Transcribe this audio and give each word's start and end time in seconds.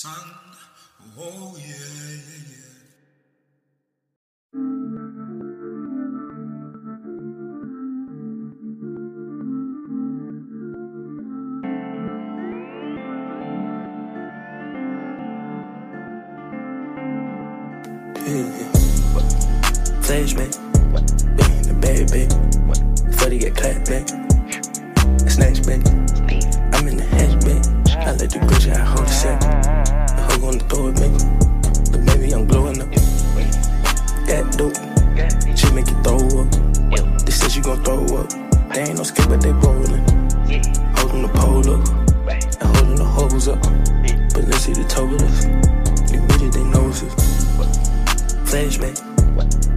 sun. 0.00 0.14
Oh 1.18 1.58
yeah, 1.58 1.66
yeah, 1.66 2.40
yeah. 2.48 2.70
Back. 20.36 20.52
Before 23.04 23.28
get 23.38 23.54
clapped 23.54 23.90
back, 23.90 24.08
snatch 25.28 25.66
back. 25.66 26.09
Let 28.20 28.30
the 28.30 28.38
Gucci, 28.40 28.76
hold 28.76 29.06
the 29.06 29.10
sack. 29.10 29.40
The 29.40 30.22
hoe 30.28 30.40
gonna 30.40 30.60
throw 30.68 30.88
it, 30.88 30.96
baby. 31.00 31.16
But 31.90 32.04
baby, 32.04 32.34
I'm 32.34 32.44
blowing 32.46 32.82
up. 32.82 32.90
That 34.28 34.44
dope, 34.60 34.76
she 35.56 35.72
make 35.72 35.88
you 35.88 35.96
throw 36.04 36.20
up. 36.40 37.24
They 37.24 37.32
said 37.32 37.50
she 37.50 37.60
gon' 37.62 37.82
throw 37.82 38.04
up. 38.20 38.28
They 38.74 38.82
ain't 38.82 38.98
no 38.98 39.04
skip, 39.04 39.26
but 39.26 39.40
they 39.40 39.52
rolling. 39.52 40.04
Holding 41.00 41.22
the 41.22 41.30
pole 41.32 41.64
up, 41.64 41.80
and 42.60 42.76
holding 42.76 42.96
the 42.96 43.04
hose 43.04 43.48
up. 43.48 43.62
But 44.34 44.44
let's 44.44 44.64
see 44.64 44.74
the 44.74 44.84
toe 44.84 45.06
of 45.06 45.22
us. 45.22 45.44
They 46.10 46.18
bitches, 46.20 46.52
they 46.52 46.64
noses. 46.64 47.14
Flashback, 48.44 49.00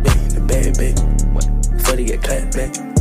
back 0.04 0.18
in 0.20 0.36
the 0.36 0.42
bag, 0.44 0.76
back. 0.76 0.96
Before 1.78 1.96
they 1.96 2.04
get 2.04 2.22
clapped 2.22 2.58
back, 2.58 2.93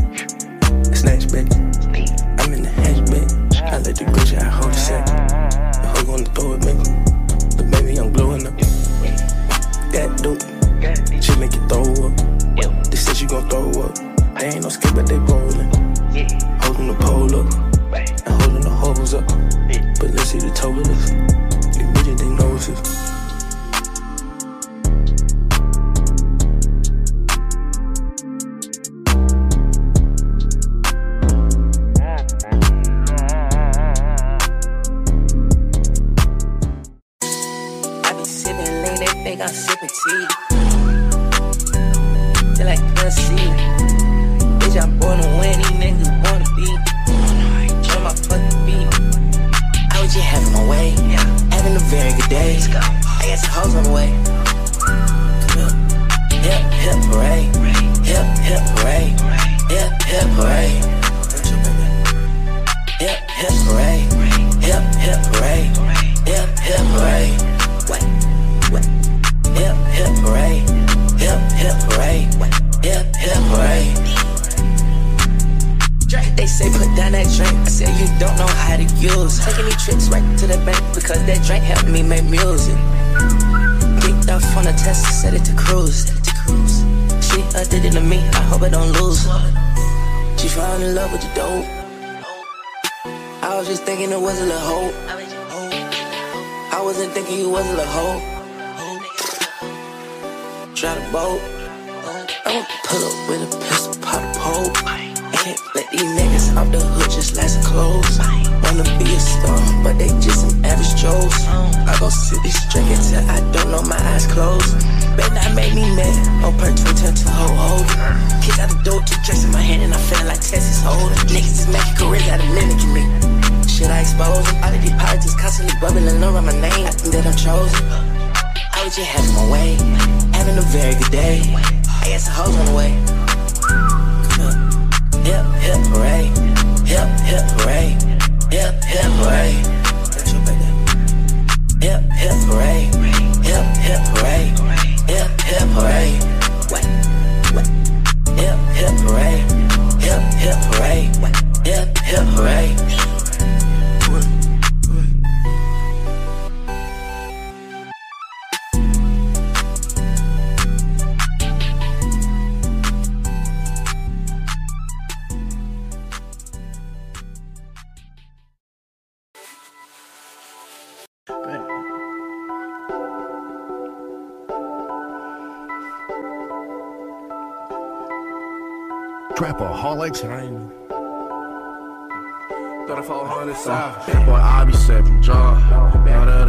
Boy, 184.26 184.34
I 184.34 184.64
be 184.66 184.74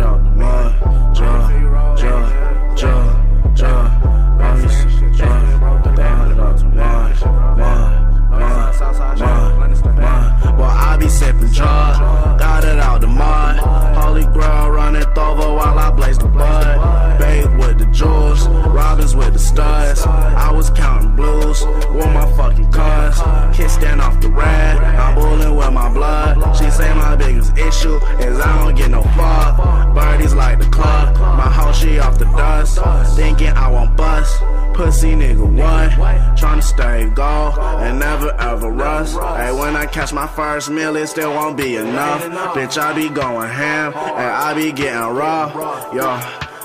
out 0.03 0.23
the 0.23 0.29
mud. 0.31 0.75
Be 1.15 1.21
mud, 1.21 1.87
mud. 9.95 10.57
Boy, 10.57 10.63
I 10.63 10.97
be 10.99 11.07
sipping 11.07 11.51
jaw. 11.53 12.35
Got 12.37 12.65
it 12.65 12.79
out 12.79 12.99
the 12.99 13.07
mud. 13.07 13.59
Holy 13.95 14.25
grail 14.25 14.71
running 14.71 15.07
over 15.17 15.53
while 15.55 15.79
I 15.79 15.89
blaze 15.91 16.17
the 16.17 16.27
bud. 16.27 17.17
Bait 17.17 17.47
with 17.57 17.79
the 17.79 17.85
jewels. 17.93 18.45
Robins 18.49 19.15
with 19.15 19.31
the 19.31 19.39
studs. 19.39 20.05
I 20.05 20.51
was 20.51 20.69
counting 20.71 20.92
stand 23.83 24.01
off 24.01 24.19
the 24.21 24.29
rad. 24.29 24.77
I'm 24.77 25.15
bulling 25.15 25.55
with 25.55 25.73
my 25.73 25.89
blood. 25.93 26.55
She 26.55 26.69
say 26.71 26.93
my 26.93 27.15
biggest 27.15 27.57
issue 27.57 27.97
is 28.25 28.39
I 28.39 28.51
don't 28.59 28.75
get 28.75 28.89
no 28.89 29.01
fuck. 29.17 29.93
Birdies 29.93 30.33
like 30.33 30.59
the 30.59 30.69
club. 30.69 31.17
My 31.41 31.49
house, 31.49 31.79
she 31.81 31.99
off 31.99 32.17
the 32.17 32.25
dust. 32.25 32.79
Thinking 33.17 33.49
I 33.49 33.69
won't 33.69 33.95
bust. 33.97 34.39
Pussy 34.73 35.13
nigga, 35.13 35.45
what? 35.59 35.91
Tryna 36.39 36.63
stay 36.63 37.09
gold 37.13 37.59
and 37.83 37.99
never 37.99 38.31
ever 38.39 38.71
rust. 38.71 39.13
Hey, 39.39 39.51
when 39.51 39.75
I 39.75 39.85
catch 39.85 40.13
my 40.13 40.27
first 40.27 40.69
meal, 40.69 40.95
it 40.95 41.07
still 41.07 41.33
won't 41.33 41.57
be 41.57 41.75
enough. 41.75 42.21
Bitch, 42.55 42.77
I 42.77 42.93
be 42.93 43.09
going 43.09 43.49
ham 43.49 43.93
and 43.95 44.31
I 44.47 44.53
be 44.53 44.71
getting 44.71 45.09
raw. 45.19 45.43
Yo. 45.93 46.09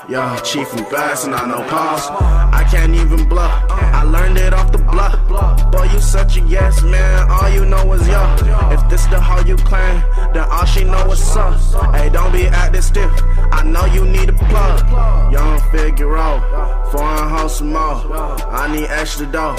Yo, 0.09 0.37
chief 0.43 0.73
and 0.73 0.89
best, 0.89 1.25
and 1.25 1.35
I 1.35 1.45
know 1.45 1.61
pause. 1.69 2.07
I 2.09 2.67
can't 2.71 2.95
even 2.95 3.29
bluff. 3.29 3.88
I 3.99 4.03
learned 4.03 4.37
it 4.37 4.53
off 4.53 4.71
the 4.71 4.77
block. 4.77 5.27
Boy, 5.73 5.83
you 5.91 5.99
such 5.99 6.37
a 6.37 6.41
yes 6.41 6.81
man. 6.83 7.29
All 7.29 7.49
you 7.49 7.65
know 7.65 7.91
is 7.91 8.07
yo. 8.07 8.21
If 8.71 8.89
this 8.89 9.05
the 9.07 9.19
hoe 9.19 9.43
you 9.45 9.57
claim, 9.57 10.01
then 10.33 10.47
all 10.49 10.63
she 10.63 10.85
know 10.85 11.11
is 11.11 11.35
up. 11.35 11.59
Hey, 11.93 12.09
don't 12.09 12.31
be 12.31 12.47
acting 12.47 12.81
stiff. 12.81 13.11
I 13.51 13.61
know 13.63 13.83
you 13.87 14.05
need 14.05 14.29
a 14.29 14.33
plug. 14.33 14.89
Young 15.33 15.59
figure 15.71 16.15
out, 16.15 16.39
foreign 16.93 17.27
house 17.27 17.59
more. 17.61 17.99
I 18.61 18.71
need 18.73 18.87
extra 18.87 19.25
dough. 19.25 19.57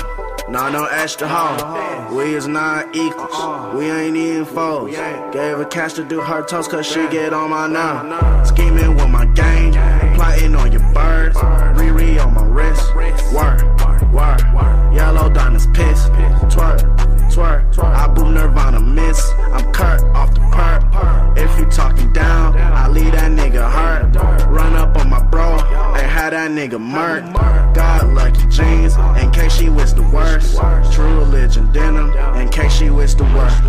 Nah, 0.49 0.71
no 0.71 0.87
extra 0.87 1.29
hoe. 1.29 2.17
We 2.17 2.35
is 2.35 2.49
not 2.49 2.97
equals. 2.97 3.75
We 3.75 3.91
ain't 3.91 4.17
even 4.17 4.47
foes. 4.47 4.91
Gave 5.33 5.59
her 5.59 5.67
cash 5.67 5.93
to 5.95 6.05
do 6.05 6.23
her 6.23 6.43
toast 6.47 6.71
cause 6.71 6.87
she 6.87 7.07
get 7.09 7.35
on 7.35 7.51
my 7.51 7.67
nerve. 7.69 8.47
Scheming 8.47 8.97
with 8.97 9.11
my 9.11 9.27
gang. 9.27 10.00
Plotting 10.21 10.55
on 10.55 10.71
your 10.71 10.83
birds. 10.93 11.35
Riri 11.39 12.23
on 12.23 12.35
my 12.35 12.45
wrist. 12.45 12.95
Word, 13.33 13.63
word. 14.13 14.95
Yellow 14.95 15.31
diamonds 15.31 15.67
piss. 15.69 16.11
Twerk, 16.53 16.83
twerk. 17.33 17.79
I 17.83 18.07
boot 18.07 18.31
Nirvana 18.31 18.81
miss. 18.81 19.19
I'm 19.39 19.73
Kurt 19.73 20.03
off 20.15 20.35
the 20.35 20.41
perk. 20.53 21.39
If 21.39 21.59
you 21.59 21.65
talking 21.71 22.13
down, 22.13 22.55
I 22.55 22.87
leave 22.89 23.13
that 23.13 23.33
nigga 23.33 23.65
hurt. 23.73 24.15
Run 24.51 24.77
up 24.77 24.95
on 24.99 25.09
my 25.09 25.23
bro 25.23 25.57
and 25.97 26.07
have 26.07 26.33
that 26.33 26.51
nigga 26.51 26.79
murk. 26.79 27.25
God 27.75 28.13
lucky 28.13 28.47
jeans 28.49 28.97
in 29.23 29.31
case 29.31 29.55
she 29.55 29.71
wish 29.71 29.95
the 29.95 30.03
worst. 30.03 30.59
True 30.93 31.21
religion 31.21 31.73
denim 31.73 32.13
in 32.37 32.51
case 32.51 32.75
she 32.75 32.91
wish 32.91 33.15
the 33.15 33.25
worst. 33.25 33.63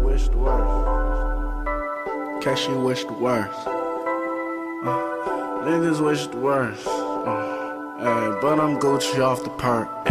Wish 0.00 0.28
the 0.28 0.38
worst. 0.38 0.87
She 2.40 2.72
wish 2.72 3.04
the 3.04 3.12
worst. 3.12 3.66
Uh, 3.66 3.74
niggas 5.66 6.02
wish 6.02 6.26
the 6.28 6.38
worst. 6.38 6.86
Uh, 6.86 7.98
hey, 7.98 8.38
but 8.40 8.58
I'm 8.58 8.78
Gucci 8.78 9.18
off 9.20 9.42
the 9.44 9.50
perk. 9.50 10.07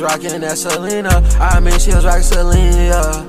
Was 0.00 0.12
rocking 0.12 0.40
that 0.40 0.56
Selena. 0.56 1.10
I 1.40 1.60
mean, 1.60 1.78
she 1.78 1.92
was 1.94 2.04
rocking 2.04 2.22
Selena, 2.22 3.28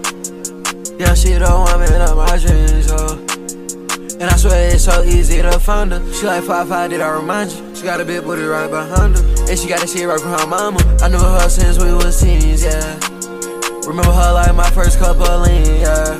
yeah. 0.97 1.13
She 1.13 1.33
the 1.35 1.51
woman 1.51 2.01
of 2.01 2.15
my 2.15 2.37
dreams, 2.39 2.87
yeah. 2.87 4.21
And 4.21 4.29
I 4.29 4.35
swear 4.37 4.73
it's 4.73 4.85
so 4.85 5.03
easy 5.03 5.41
to 5.41 5.59
find 5.59 5.91
her. 5.91 5.99
She 6.13 6.25
like 6.25 6.43
5'5", 6.43 6.89
did 6.89 7.01
I 7.01 7.09
remind 7.09 7.51
you? 7.51 7.75
She 7.75 7.83
got 7.83 7.99
a 7.99 8.05
big 8.05 8.23
booty 8.23 8.43
right 8.43 8.69
behind 8.69 9.17
her. 9.17 9.23
And 9.49 9.57
she 9.59 9.67
got 9.67 9.79
that 9.79 9.89
shit 9.89 10.07
right 10.07 10.21
her 10.21 10.47
mama. 10.47 10.79
I 11.01 11.09
knew 11.09 11.17
her 11.17 11.49
since 11.49 11.77
we 11.79 11.93
was 11.93 12.21
teens, 12.21 12.63
yeah. 12.63 12.99
Remember 13.87 14.13
her 14.13 14.31
like 14.33 14.55
my 14.55 14.69
first 14.71 14.99
couple 14.99 15.25
lean, 15.39 15.81
yeah. 15.81 16.15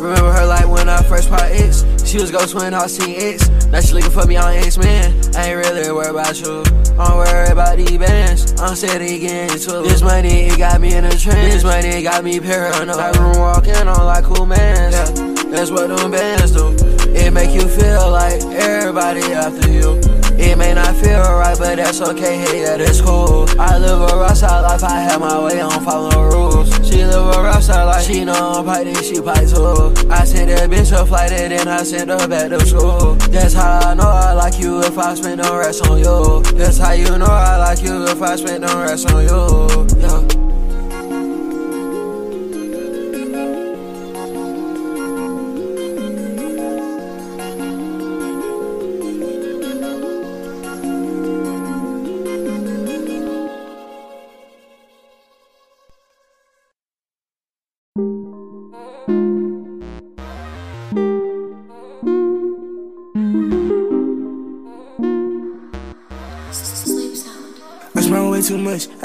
Remember 0.00 0.32
her 0.32 0.46
like 0.46 0.68
when 0.68 0.88
I 0.88 1.02
first 1.02 1.28
bought 1.28 1.50
X. 1.50 1.84
She 2.06 2.18
was 2.18 2.30
ghost 2.30 2.54
when 2.54 2.72
I 2.72 2.86
seen 2.86 3.14
X. 3.34 3.48
Now 3.66 3.80
she 3.80 3.92
looking 3.94 4.10
for 4.10 4.26
me 4.26 4.36
on 4.36 4.54
X 4.54 4.78
Man. 4.78 5.12
I 5.36 5.50
ain't 5.50 5.56
really 5.56 5.92
worried 5.92 6.10
about 6.10 6.40
you. 6.40 6.79
I'm 7.00 7.16
worried 7.16 7.52
about 7.52 7.78
these 7.78 7.96
bands. 7.96 8.60
I'm 8.60 8.76
steady 8.76 9.18
getting 9.18 9.58
to 9.58 9.80
it. 9.80 9.84
This 9.84 10.02
money, 10.02 10.48
it 10.48 10.58
got 10.58 10.80
me 10.82 10.94
in 10.94 11.06
a 11.06 11.10
trance. 11.10 11.54
This 11.54 11.64
money, 11.64 12.02
got 12.02 12.22
me 12.22 12.38
paranoid. 12.38 12.94
Like 12.94 13.14
room 13.16 13.38
walking 13.38 13.74
on 13.74 14.04
like 14.04 14.24
cool 14.24 14.44
man. 14.44 14.92
Yeah, 14.92 15.04
that's 15.50 15.70
what 15.70 15.88
them 15.88 16.10
bands 16.10 16.52
do. 16.52 16.76
It 17.14 17.32
make 17.32 17.52
you 17.52 17.66
feel 17.66 18.10
like 18.10 18.42
everybody 18.42 19.32
after 19.32 19.70
you. 19.70 20.19
It 20.38 20.58
may 20.58 20.74
not 20.74 20.94
feel 20.96 21.20
right, 21.20 21.56
but 21.58 21.76
that's 21.76 22.00
okay. 22.00 22.38
Hey, 22.38 22.62
yeah, 22.62 22.76
that's 22.76 23.00
cool. 23.00 23.46
I 23.58 23.78
live 23.78 24.00
a 24.00 24.34
side 24.34 24.60
life. 24.60 24.82
I 24.84 25.00
have 25.00 25.20
my 25.20 25.38
way. 25.44 25.60
I 25.60 25.68
don't 25.68 25.84
follow 25.84 26.28
rules. 26.30 26.68
She 26.88 27.04
live 27.04 27.34
a 27.34 27.62
side 27.62 27.84
life. 27.84 28.04
She 28.04 28.24
know 28.24 28.64
I'm 28.66 28.66
then 28.66 29.02
she 29.02 29.20
pipe 29.20 29.48
too. 29.48 29.94
I 30.10 30.24
sent 30.24 30.48
that 30.48 30.70
bitch 30.70 30.92
a 30.92 31.06
flight 31.06 31.32
and 31.32 31.52
then 31.52 31.68
I 31.68 31.82
sent 31.82 32.10
her 32.10 32.26
back 32.28 32.50
to 32.50 32.64
school. 32.66 33.14
That's 33.30 33.54
how 33.54 33.90
I 33.90 33.94
know 33.94 34.04
I 34.08 34.32
like 34.32 34.58
you 34.58 34.80
if 34.82 34.98
I 34.98 35.14
spend 35.14 35.42
no 35.42 35.56
rest 35.56 35.86
on 35.86 35.98
you. 35.98 36.42
That's 36.56 36.78
how 36.78 36.92
you 36.92 37.18
know 37.18 37.26
I 37.26 37.56
like 37.56 37.82
you 37.82 38.06
if 38.06 38.22
I 38.22 38.36
spend 38.36 38.62
no 38.62 38.82
rest 38.82 39.10
on 39.10 39.22
you. 39.24 40.00
Yeah. 40.00 40.39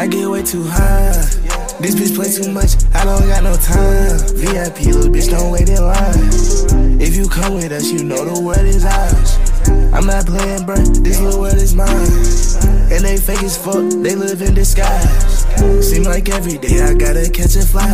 I 0.06 0.08
get 0.08 0.30
way 0.30 0.44
too 0.44 0.62
high. 0.62 1.18
This 1.82 1.98
bitch 1.98 2.14
play 2.14 2.30
too 2.30 2.52
much, 2.52 2.78
I 2.94 3.04
don't 3.06 3.26
got 3.26 3.42
no 3.42 3.58
time. 3.58 4.22
VIP, 4.38 4.94
little 4.94 5.10
bitch, 5.10 5.32
don't 5.32 5.50
wait 5.50 5.68
in 5.68 5.82
line. 5.82 7.02
If 7.02 7.16
you 7.16 7.28
come 7.28 7.56
with 7.56 7.72
us, 7.72 7.90
you 7.92 8.04
know 8.04 8.24
the 8.24 8.40
word 8.40 8.70
is 8.70 8.86
ours. 8.86 9.40
I'm 9.98 10.06
not 10.06 10.28
playing, 10.28 10.62
bruh, 10.62 11.04
this 11.04 11.20
little 11.20 11.42
world 11.42 11.58
is 11.58 11.74
mine. 11.74 11.90
And 12.94 13.02
they 13.04 13.18
fake 13.18 13.42
as 13.42 13.58
fuck, 13.58 13.82
they 14.06 14.14
live 14.14 14.44
in 14.44 14.54
disguise. 14.54 15.42
Seem 15.82 16.04
like 16.04 16.30
every 16.30 16.60
day 16.60 16.86
I 16.86 16.94
gotta 16.94 17.28
catch 17.28 17.56
a 17.56 17.66
fly. 17.66 17.90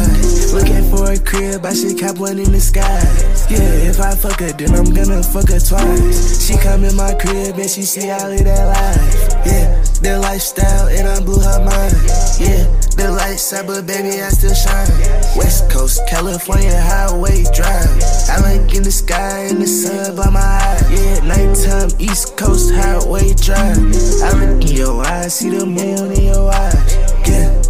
Looking 0.52 0.84
for 0.92 1.16
a 1.16 1.18
crib, 1.18 1.66
I 1.66 1.74
should 1.74 1.98
cap 1.98 2.18
one 2.18 2.40
in 2.40 2.52
the 2.52 2.60
sky. 2.60 3.00
Yeah, 3.48 3.88
if 3.88 4.02
I 4.02 4.16
fuck 4.16 4.42
her, 4.42 4.52
then 4.52 4.76
I'm 4.76 4.92
gonna 4.94 5.24
fuck 5.24 5.48
her 5.48 5.64
twice. 5.64 6.44
She 6.46 6.58
come 6.58 6.84
in 6.84 6.96
my 6.98 7.14
crib 7.14 7.56
and 7.56 7.70
she 7.70 7.84
see 7.84 8.12
I 8.12 8.28
live 8.28 8.44
that 8.44 8.68
life. 8.68 9.46
Yeah, 9.46 9.81
the 10.02 10.18
lifestyle 10.20 10.88
and 10.88 11.08
I 11.08 11.20
blew 11.22 11.40
her 11.40 11.60
mind. 11.64 11.94
Yeah, 12.42 12.66
the 12.98 13.14
lights 13.16 13.54
out, 13.54 13.68
but 13.68 13.86
baby 13.86 14.22
I 14.22 14.30
still 14.30 14.54
shine. 14.54 14.90
West 15.38 15.70
Coast, 15.70 16.02
California 16.10 16.74
highway 16.82 17.44
drive. 17.54 17.90
I 18.30 18.42
look 18.42 18.74
in 18.74 18.84
the 18.84 18.92
sky 18.92 19.48
and 19.50 19.62
the 19.62 19.68
sun 19.68 20.16
by 20.16 20.30
my 20.30 20.40
eyes. 20.42 20.82
Yeah, 20.90 21.20
nighttime, 21.26 21.90
East 22.00 22.36
Coast 22.36 22.74
highway 22.74 23.34
drive. 23.34 23.78
I 24.26 24.32
look 24.42 24.66
in 24.66 24.76
your 24.76 25.06
eyes, 25.06 25.36
see 25.36 25.50
the 25.50 25.66
moon 25.66 26.12
in 26.12 26.24
your 26.34 26.52
eyes. 26.52 26.96
Yeah, 27.30 27.62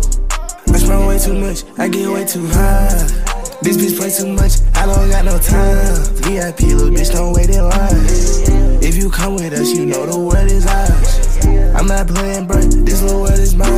I 0.74 0.78
spend 0.78 1.08
way 1.08 1.20
too 1.20 1.36
much, 1.36 1.64
I 1.78 1.90
get 1.90 2.08
way 2.08 2.26
too 2.26 2.48
high. 2.48 3.28
This 3.62 3.78
bitch 3.78 3.98
play 4.00 4.10
too 4.10 4.32
much, 4.34 4.54
I 4.74 4.88
don't 4.88 5.10
got 5.12 5.26
no 5.26 5.38
time. 5.38 6.02
VIP, 6.24 6.74
little 6.74 6.90
bitch, 6.90 7.12
don't 7.12 7.34
wait 7.34 7.50
in 7.50 7.62
line. 7.62 8.82
If 8.82 8.96
you 8.96 9.12
come 9.12 9.36
with 9.36 9.54
us, 9.54 9.72
you 9.72 9.86
know 9.86 10.06
the 10.08 10.18
word 10.18 10.50
is 10.50 10.66
ours. 10.66 11.31
I'm 11.76 11.88
not 11.88 12.08
playing, 12.08 12.48
bruh, 12.48 12.86
this 12.86 13.02
little 13.02 13.22
world 13.22 13.40
is 13.40 13.56
mine. 13.56 13.70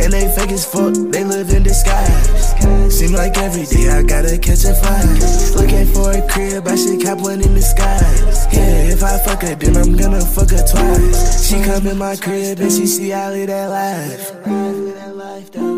And 0.00 0.12
they 0.12 0.28
fake 0.34 0.50
as 0.50 0.64
fuck, 0.64 0.94
they 1.12 1.24
live 1.24 1.50
in 1.50 1.62
disguise. 1.62 2.54
Seem 2.92 3.12
like 3.12 3.36
every 3.38 3.64
day 3.64 3.88
I 3.88 4.02
gotta 4.02 4.36
catch 4.38 4.64
a 4.64 4.74
flight. 4.74 5.56
Looking 5.56 5.86
for 5.92 6.10
a 6.10 6.26
crib, 6.28 6.66
I 6.66 6.76
should 6.76 7.00
cap 7.00 7.18
one 7.18 7.40
in 7.40 7.60
sky. 7.62 8.00
Yeah, 8.52 8.92
if 8.92 9.02
I 9.02 9.18
fuck 9.18 9.42
her, 9.42 9.54
then 9.54 9.76
I'm 9.76 9.96
gonna 9.96 10.20
fuck 10.20 10.50
her 10.50 10.64
twice. 10.66 11.48
She 11.48 11.62
come 11.62 11.86
in 11.86 11.98
my 11.98 12.16
crib 12.16 12.60
and 12.60 12.72
she 12.72 12.86
see 12.86 13.12
I 13.12 13.30
live 13.30 13.48
that 13.48 13.70
life. 13.70 15.77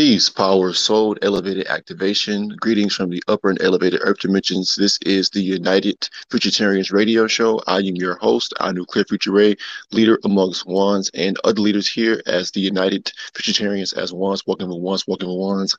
Peace, 0.00 0.30
power, 0.30 0.72
soul, 0.72 1.14
elevated 1.20 1.66
activation. 1.66 2.48
Greetings 2.58 2.94
from 2.94 3.10
the 3.10 3.22
upper 3.28 3.50
and 3.50 3.60
elevated 3.60 4.00
earth 4.02 4.20
dimensions. 4.20 4.74
This 4.74 4.98
is 5.02 5.28
the 5.28 5.42
United 5.42 6.08
Futuritarians 6.30 6.90
radio 6.90 7.26
show. 7.26 7.60
I 7.66 7.80
am 7.80 7.96
your 7.96 8.14
host, 8.14 8.54
Anu 8.60 8.86
Clear 8.86 9.04
Future 9.04 9.54
leader 9.92 10.18
amongst 10.24 10.66
ones 10.66 11.10
and 11.12 11.36
other 11.44 11.60
leaders 11.60 11.86
here 11.86 12.22
as 12.24 12.50
the 12.50 12.62
United 12.62 13.12
Futuritarians 13.34 13.94
as 13.94 14.10
ones, 14.10 14.46
walking 14.46 14.70
with 14.70 14.80
ones, 14.80 15.06
walking 15.06 15.28
with 15.28 15.36
ones. 15.36 15.76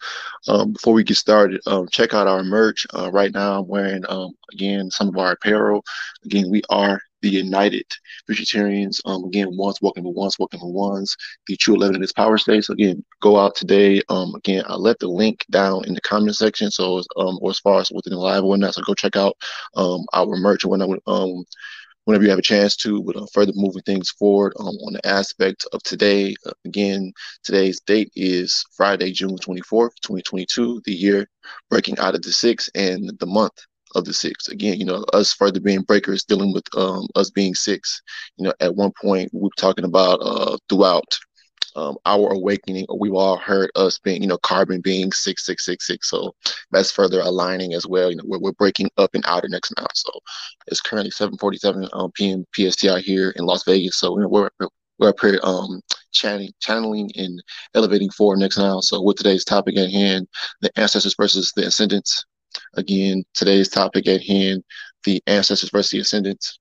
Um, 0.48 0.74
before 0.74 0.94
we 0.94 1.04
get 1.04 1.18
started, 1.18 1.60
um, 1.66 1.88
check 1.90 2.14
out 2.14 2.28
our 2.28 2.44
merch. 2.44 2.86
Uh, 2.94 3.10
right 3.10 3.34
now, 3.34 3.62
I'm 3.62 3.68
wearing, 3.68 4.04
um, 4.08 4.34
again, 4.54 4.92
some 4.92 5.08
of 5.08 5.18
our 5.18 5.32
apparel. 5.32 5.84
Again, 6.26 6.52
we 6.52 6.62
are 6.70 7.02
the 7.22 7.30
United 7.30 7.86
Futuritarians. 8.30 9.02
Um, 9.06 9.26
again, 9.26 9.56
once 9.56 9.82
walking 9.82 10.04
with 10.04 10.16
ones, 10.16 10.38
walking 10.40 10.60
with 10.62 10.74
ones. 10.74 11.16
The 11.48 11.56
True 11.58 11.76
Eleven 11.76 11.96
in 11.96 12.02
this 12.02 12.14
power. 12.14 12.38
So 12.38 12.74
again, 12.74 13.04
go 13.22 13.38
out 13.38 13.56
today. 13.56 14.02
Um, 14.10 14.36
again, 14.36 14.64
I 14.68 14.76
left 14.76 15.00
the 15.00 15.08
link 15.08 15.46
down 15.50 15.86
in 15.86 15.94
the 15.94 16.02
comment 16.02 16.36
section. 16.36 16.72
So 16.72 17.02
um, 17.18 17.40
or 17.42 17.52
as 17.52 17.60
far 17.60 17.80
as 17.82 17.92
within 17.92 18.14
the 18.14 18.20
live 18.20 18.44
or 18.44 18.50
whatnot, 18.50 18.76
so 18.76 18.82
go 18.84 18.94
check 18.94 19.16
out 19.16 19.38
um 19.76 20.06
our 20.14 20.36
merch 20.38 20.64
and 20.64 20.72
whatnot. 20.72 21.00
Um, 21.08 21.46
whenever 22.06 22.24
you 22.24 22.30
have 22.30 22.40
a 22.40 22.44
chance 22.44 22.76
to, 22.76 23.00
with 23.00 23.16
uh, 23.16 23.26
further 23.34 23.52
moving 23.56 23.84
things 23.84 24.10
forward 24.10 24.54
um, 24.60 24.68
on 24.68 24.94
the 24.94 25.08
aspect 25.08 25.66
of 25.72 25.82
today. 25.84 26.36
Uh, 26.46 26.52
again, 26.66 27.14
today's 27.44 27.80
date 27.82 28.12
is 28.16 28.66
Friday, 28.76 29.12
June 29.12 29.38
24th, 29.38 29.92
2022, 30.02 30.82
the 30.86 30.94
year 30.94 31.28
breaking 31.70 31.98
out 32.00 32.16
of 32.16 32.22
the 32.22 32.32
six 32.32 32.70
and 32.76 33.12
the 33.20 33.26
month 33.26 33.54
of 33.96 34.06
the 34.06 34.14
six. 34.14 34.48
Again, 34.48 34.80
you 34.80 34.86
know, 34.86 35.04
us 35.14 35.34
further 35.34 35.60
being 35.60 35.82
breakers, 35.82 36.24
dealing 36.24 36.54
with 36.54 36.66
um, 36.78 37.08
us 37.16 37.30
being 37.30 37.54
six. 37.56 38.02
You 38.38 38.46
know, 38.46 38.54
at 38.60 38.76
one 38.76 38.92
point 39.02 39.30
we 39.34 39.42
were 39.42 39.50
talking 39.58 39.86
about 39.86 40.20
uh, 40.22 40.58
throughout 40.70 41.18
um, 41.76 41.98
our 42.06 42.34
awakening, 42.34 42.86
we've 43.00 43.14
all 43.14 43.38
heard 43.38 43.72
us 43.76 43.98
being, 43.98 44.22
you 44.22 44.28
know, 44.28 44.38
carbon 44.40 44.82
being 44.82 45.12
six, 45.12 45.46
six, 45.46 45.66
six, 45.66 45.88
six. 45.88 46.10
So 46.10 46.36
that's 46.72 46.92
further 46.92 47.22
aligning 47.22 47.74
as 47.74 47.88
well. 47.88 48.10
You 48.10 48.18
know, 48.18 48.24
we're, 48.26 48.40
we're 48.40 48.52
breaking 48.54 48.90
up 48.98 49.12
and 49.14 49.24
out 49.26 49.46
of 49.46 49.52
next 49.52 49.74
now. 49.78 49.88
So 49.94 50.12
it's 50.68 50.82
currently 50.82 51.12
7:47 51.12 51.90
um, 51.94 52.12
p.m. 52.12 52.46
PST 52.54 52.86
out 52.86 53.02
here 53.02 53.32
in 53.38 53.46
Las 53.46 53.64
Vegas. 53.64 53.98
So 53.98 54.18
you 54.18 54.24
know, 54.24 54.30
we're 54.30 54.50
we're 55.00 55.10
up 55.10 55.20
here 55.20 55.40
um, 55.44 55.82
channeling, 56.12 56.52
channeling 56.60 57.10
and 57.16 57.42
elevating 57.74 58.10
forward 58.12 58.40
next 58.40 58.58
now. 58.58 58.82
So 58.82 59.02
with 59.02 59.18
today's 59.18 59.44
topic 59.44 59.78
at 59.78 59.90
hand, 59.90 60.28
the 60.62 60.72
ancestors 60.78 61.16
versus 61.18 61.52
the 61.56 61.66
ascendance. 61.66 62.24
Again, 62.76 63.24
today's 63.34 63.70
topic 63.70 64.08
at 64.08 64.24
hand, 64.24 64.64
the 65.04 65.22
ancestors 65.28 65.70
versus 65.70 65.92
the 65.92 66.00
ascendance. 66.00 66.60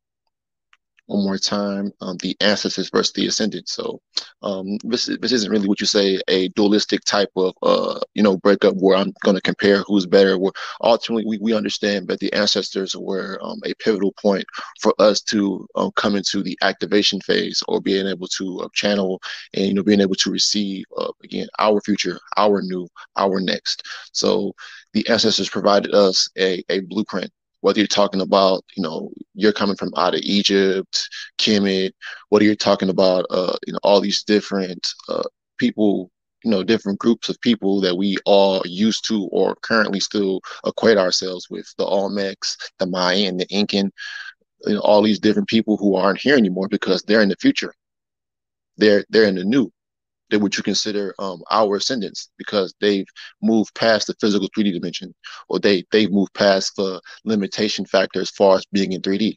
One 1.11 1.25
more 1.25 1.38
time, 1.38 1.92
um, 2.01 2.18
the 2.18 2.37
ancestors 2.40 2.88
versus 2.88 3.12
the 3.14 3.27
ascendance. 3.27 3.73
So 3.73 4.01
um, 4.42 4.79
this, 4.85 5.07
this 5.20 5.33
isn't 5.33 5.51
really 5.51 5.66
what 5.66 5.81
you 5.81 5.87
say 5.87 6.20
a 6.29 6.46
dualistic 6.51 7.05
type 7.05 7.31
of 7.35 7.53
uh, 7.64 7.99
you 8.14 8.23
know 8.23 8.37
breakup 8.37 8.77
where 8.77 8.96
I'm 8.96 9.12
going 9.25 9.35
to 9.35 9.42
compare 9.42 9.83
who's 9.88 10.07
better. 10.07 10.38
Where 10.38 10.53
ultimately 10.81 11.25
we, 11.27 11.38
we 11.38 11.53
understand 11.53 12.07
that 12.07 12.20
the 12.20 12.33
ancestors 12.33 12.94
were 12.96 13.40
um, 13.42 13.59
a 13.64 13.75
pivotal 13.75 14.12
point 14.23 14.44
for 14.81 14.94
us 15.01 15.20
to 15.23 15.66
um, 15.75 15.90
come 15.96 16.14
into 16.14 16.44
the 16.44 16.57
activation 16.62 17.20
phase 17.23 17.61
or 17.66 17.81
being 17.81 18.07
able 18.07 18.29
to 18.38 18.61
uh, 18.61 18.68
channel 18.73 19.20
and 19.55 19.66
you 19.66 19.75
know 19.75 19.83
being 19.83 20.01
able 20.01 20.14
to 20.14 20.31
receive 20.31 20.85
uh, 20.96 21.11
again 21.25 21.49
our 21.59 21.81
future, 21.81 22.20
our 22.37 22.62
new, 22.62 22.87
our 23.16 23.40
next. 23.40 23.83
So 24.12 24.53
the 24.92 25.09
ancestors 25.09 25.49
provided 25.49 25.92
us 25.92 26.29
a, 26.38 26.62
a 26.68 26.81
blueprint 26.83 27.33
whether 27.61 27.79
you're 27.79 27.87
talking 27.87 28.20
about, 28.20 28.64
you 28.77 28.83
know, 28.83 29.11
you're 29.35 29.53
coming 29.53 29.77
from 29.77 29.92
out 29.96 30.14
of 30.14 30.20
Egypt, 30.23 31.09
Kemet, 31.38 31.92
whether 32.29 32.44
you're 32.44 32.55
talking 32.55 32.88
about, 32.88 33.27
uh, 33.31 33.57
you 33.66 33.73
know, 33.73 33.79
all 33.83 34.01
these 34.01 34.23
different 34.25 34.87
uh, 35.09 35.23
people, 35.59 36.11
you 36.42 36.51
know, 36.51 36.62
different 36.62 36.99
groups 36.99 37.29
of 37.29 37.40
people 37.40 37.81
that 37.81 37.96
we 37.96 38.16
all 38.25 38.62
used 38.64 39.07
to 39.09 39.25
or 39.33 39.57
currently 39.57 40.01
still 40.01 40.40
equate 40.64 40.99
ourselves 40.99 41.49
with, 41.51 41.73
the 41.77 41.85
Olmecs, 41.85 42.57
the 42.79 42.87
Mayan, 42.87 43.37
the 43.37 43.46
Incan, 43.49 43.92
you 44.66 44.75
know, 44.75 44.81
all 44.81 45.03
these 45.03 45.18
different 45.20 45.49
people 45.49 45.77
who 45.77 45.96
aren't 45.96 46.20
here 46.20 46.37
anymore 46.37 46.68
because 46.68 47.03
they're 47.03 47.23
in 47.23 47.29
the 47.29 47.37
future. 47.37 47.75
They're 48.77 49.05
they're 49.11 49.25
in 49.25 49.35
the 49.35 49.44
new 49.44 49.70
that 50.31 50.38
would 50.38 50.57
you 50.57 50.62
consider 50.62 51.14
um, 51.19 51.43
our 51.51 51.77
ascendants 51.77 52.31
because 52.38 52.75
they've 52.81 53.07
moved 53.43 53.75
past 53.75 54.07
the 54.07 54.14
physical 54.21 54.49
3D 54.57 54.73
dimension, 54.73 55.14
or 55.49 55.59
they 55.59 55.85
they've 55.90 56.11
moved 56.11 56.35
past 56.35 56.77
the 56.77 57.01
limitation 57.25 57.85
factor 57.85 58.21
as 58.21 58.31
far 58.31 58.57
as 58.57 58.64
being 58.73 58.93
in 58.93 59.03
3D. 59.03 59.35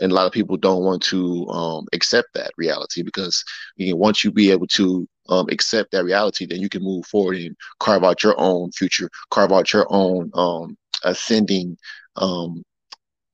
And 0.00 0.10
a 0.10 0.14
lot 0.14 0.26
of 0.26 0.32
people 0.32 0.56
don't 0.56 0.82
want 0.82 1.02
to 1.04 1.46
um, 1.48 1.86
accept 1.92 2.28
that 2.34 2.52
reality 2.56 3.02
because 3.02 3.44
you 3.76 3.90
know, 3.90 3.96
once 3.96 4.24
you 4.24 4.32
be 4.32 4.50
able 4.50 4.66
to 4.68 5.06
um, 5.28 5.46
accept 5.50 5.92
that 5.92 6.04
reality, 6.04 6.46
then 6.46 6.60
you 6.60 6.68
can 6.68 6.82
move 6.82 7.06
forward 7.06 7.36
and 7.36 7.56
carve 7.78 8.02
out 8.02 8.22
your 8.22 8.34
own 8.38 8.72
future, 8.72 9.08
carve 9.30 9.52
out 9.52 9.72
your 9.72 9.86
own 9.90 10.30
um, 10.34 10.76
ascending 11.04 11.76
um, 12.16 12.62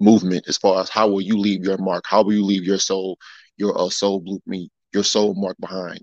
movement 0.01 0.45
as 0.49 0.57
far 0.59 0.81
as 0.81 0.89
how 0.89 1.09
will 1.09 1.21
you 1.21 1.39
leave 1.39 1.65
your 1.65 1.79
mark, 1.79 2.05
how 2.07 2.23
will 2.23 2.33
you 2.33 2.45
leave 2.45 2.65
your 2.65 2.79
soul, 2.79 3.19
your 3.57 3.79
uh, 3.79 3.89
soul 3.89 4.21
blueprint, 4.21 4.71
your 4.93 5.05
soul 5.05 5.35
mark 5.35 5.57
behind 5.61 6.01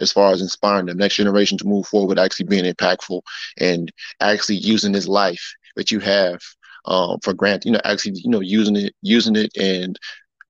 as 0.00 0.12
far 0.12 0.32
as 0.32 0.42
inspiring 0.42 0.86
the 0.86 0.94
next 0.94 1.16
generation 1.16 1.58
to 1.58 1.66
move 1.66 1.86
forward 1.86 2.18
actually 2.18 2.46
being 2.46 2.64
impactful 2.64 3.20
and 3.58 3.92
actually 4.20 4.56
using 4.56 4.92
this 4.92 5.08
life 5.08 5.54
that 5.76 5.90
you 5.90 6.00
have 6.00 6.38
um, 6.84 7.18
for 7.22 7.34
granted, 7.34 7.66
you 7.66 7.72
know, 7.72 7.80
actually, 7.84 8.12
you 8.16 8.30
know, 8.30 8.40
using 8.40 8.76
it, 8.76 8.94
using 9.02 9.36
it 9.36 9.50
and, 9.56 9.98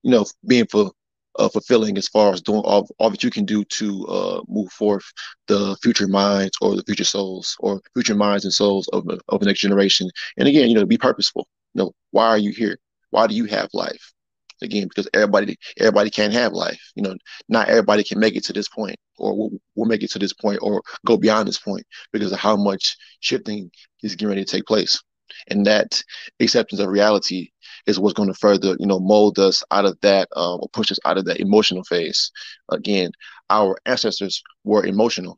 you 0.03 0.11
know, 0.11 0.25
being 0.47 0.65
for 0.67 0.91
uh, 1.37 1.49
fulfilling 1.49 1.97
as 1.97 2.07
far 2.07 2.33
as 2.33 2.41
doing 2.41 2.61
all, 2.61 2.87
all 2.97 3.09
that 3.09 3.23
you 3.23 3.29
can 3.29 3.45
do 3.45 3.63
to 3.65 4.05
uh, 4.07 4.41
move 4.47 4.71
forth 4.71 5.05
the 5.47 5.75
future 5.81 6.07
minds 6.07 6.57
or 6.61 6.75
the 6.75 6.83
future 6.83 7.03
souls 7.03 7.55
or 7.59 7.81
future 7.93 8.15
minds 8.15 8.45
and 8.45 8.53
souls 8.53 8.87
of, 8.89 9.07
of 9.29 9.39
the 9.39 9.45
next 9.45 9.61
generation. 9.61 10.09
And 10.37 10.47
again, 10.47 10.69
you 10.69 10.75
know, 10.75 10.85
be 10.85 10.97
purposeful. 10.97 11.47
You 11.73 11.83
know, 11.83 11.91
why 12.11 12.27
are 12.27 12.37
you 12.37 12.51
here? 12.51 12.77
Why 13.11 13.27
do 13.27 13.35
you 13.35 13.45
have 13.45 13.69
life? 13.73 14.13
Again 14.61 14.87
because 14.87 15.07
everybody 15.13 15.57
everybody 15.77 16.09
can't 16.09 16.33
have 16.33 16.53
life 16.53 16.79
you 16.95 17.03
know 17.03 17.15
not 17.47 17.69
everybody 17.69 18.03
can 18.03 18.19
make 18.19 18.35
it 18.35 18.43
to 18.43 18.53
this 18.53 18.67
point 18.67 18.95
or 19.19 19.37
will, 19.37 19.51
will 19.75 19.85
make 19.85 20.03
it 20.03 20.11
to 20.11 20.19
this 20.19 20.33
point 20.33 20.59
or 20.61 20.81
go 21.05 21.17
beyond 21.17 21.47
this 21.47 21.59
point 21.59 21.85
because 22.11 22.31
of 22.31 22.39
how 22.39 22.55
much 22.55 22.97
shifting 23.19 23.69
is 24.01 24.15
getting 24.15 24.29
ready 24.29 24.43
to 24.43 24.51
take 24.51 24.65
place. 24.65 25.01
And 25.49 25.65
that 25.67 26.01
acceptance 26.39 26.81
of 26.81 26.89
reality 26.89 27.49
is 27.85 27.99
what's 27.99 28.13
going 28.15 28.29
to 28.29 28.39
further 28.39 28.75
you 28.79 28.87
know 28.87 28.99
mold 28.99 29.37
us 29.37 29.63
out 29.71 29.85
of 29.85 29.97
that 30.01 30.27
um, 30.35 30.59
or 30.61 30.69
push 30.69 30.91
us 30.91 30.99
out 31.05 31.17
of 31.17 31.25
that 31.25 31.39
emotional 31.39 31.83
phase. 31.83 32.31
Again 32.71 33.11
our 33.49 33.77
ancestors 33.85 34.41
were 34.63 34.85
emotional. 34.85 35.35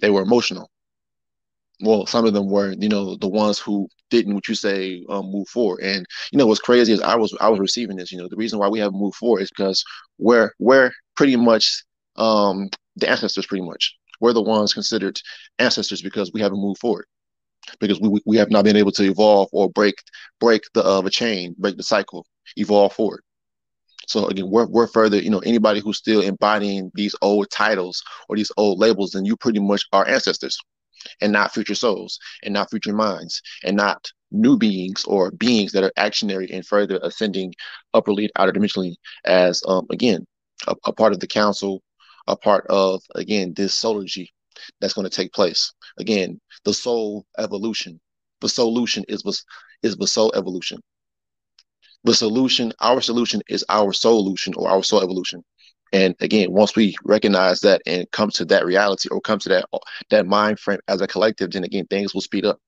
They 0.00 0.10
were 0.10 0.22
emotional 0.22 0.70
well, 1.80 2.06
some 2.06 2.26
of 2.26 2.34
them 2.34 2.48
were, 2.48 2.72
you 2.78 2.88
know, 2.88 3.16
the 3.16 3.28
ones 3.28 3.58
who 3.58 3.88
didn't, 4.10 4.34
what 4.34 4.48
you 4.48 4.54
say, 4.54 5.04
um, 5.08 5.30
move 5.30 5.48
forward. 5.48 5.80
And 5.82 6.04
you 6.32 6.38
know, 6.38 6.46
what's 6.46 6.60
crazy 6.60 6.92
is 6.92 7.00
I 7.00 7.16
was 7.16 7.36
I 7.40 7.48
was 7.48 7.60
receiving 7.60 7.96
this. 7.96 8.12
You 8.12 8.18
know, 8.18 8.28
the 8.28 8.36
reason 8.36 8.58
why 8.58 8.68
we 8.68 8.78
haven't 8.78 8.98
moved 8.98 9.16
forward 9.16 9.42
is 9.42 9.50
because 9.50 9.84
we're 10.18 10.52
we're 10.58 10.92
pretty 11.16 11.36
much 11.36 11.84
um, 12.16 12.68
the 12.96 13.08
ancestors. 13.08 13.46
Pretty 13.46 13.64
much, 13.64 13.96
we're 14.20 14.32
the 14.32 14.42
ones 14.42 14.74
considered 14.74 15.20
ancestors 15.58 16.02
because 16.02 16.32
we 16.32 16.40
haven't 16.40 16.60
moved 16.60 16.80
forward 16.80 17.06
because 17.78 18.00
we 18.00 18.20
we 18.26 18.36
have 18.36 18.50
not 18.50 18.64
been 18.64 18.76
able 18.76 18.92
to 18.92 19.04
evolve 19.04 19.48
or 19.52 19.70
break 19.70 19.94
break 20.40 20.62
the 20.74 20.82
uh, 20.82 21.00
the 21.00 21.10
chain, 21.10 21.54
break 21.58 21.76
the 21.76 21.82
cycle, 21.82 22.26
evolve 22.56 22.92
forward. 22.92 23.22
So 24.06 24.26
again, 24.26 24.50
we're, 24.50 24.66
we're 24.66 24.88
further, 24.88 25.18
you 25.18 25.30
know, 25.30 25.38
anybody 25.38 25.78
who's 25.78 25.98
still 25.98 26.20
embodying 26.20 26.90
these 26.94 27.14
old 27.22 27.48
titles 27.48 28.02
or 28.28 28.34
these 28.34 28.50
old 28.56 28.80
labels, 28.80 29.12
then 29.12 29.24
you 29.24 29.36
pretty 29.36 29.60
much 29.60 29.84
are 29.92 30.08
ancestors 30.08 30.58
and 31.20 31.32
not 31.32 31.52
future 31.52 31.74
souls 31.74 32.18
and 32.42 32.54
not 32.54 32.70
future 32.70 32.92
minds 32.92 33.42
and 33.64 33.76
not 33.76 34.10
new 34.30 34.56
beings 34.56 35.04
or 35.06 35.30
beings 35.32 35.72
that 35.72 35.84
are 35.84 35.92
actionary 35.98 36.52
and 36.54 36.66
further 36.66 36.98
ascending 37.02 37.52
upperly 37.94 38.30
outer 38.36 38.52
dimensionally 38.52 38.94
as 39.24 39.62
um, 39.66 39.86
again 39.90 40.24
a, 40.68 40.74
a, 40.84 40.92
part 40.92 41.12
of 41.12 41.20
the 41.20 41.26
council 41.26 41.82
a 42.28 42.36
part 42.36 42.64
of 42.68 43.02
again 43.16 43.52
this 43.54 43.74
solargy 43.74 44.28
that's 44.80 44.94
going 44.94 45.08
to 45.08 45.14
take 45.14 45.32
place. 45.32 45.72
Again, 45.98 46.40
the 46.64 46.74
soul 46.74 47.26
evolution. 47.38 48.00
The 48.40 48.48
solution 48.48 49.04
is 49.08 49.22
is 49.82 49.96
the 49.96 50.06
soul 50.06 50.32
evolution. 50.34 50.80
The 52.04 52.14
solution, 52.14 52.72
our 52.80 53.00
solution 53.00 53.42
is 53.48 53.64
our 53.68 53.92
solution 53.92 54.54
or 54.56 54.68
our 54.68 54.82
soul 54.82 55.02
evolution. 55.02 55.42
And 55.92 56.14
again, 56.20 56.52
once 56.52 56.76
we 56.76 56.94
recognize 57.04 57.60
that 57.60 57.82
and 57.86 58.10
come 58.12 58.30
to 58.30 58.44
that 58.46 58.64
reality 58.64 59.08
or 59.10 59.20
come 59.20 59.38
to 59.40 59.48
that 59.48 59.66
that 60.10 60.26
mind 60.26 60.60
frame 60.60 60.78
as 60.88 61.00
a 61.00 61.06
collective, 61.06 61.50
then 61.50 61.64
again 61.64 61.86
things 61.86 62.14
will 62.14 62.20
speed 62.20 62.44
up. 62.44 62.58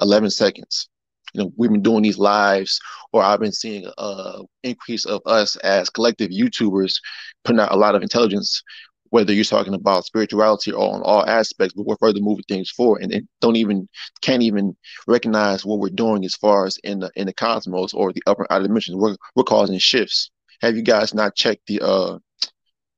Eleven 0.00 0.30
seconds. 0.30 0.88
You 1.32 1.42
know, 1.42 1.52
we've 1.56 1.70
been 1.70 1.82
doing 1.82 2.02
these 2.02 2.18
lives, 2.18 2.80
or 3.12 3.22
I've 3.22 3.38
been 3.40 3.52
seeing 3.52 3.88
a 3.98 4.40
increase 4.64 5.06
of 5.06 5.22
us 5.26 5.56
as 5.56 5.88
collective 5.88 6.30
YouTubers 6.30 6.96
putting 7.44 7.60
out 7.60 7.72
a 7.72 7.76
lot 7.76 7.94
of 7.94 8.02
intelligence 8.02 8.62
whether 9.10 9.32
you're 9.32 9.44
talking 9.44 9.74
about 9.74 10.04
spirituality 10.04 10.72
or 10.72 10.94
on 10.94 11.02
all 11.02 11.26
aspects, 11.26 11.74
but 11.74 11.84
we're 11.84 11.96
further 11.96 12.20
moving 12.20 12.44
things 12.48 12.70
forward 12.70 13.02
and, 13.02 13.28
don't 13.40 13.56
even 13.56 13.88
can't 14.22 14.42
even 14.42 14.76
recognize 15.06 15.64
what 15.64 15.78
we're 15.78 15.88
doing 15.88 16.24
as 16.24 16.34
far 16.34 16.66
as 16.66 16.78
in 16.84 17.00
the 17.00 17.10
in 17.16 17.26
the 17.26 17.32
cosmos 17.32 17.92
or 17.92 18.12
the 18.12 18.22
upper 18.26 18.46
outer 18.50 18.66
dimensions. 18.66 18.96
We're 18.96 19.16
we're 19.34 19.44
causing 19.44 19.78
shifts. 19.78 20.30
Have 20.62 20.76
you 20.76 20.82
guys 20.82 21.14
not 21.14 21.34
checked 21.34 21.66
the 21.66 21.80
uh 21.80 22.18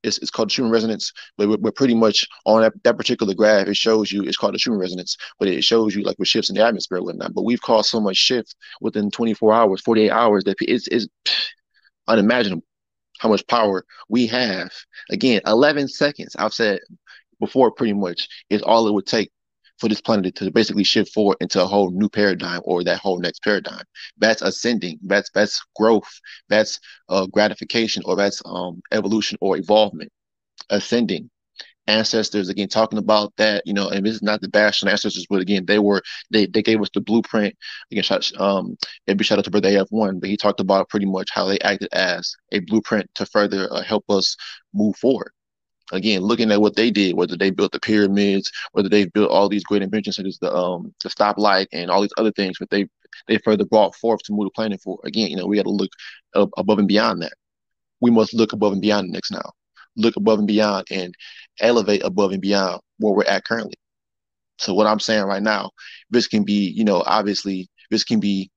it's, 0.03 0.19
it's 0.19 0.31
called 0.31 0.51
Schumann 0.51 0.73
resonance, 0.73 1.13
but 1.37 1.49
we're, 1.49 1.59
we're, 1.59 1.73
pretty 1.73 1.95
much 1.95 2.27
on 2.45 2.63
that, 2.63 2.73
that 2.85 2.97
particular 2.97 3.35
graph. 3.35 3.69
It 3.69 3.77
shows 3.77 4.11
you 4.13 4.23
it's 4.23 4.37
called 4.37 4.55
the 4.55 4.59
Schumann 4.59 4.81
resonance, 4.81 5.17
but 5.39 5.49
it 5.49 5.63
shows 5.63 5.95
you 5.95 6.03
like 6.03 6.19
with 6.19 6.29
shifts 6.29 6.51
in 6.51 6.57
the 6.57 6.65
atmosphere 6.65 6.99
and 6.99 7.07
whatnot. 7.07 7.35
But 7.35 7.45
we've 7.45 7.61
caused 7.61 7.91
so 7.91 8.01
much 8.01 8.17
shift 8.17 8.55
within 8.81 9.11
24 9.11 9.53
hours, 9.53 9.81
48 9.83 10.11
hours 10.11 10.45
that 10.45 10.57
it's, 10.61 10.89
it's 10.89 11.07
unimaginable 12.09 12.65
how 13.19 13.29
much 13.29 13.47
power 13.47 13.85
we 14.09 14.27
have. 14.27 14.73
Again, 15.11 15.41
11 15.47 15.89
seconds, 15.89 16.35
I've 16.37 16.53
said 16.53 16.81
before, 17.39 17.71
pretty 17.71 17.93
much 17.93 18.29
is 18.51 18.63
all 18.63 18.89
it 18.89 18.93
would 18.93 19.07
take 19.07 19.31
for 19.83 19.89
this 19.89 20.01
planet 20.01 20.37
to 20.37 20.49
basically 20.53 20.85
shift 20.85 21.13
forward 21.13 21.37
into 21.41 21.61
a 21.61 21.67
whole 21.67 21.91
new 21.91 22.09
paradigm 22.09 22.61
or 22.65 22.85
that 22.85 23.01
whole 23.01 23.19
next 23.19 23.43
paradigm. 23.43 23.83
That's 24.17 24.41
ascending. 24.41 25.01
That's 25.03 25.29
that's 25.35 25.61
growth. 25.75 26.09
That's 26.49 26.79
uh, 27.09 27.27
gratification 27.27 28.05
or 28.07 28.15
that's 28.15 28.41
um, 28.47 28.81
evolution 28.93 29.39
or 29.41 29.57
evolvement. 29.57 30.13
Ascending 30.71 31.29
ancestors 31.89 32.49
again 32.49 32.69
talking 32.69 33.01
about 33.01 33.33
that 33.37 33.61
you 33.67 33.75
know 33.75 33.89
and 33.89 34.07
this 34.07 34.15
is 34.15 34.23
not 34.23 34.41
the 34.41 34.49
bash 34.49 34.85
on 34.85 34.89
ancestors 34.89 35.27
but 35.29 35.41
again 35.41 35.67
they 35.67 35.81
were 35.81 36.01
they 36.31 36.47
they 36.47 36.63
gave 36.63 36.81
us 36.81 36.89
the 36.95 37.01
blueprint 37.01 37.53
again 37.91 38.05
shout 38.05 38.31
um 38.39 38.77
shout 39.21 39.39
out 39.39 39.45
to 39.45 39.51
brother 39.51 39.69
af1 39.69 40.21
but 40.21 40.31
he 40.31 40.37
talked 40.37 40.61
about 40.61 40.89
pretty 40.89 41.07
much 41.07 41.29
how 41.33 41.45
they 41.45 41.59
acted 41.59 41.89
as 41.93 42.37
a 42.53 42.61
blueprint 42.61 43.11
to 43.17 43.27
further 43.27 43.67
uh, 43.73 43.83
help 43.83 44.05
us 44.11 44.37
move 44.73 44.95
forward 44.95 45.33
again 45.93 46.23
looking 46.23 46.51
at 46.51 46.61
what 46.61 46.77
they 46.77 46.91
did 46.91 47.17
whether 47.17 47.37
they 47.37 47.51
built 47.51 47.73
the 47.73 47.81
pyramids 47.81 48.51
whether 48.73 48.89
they 48.89 49.05
built 49.07 49.31
all 49.31 49.49
these 49.49 49.65
great 49.65 49.83
inventions 49.83 50.17
such 50.17 50.27
as 50.27 50.39
the 50.41 50.53
um 50.53 50.93
the 51.03 51.09
stoplight 51.09 51.67
and 51.73 51.91
all 51.91 52.03
these 52.03 52.15
other 52.19 52.33
things 52.33 52.57
but 52.59 52.71
they 52.71 52.87
they 53.29 53.39
further 53.39 53.65
brought 53.65 53.95
forth 53.97 54.23
to 54.23 54.33
move 54.33 54.47
the 54.47 54.51
planet 54.51 54.81
for 54.83 54.99
again 55.05 55.29
you 55.31 55.37
know 55.37 55.47
we 55.47 55.57
got 55.57 55.65
to 55.65 55.71
look 55.71 55.91
above 56.35 56.79
and 56.79 56.89
beyond 56.89 57.23
that. 57.23 57.33
We 58.01 58.11
must 58.11 58.35
look 58.35 58.53
above 58.53 58.73
and 58.73 58.83
beyond 58.83 59.09
the 59.09 59.13
next 59.13 59.31
now. 59.31 59.53
Look 59.97 60.17
above 60.17 60.39
and 60.39 60.49
beyond 60.49 60.87
and 60.91 61.15
elevate 61.61 62.03
above 62.05 62.33
and 62.33 62.41
beyond 62.41 62.81
where 62.99 63.15
we're 63.15 63.25
at 63.25 63.45
currently. 63.45 63.75
So 64.59 64.75
what 64.75 64.87
I'm 64.87 65.01
saying 65.01 65.25
right 65.25 65.43
now, 65.43 65.71
this 66.11 66.29
can 66.29 66.45
be, 66.45 66.71
you 66.71 66.85
know, 66.85 67.03
obviously 67.07 67.69
this 67.91 68.05
can 68.05 68.21
be 68.21 68.51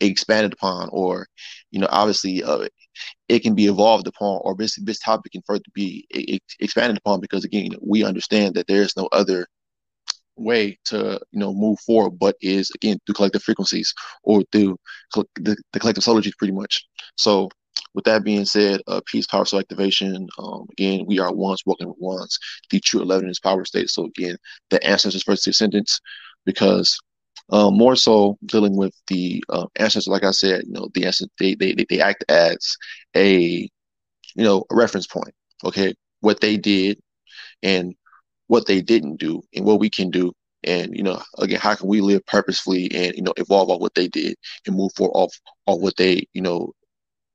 expanded 0.00 0.52
upon, 0.52 0.88
or, 0.92 1.26
you 1.70 1.80
know, 1.80 1.88
obviously 1.90 2.42
uh, 2.42 2.66
it 3.28 3.40
can 3.40 3.54
be 3.54 3.66
evolved 3.66 4.06
upon, 4.06 4.40
or 4.44 4.54
this 4.56 4.76
this 4.82 4.98
topic 4.98 5.32
can 5.32 5.42
further 5.46 5.64
be 5.74 6.06
expanded 6.60 6.98
upon 6.98 7.20
because 7.20 7.44
again, 7.44 7.70
we 7.80 8.04
understand 8.04 8.54
that 8.54 8.66
there 8.66 8.82
is 8.82 8.96
no 8.96 9.08
other 9.12 9.46
way 10.36 10.78
to 10.84 11.20
you 11.32 11.40
know 11.40 11.52
move 11.52 11.78
forward 11.80 12.16
but 12.18 12.36
is 12.40 12.70
again 12.76 12.96
through 13.04 13.14
collective 13.14 13.42
frequencies 13.42 13.92
or 14.22 14.40
through 14.52 14.78
the, 15.34 15.56
the 15.72 15.80
collective 15.80 16.04
solargy 16.04 16.30
pretty 16.38 16.52
much 16.52 16.86
so 17.16 17.48
with 17.94 18.04
that 18.04 18.24
being 18.24 18.44
said, 18.44 18.80
uh, 18.86 19.00
peace, 19.06 19.26
power, 19.26 19.44
soul 19.44 19.60
activation. 19.60 20.28
Um, 20.38 20.66
again, 20.72 21.04
we 21.06 21.18
are 21.18 21.32
ones 21.32 21.62
walking 21.66 21.88
with 21.88 21.98
ones. 21.98 22.38
The 22.70 22.80
true 22.80 23.02
11 23.02 23.28
is 23.28 23.40
power 23.40 23.64
state. 23.64 23.90
So 23.90 24.04
again, 24.04 24.36
the 24.70 24.84
ancestors 24.86 25.24
versus 25.24 25.44
descendants, 25.44 26.00
because 26.44 26.98
um, 27.50 27.76
more 27.76 27.96
so 27.96 28.38
dealing 28.44 28.76
with 28.76 28.94
the 29.06 29.42
uh, 29.48 29.66
ancestors, 29.76 30.08
like 30.08 30.24
I 30.24 30.32
said, 30.32 30.64
you 30.66 30.72
know, 30.72 30.88
the 30.94 31.06
ancestors, 31.06 31.30
they, 31.38 31.54
they, 31.54 31.74
they 31.88 32.00
act 32.00 32.24
as 32.28 32.76
a, 33.16 33.68
you 34.34 34.44
know, 34.44 34.64
a 34.70 34.76
reference 34.76 35.06
point. 35.06 35.34
Okay. 35.64 35.94
What 36.20 36.40
they 36.40 36.56
did 36.56 37.00
and 37.62 37.94
what 38.48 38.66
they 38.66 38.80
didn't 38.80 39.16
do 39.16 39.42
and 39.54 39.64
what 39.64 39.80
we 39.80 39.90
can 39.90 40.10
do 40.10 40.32
and 40.64 40.96
you 40.96 41.04
know 41.04 41.22
again 41.38 41.60
how 41.60 41.74
can 41.74 41.86
we 41.86 42.00
live 42.00 42.24
purposefully 42.26 42.90
and 42.92 43.14
you 43.14 43.22
know 43.22 43.32
evolve 43.36 43.70
off 43.70 43.80
what 43.80 43.94
they 43.94 44.08
did 44.08 44.34
and 44.66 44.74
move 44.74 44.90
forward 44.96 45.12
off 45.14 45.32
off 45.66 45.78
what 45.80 45.96
they 45.96 46.26
you 46.32 46.42
know 46.42 46.72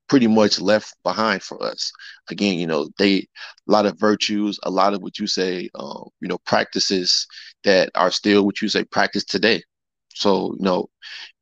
pretty 0.10 0.28
much 0.28 0.62
left 0.62 0.96
behind 1.04 1.42
for 1.42 1.64
us. 1.64 1.92
Again, 2.30 2.60
you 2.60 2.68
know, 2.68 2.88
they 3.00 3.16
a 3.68 3.72
lot 3.72 3.88
of 3.88 4.00
virtues, 4.00 4.60
a 4.64 4.70
lot 4.70 4.94
of 4.94 5.02
what 5.02 5.18
you 5.18 5.26
say, 5.26 5.70
um, 5.74 6.08
you 6.22 6.28
know, 6.28 6.38
practices 6.46 7.26
that 7.64 7.90
are 7.96 8.12
still 8.12 8.46
what 8.46 8.62
you 8.62 8.68
say 8.68 8.84
practice 8.84 9.24
today. 9.24 9.64
So, 10.16 10.56
you 10.58 10.64
know, 10.64 10.88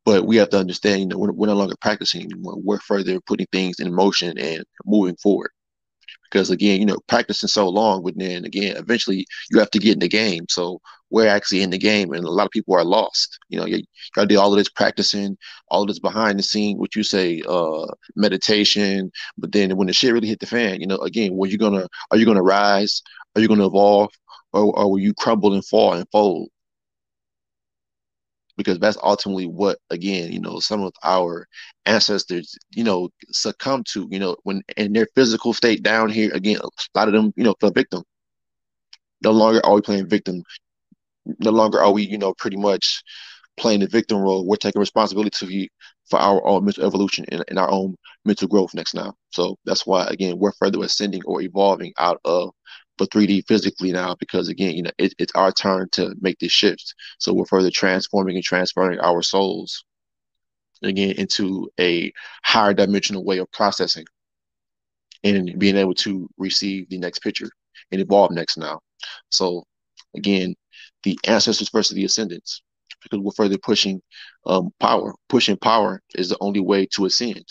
but 0.06 0.26
we 0.26 0.38
have 0.38 0.50
to 0.50 0.60
understand, 0.60 1.02
you 1.02 1.08
know, 1.08 1.18
we're, 1.18 1.32
we're 1.32 1.48
no 1.48 1.56
longer 1.56 1.76
practicing 1.82 2.24
anymore. 2.24 2.56
We're 2.58 2.80
further 2.80 3.20
putting 3.22 3.48
things 3.52 3.80
in 3.80 3.94
motion 3.94 4.38
and 4.38 4.64
moving 4.86 5.16
forward 5.18 5.52
because 6.32 6.50
again, 6.50 6.80
you 6.80 6.86
know, 6.86 6.98
practicing 7.08 7.48
so 7.48 7.68
long, 7.68 8.04
but 8.04 8.18
then 8.18 8.46
again, 8.46 8.78
eventually 8.78 9.26
you 9.52 9.60
have 9.60 9.70
to 9.72 9.80
get 9.80 9.94
in 9.94 10.00
the 10.00 10.08
game. 10.08 10.46
So 10.50 10.80
we're 11.10 11.28
actually 11.28 11.62
in 11.62 11.72
the 11.72 11.78
game, 11.78 12.14
and 12.14 12.24
a 12.24 12.30
lot 12.30 12.46
of 12.46 12.52
people 12.52 12.76
are 12.76 12.86
lost. 12.86 13.38
You 13.50 13.60
know, 13.60 13.66
you, 13.66 13.84
gotta 14.16 14.28
do 14.28 14.40
all 14.40 14.52
of 14.52 14.58
this 14.58 14.70
practicing, 14.70 15.38
all 15.68 15.82
of 15.82 15.88
this 15.88 16.00
behind 16.00 16.40
the 16.40 16.44
scene, 16.44 16.78
what 16.78 16.96
you 16.96 17.04
say, 17.04 17.42
uh, 17.48 17.86
meditation. 18.16 19.12
But 19.38 19.52
then 19.52 19.76
when 19.76 19.88
the 19.88 19.94
shit 19.94 20.14
really 20.14 20.30
hit 20.30 20.40
the 20.40 20.46
fan, 20.46 20.80
you 20.80 20.88
know, 20.88 20.98
again, 20.98 21.36
were 21.36 21.48
you 21.48 21.58
gonna 21.58 21.88
are 22.12 22.18
you 22.18 22.26
gonna 22.26 22.44
rise? 22.44 23.02
Are 23.36 23.42
you 23.42 23.48
gonna 23.48 23.68
evolve, 23.68 24.12
or, 24.54 24.78
or 24.78 24.92
will 24.92 25.00
you 25.00 25.14
crumble 25.14 25.54
and 25.54 25.66
fall 25.66 25.94
and 25.94 26.08
fold? 26.12 26.50
Because 28.58 28.80
that's 28.80 28.98
ultimately 29.04 29.46
what 29.48 29.78
again 29.90 30.32
you 30.32 30.40
know 30.40 30.60
some 30.60 30.82
of 30.84 30.94
our 31.04 31.48
ancestors 31.86 32.58
you 32.72 32.84
know 32.84 33.10
succumb 33.32 33.84
to 33.84 34.08
you 34.12 34.20
know 34.20 34.36
when 34.44 34.62
in 34.78 34.94
their 34.94 35.08
physical 35.16 35.54
state 35.54 35.84
down 35.84 36.10
here 36.10 36.32
again 36.34 36.58
a 36.58 36.98
lot 37.00 37.08
of 37.08 37.14
them 37.14 37.34
you 37.36 37.44
know 37.44 37.56
feel 37.60 37.72
victim. 37.72 38.04
No 39.24 39.32
longer 39.32 39.64
are 39.66 39.76
we 39.76 39.82
playing 39.82 40.08
victim. 40.10 40.44
No 41.40 41.52
longer 41.52 41.80
are 41.82 41.92
we 41.92 42.04
you 42.04 42.18
know 42.18 42.34
pretty 42.34 42.58
much 42.58 43.04
playing 43.58 43.82
the 43.82 43.88
victim 43.88 44.18
role. 44.20 44.46
We're 44.46 44.56
taking 44.56 44.80
responsibility 44.80 45.70
for 46.10 46.20
our 46.20 46.46
own 46.46 46.66
mental 46.66 46.86
evolution 46.86 47.26
and, 47.32 47.44
and 47.48 47.60
our 47.60 47.70
own 47.70 47.96
mental 48.26 48.48
growth 48.48 48.74
next 48.74 48.94
now. 48.94 49.14
So 49.32 49.58
that's 49.66 49.86
why 49.86 50.06
again 50.06 50.38
we're 50.40 50.52
further 50.54 50.82
ascending 50.84 51.22
or 51.26 51.42
evolving 51.42 51.94
out 52.00 52.20
of 52.26 52.52
but 53.02 53.10
3D 53.10 53.48
physically 53.48 53.92
now 53.92 54.14
because 54.20 54.48
again, 54.48 54.76
you 54.76 54.84
know, 54.84 54.92
it, 55.00 55.12
it's 55.18 55.32
our 55.34 55.52
turn 55.52 55.90
to 55.94 56.14
make 56.22 56.38
this 56.38 56.52
shift. 56.52 56.94
So 57.18 57.34
we're 57.34 57.46
further 57.46 57.72
transforming 57.72 58.36
and 58.36 58.44
transferring 58.44 59.00
our 59.00 59.24
souls 59.24 59.84
again 60.84 61.16
into 61.18 61.68
a 61.80 62.14
higher 62.44 62.76
dimensional 62.76 63.26
way 63.26 63.40
of 63.40 63.52
processing 63.52 64.06
and 65.24 65.58
being 65.58 65.78
able 65.78 65.96
to 65.96 66.30
receive 66.38 66.90
the 66.90 67.00
next 67.00 67.24
picture 67.24 67.50
and 67.92 68.00
evolve 68.00 68.30
next 68.30 68.56
now. 68.56 68.80
So 69.30 69.64
again, 70.16 70.54
the 71.02 71.18
ancestors 71.26 71.70
versus 71.70 71.96
the 71.96 72.06
ascendance, 72.06 72.62
because 73.02 73.18
we're 73.18 73.32
further 73.32 73.58
pushing 73.58 74.00
um, 74.46 74.70
power. 74.80 75.16
Pushing 75.28 75.58
power 75.58 76.04
is 76.14 76.30
the 76.30 76.38
only 76.40 76.60
way 76.60 76.86
to 76.94 77.06
ascend 77.06 77.46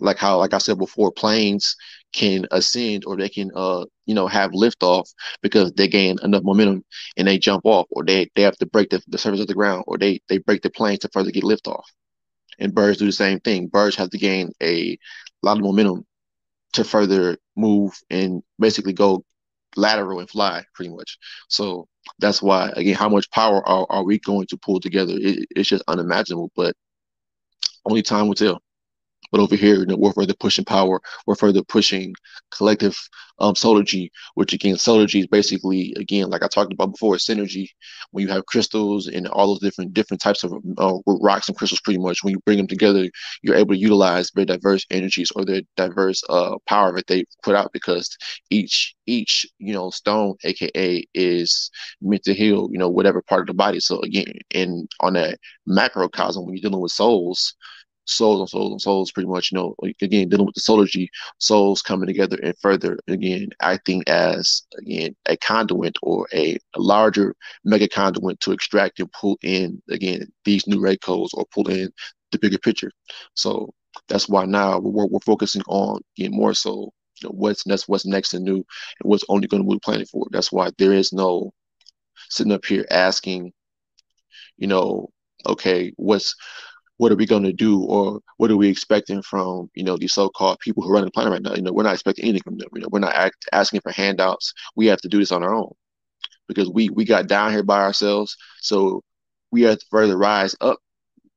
like 0.00 0.18
how 0.18 0.38
like 0.38 0.54
I 0.54 0.58
said 0.58 0.78
before, 0.78 1.12
planes 1.12 1.76
can 2.14 2.46
ascend 2.52 3.04
or 3.06 3.16
they 3.16 3.28
can 3.28 3.50
uh 3.56 3.84
you 4.06 4.14
know 4.14 4.28
have 4.28 4.52
liftoff 4.52 5.08
because 5.42 5.72
they 5.74 5.88
gain 5.88 6.16
enough 6.22 6.44
momentum 6.44 6.84
and 7.16 7.28
they 7.28 7.38
jump 7.38 7.62
off 7.66 7.86
or 7.90 8.04
they 8.04 8.30
they 8.36 8.42
have 8.42 8.56
to 8.58 8.66
break 8.66 8.90
the, 8.90 9.02
the 9.08 9.18
surface 9.18 9.40
of 9.40 9.48
the 9.48 9.54
ground 9.54 9.84
or 9.88 9.98
they 9.98 10.20
they 10.28 10.38
break 10.38 10.62
the 10.62 10.70
plane 10.70 10.98
to 10.98 11.10
further 11.12 11.32
get 11.32 11.44
liftoff. 11.44 11.84
And 12.58 12.74
birds 12.74 12.98
do 12.98 13.06
the 13.06 13.12
same 13.12 13.40
thing. 13.40 13.68
Birds 13.68 13.96
have 13.96 14.10
to 14.10 14.18
gain 14.18 14.52
a 14.62 14.98
lot 15.42 15.58
of 15.58 15.64
momentum 15.64 16.06
to 16.74 16.84
further 16.84 17.38
move 17.56 17.92
and 18.10 18.42
basically 18.58 18.92
go 18.92 19.24
lateral 19.76 20.20
and 20.20 20.30
fly 20.30 20.64
pretty 20.74 20.90
much. 20.92 21.18
So 21.48 21.88
that's 22.18 22.42
why 22.42 22.70
again, 22.76 22.94
how 22.96 23.08
much 23.08 23.30
power 23.30 23.66
are, 23.68 23.86
are 23.90 24.04
we 24.04 24.18
going 24.20 24.46
to 24.48 24.58
pull 24.58 24.80
together? 24.80 25.14
It, 25.16 25.46
it's 25.56 25.68
just 25.68 25.84
unimaginable, 25.88 26.50
but 26.56 26.76
only 27.86 28.02
time 28.02 28.28
will 28.28 28.34
tell 28.34 28.60
But 29.34 29.40
over 29.40 29.56
here, 29.56 29.80
you 29.80 29.86
know, 29.86 29.96
we're 29.96 30.12
further 30.12 30.34
pushing 30.38 30.64
power. 30.64 31.00
We're 31.26 31.34
further 31.34 31.64
pushing 31.64 32.14
collective 32.52 32.96
um, 33.40 33.54
solargy, 33.54 34.10
which 34.34 34.52
again, 34.52 34.76
solargy 34.76 35.18
is 35.22 35.26
basically, 35.26 35.92
again, 35.96 36.30
like 36.30 36.44
I 36.44 36.46
talked 36.46 36.72
about 36.72 36.92
before, 36.92 37.16
synergy. 37.16 37.66
When 38.12 38.24
you 38.24 38.32
have 38.32 38.46
crystals 38.46 39.08
and 39.08 39.26
all 39.26 39.48
those 39.48 39.58
different 39.58 39.92
different 39.92 40.20
types 40.20 40.44
of 40.44 40.52
uh, 40.78 40.98
rocks 41.04 41.48
and 41.48 41.58
crystals, 41.58 41.80
pretty 41.80 41.98
much, 41.98 42.22
when 42.22 42.30
you 42.30 42.38
bring 42.46 42.58
them 42.58 42.68
together, 42.68 43.10
you're 43.42 43.56
able 43.56 43.74
to 43.74 43.80
utilize 43.80 44.30
very 44.30 44.44
diverse 44.46 44.86
energies 44.92 45.32
or 45.34 45.44
the 45.44 45.66
diverse 45.76 46.22
uh, 46.28 46.56
power 46.68 46.94
that 46.94 47.08
they 47.08 47.24
put 47.42 47.56
out 47.56 47.72
because 47.72 48.16
each 48.50 48.94
each 49.06 49.44
you 49.58 49.72
know 49.74 49.90
stone, 49.90 50.36
aka, 50.44 51.04
is 51.12 51.72
meant 52.00 52.22
to 52.22 52.34
heal 52.34 52.68
you 52.70 52.78
know 52.78 52.88
whatever 52.88 53.20
part 53.20 53.40
of 53.40 53.48
the 53.48 53.54
body. 53.54 53.80
So 53.80 54.00
again, 54.02 54.32
in 54.50 54.86
on 55.00 55.14
that 55.14 55.40
macrocosm, 55.66 56.46
when 56.46 56.54
you're 56.54 56.62
dealing 56.70 56.80
with 56.80 56.92
souls, 56.92 57.56
souls 58.06 58.40
and 58.40 58.48
souls 58.48 58.72
and 58.72 58.80
souls 58.80 59.12
pretty 59.12 59.28
much 59.28 59.50
you 59.50 59.58
know 59.58 59.74
again 60.02 60.28
dealing 60.28 60.46
with 60.46 60.54
the 60.54 60.60
solargy 60.60 61.08
souls 61.38 61.80
coming 61.80 62.06
together 62.06 62.38
and 62.42 62.54
further 62.60 62.98
again 63.08 63.48
acting 63.62 64.02
as 64.06 64.62
again 64.78 65.14
a 65.26 65.36
conduit 65.38 65.96
or 66.02 66.26
a, 66.34 66.58
a, 66.74 66.80
larger 66.80 67.34
mega 67.64 67.88
conduit 67.88 68.38
to 68.40 68.52
extract 68.52 69.00
and 69.00 69.10
pull 69.12 69.38
in 69.42 69.80
again 69.90 70.26
these 70.44 70.66
new 70.66 70.80
ray 70.80 70.96
codes 70.96 71.32
or 71.34 71.46
pull 71.52 71.68
in 71.68 71.90
the 72.34 72.38
bigger 72.38 72.58
picture. 72.58 72.90
So 73.34 73.72
that's 74.08 74.28
why 74.28 74.44
now 74.44 74.78
we're, 74.80 75.06
we're 75.06 75.20
focusing 75.20 75.62
on 75.68 76.00
getting 76.16 76.36
more 76.36 76.52
so 76.52 76.92
you 77.22 77.28
know, 77.28 77.34
what's 77.34 77.66
next 77.66 77.88
what's 77.88 78.06
next 78.06 78.34
and 78.34 78.44
new 78.44 78.56
and 78.56 78.64
what's 79.02 79.24
only 79.28 79.46
going 79.46 79.62
to 79.64 79.74
the 79.74 79.80
planet 79.80 80.08
forward 80.08 80.30
that's 80.32 80.50
why 80.50 80.70
there 80.78 80.92
is 80.92 81.12
no 81.12 81.52
sitting 82.28 82.52
up 82.52 82.64
here 82.64 82.84
asking 82.90 83.52
you 84.56 84.66
know 84.66 85.08
okay 85.46 85.92
what's 85.96 86.34
what 86.98 87.12
are 87.12 87.16
we 87.16 87.26
going 87.26 87.42
to 87.42 87.52
do 87.52 87.82
or 87.84 88.20
what 88.36 88.50
are 88.50 88.56
we 88.56 88.68
expecting 88.68 89.22
from 89.22 89.70
you 89.74 89.84
know 89.84 89.96
these 89.96 90.14
so-called 90.14 90.58
people 90.60 90.82
who 90.82 90.92
run 90.92 91.04
the 91.04 91.10
planet 91.10 91.32
right 91.32 91.42
now? 91.42 91.54
You 91.54 91.62
know 91.62 91.72
we're 91.72 91.82
not 91.82 91.94
expecting 91.94 92.24
anything 92.24 92.42
from 92.44 92.58
them 92.58 92.68
you 92.74 92.82
know 92.82 92.88
we're 92.90 93.00
not 93.00 93.14
act, 93.14 93.46
asking 93.52 93.80
for 93.80 93.92
handouts. 93.92 94.52
We 94.76 94.86
have 94.86 95.00
to 95.02 95.08
do 95.08 95.18
this 95.18 95.32
on 95.32 95.42
our 95.42 95.54
own 95.54 95.72
because 96.48 96.70
we 96.70 96.90
we 96.90 97.04
got 97.04 97.26
down 97.26 97.52
here 97.52 97.62
by 97.64 97.82
ourselves. 97.82 98.36
So 98.60 99.02
we 99.50 99.62
have 99.62 99.78
to 99.78 99.86
further 99.90 100.16
rise 100.16 100.54
up 100.60 100.78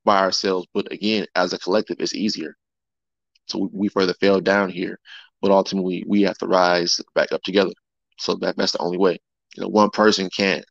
by 0.05 0.19
ourselves 0.19 0.67
but 0.73 0.91
again 0.91 1.25
as 1.35 1.53
a 1.53 1.59
collective 1.59 1.97
it's 1.99 2.15
easier. 2.15 2.55
So 3.47 3.69
we 3.73 3.89
further 3.89 4.13
fell 4.15 4.41
down 4.41 4.69
here 4.69 4.99
but 5.41 5.51
ultimately 5.51 6.03
we 6.07 6.21
have 6.23 6.37
to 6.39 6.47
rise 6.47 6.99
back 7.15 7.31
up 7.31 7.41
together. 7.43 7.71
So 8.19 8.35
that 8.35 8.57
that's 8.57 8.73
the 8.73 8.79
only 8.79 8.97
way. 8.97 9.19
You 9.55 9.63
know 9.63 9.69
one 9.69 9.89
person 9.89 10.29
can't 10.35 10.65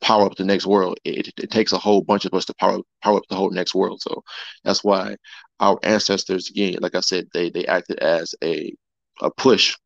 power 0.00 0.26
up 0.26 0.36
the 0.36 0.44
next 0.44 0.66
world. 0.66 0.98
It, 1.04 1.28
it, 1.28 1.34
it, 1.44 1.50
takes 1.50 1.72
a 1.72 1.78
whole 1.78 2.02
bunch 2.02 2.24
of 2.24 2.34
us 2.34 2.44
to 2.46 2.54
power 2.54 2.78
power 3.02 3.18
up 3.18 3.24
the 3.28 3.36
whole 3.36 3.50
next 3.50 3.74
world. 3.74 4.00
So 4.02 4.22
that's 4.64 4.84
why 4.84 5.16
our 5.60 5.78
ancestors, 5.82 6.50
again, 6.50 6.78
like 6.80 6.94
I 6.94 7.00
said, 7.00 7.28
they 7.32 7.50
they 7.50 7.66
acted 7.66 7.98
as 8.00 8.34
a 8.42 8.74
a 9.20 9.30
push, 9.30 9.76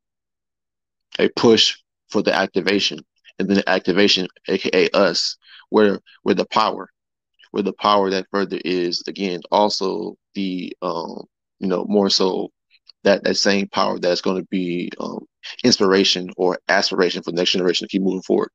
a 1.19 1.29
push 1.31 1.77
for 2.09 2.23
the 2.23 2.35
activation, 2.35 3.01
and 3.39 3.49
then 3.49 3.57
the 3.59 3.69
activation, 3.69 4.29
aka 4.49 4.89
us, 4.91 5.37
where 5.71 6.01
where 6.23 6.35
the 6.35 6.47
power, 6.47 6.91
where 7.51 7.63
the 7.63 7.73
power 7.75 8.11
that 8.11 8.27
further 8.31 8.59
is 8.65 9.03
again 9.07 9.41
also 9.51 10.17
the 10.35 10.77
um 10.83 11.25
you 11.59 11.69
know 11.69 11.85
more 11.87 12.11
so 12.11 12.51
that 13.05 13.23
that 13.25 13.37
same 13.37 13.69
power 13.69 13.99
that's 13.99 14.23
going 14.23 14.37
to 14.37 14.49
be 14.51 14.91
um, 14.99 15.25
inspiration 15.63 16.31
or 16.37 16.59
aspiration 16.69 17.23
for 17.23 17.31
the 17.31 17.37
next 17.37 17.51
generation 17.53 17.87
to 17.87 17.93
keep 17.93 18.03
moving 18.03 18.23
forward 18.23 18.51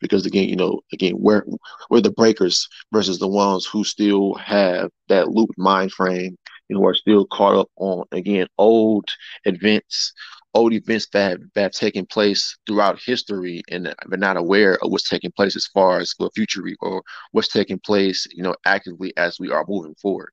because 0.00 0.26
again, 0.26 0.48
you 0.48 0.56
know, 0.56 0.80
again, 0.92 1.14
we're 1.18 1.44
we're 1.90 2.00
the 2.00 2.10
breakers 2.12 2.68
versus 2.92 3.18
the 3.18 3.28
ones 3.28 3.66
who 3.66 3.84
still 3.84 4.34
have 4.34 4.90
that 5.08 5.28
loop 5.28 5.50
mind 5.56 5.92
frame, 5.92 6.36
you 6.68 6.76
know, 6.76 6.84
are 6.86 6.94
still 6.94 7.26
caught 7.26 7.54
up 7.56 7.68
on 7.76 8.04
again 8.12 8.46
old 8.58 9.08
events, 9.44 10.12
old 10.54 10.72
events 10.72 11.08
that 11.12 11.30
have, 11.30 11.40
that 11.54 11.62
have 11.62 11.72
taken 11.72 12.06
place 12.06 12.56
throughout 12.66 13.00
history 13.04 13.62
and 13.70 13.86
they're 14.08 14.18
not 14.18 14.36
aware 14.36 14.74
of 14.82 14.90
what's 14.90 15.08
taking 15.08 15.32
place 15.32 15.56
as 15.56 15.66
far 15.66 15.98
as 16.00 16.14
the 16.18 16.30
future 16.34 16.62
or 16.80 17.02
what's 17.32 17.48
taking 17.48 17.78
place, 17.80 18.26
you 18.32 18.42
know, 18.42 18.54
actively 18.64 19.12
as 19.16 19.38
we 19.38 19.50
are 19.50 19.64
moving 19.68 19.94
forward. 19.96 20.30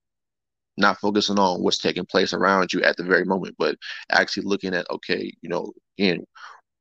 Not 0.78 1.00
focusing 1.00 1.40
on 1.40 1.64
what's 1.64 1.80
taking 1.80 2.06
place 2.06 2.34
around 2.34 2.72
you 2.72 2.84
at 2.84 2.98
the 2.98 3.04
very 3.04 3.26
moment, 3.26 3.56
but 3.58 3.76
actually 4.12 4.44
looking 4.44 4.76
at, 4.76 4.90
okay, 4.92 5.32
you 5.42 5.50
know, 5.50 5.72
again, 5.98 6.24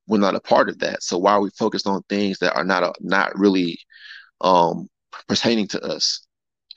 we're 0.06 0.18
not 0.18 0.34
a 0.34 0.40
part 0.40 0.68
of 0.68 0.78
that. 0.80 1.02
So 1.02 1.18
why 1.18 1.32
are 1.32 1.40
we 1.40 1.50
focused 1.50 1.86
on 1.86 2.02
things 2.08 2.38
that 2.38 2.54
are 2.54 2.64
not 2.64 2.82
a, 2.82 2.92
not 3.00 3.36
really 3.38 3.78
um, 4.40 4.88
pertaining 5.28 5.68
to 5.68 5.82
us? 5.82 6.22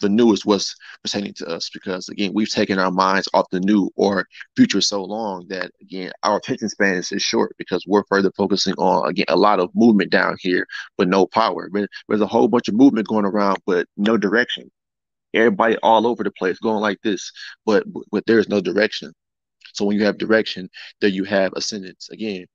The 0.02 0.10
new 0.10 0.32
is 0.32 0.46
what's 0.46 0.76
pertaining 1.04 1.34
to 1.36 1.48
us 1.48 1.70
because 1.74 2.08
again 2.08 2.32
we've 2.34 2.50
taken 2.50 2.80
our 2.80 2.90
minds 2.90 3.28
off 3.34 3.50
the 3.52 3.60
new 3.60 3.92
or 3.98 4.26
future 4.56 4.80
so 4.80 5.04
long 5.04 5.46
that 5.50 5.72
again 5.82 6.14
our 6.24 6.38
attention 6.38 6.70
span 6.70 6.96
is, 6.96 7.12
is 7.12 7.22
short 7.22 7.54
because 7.58 7.84
we're 7.86 8.06
further 8.08 8.32
focusing 8.38 8.74
on 8.76 9.10
again 9.10 9.26
a 9.28 9.36
lot 9.36 9.60
of 9.60 9.70
movement 9.76 10.10
down 10.10 10.38
here 10.40 10.66
but 10.98 11.10
no 11.10 11.26
power. 11.26 11.70
There's 12.08 12.22
a 12.22 12.28
whole 12.28 12.48
bunch 12.48 12.70
of 12.70 12.76
movement 12.76 13.10
going 13.10 13.26
around 13.26 13.58
but 13.66 13.88
no 13.98 14.16
direction. 14.16 14.72
Everybody 15.34 15.76
all 15.84 16.08
over 16.08 16.24
the 16.24 16.32
place 16.32 16.60
going 16.60 16.82
like 16.82 17.02
this, 17.04 17.30
but 17.66 17.84
but 18.10 18.26
there's 18.26 18.48
no 18.48 18.62
direction. 18.62 19.12
So 19.74 19.86
when 19.86 19.98
you 19.98 20.06
have 20.06 20.18
direction, 20.18 20.70
there 21.02 21.10
you 21.10 21.24
have 21.26 21.54
ascendance. 21.54 22.10
Again, 22.10 22.46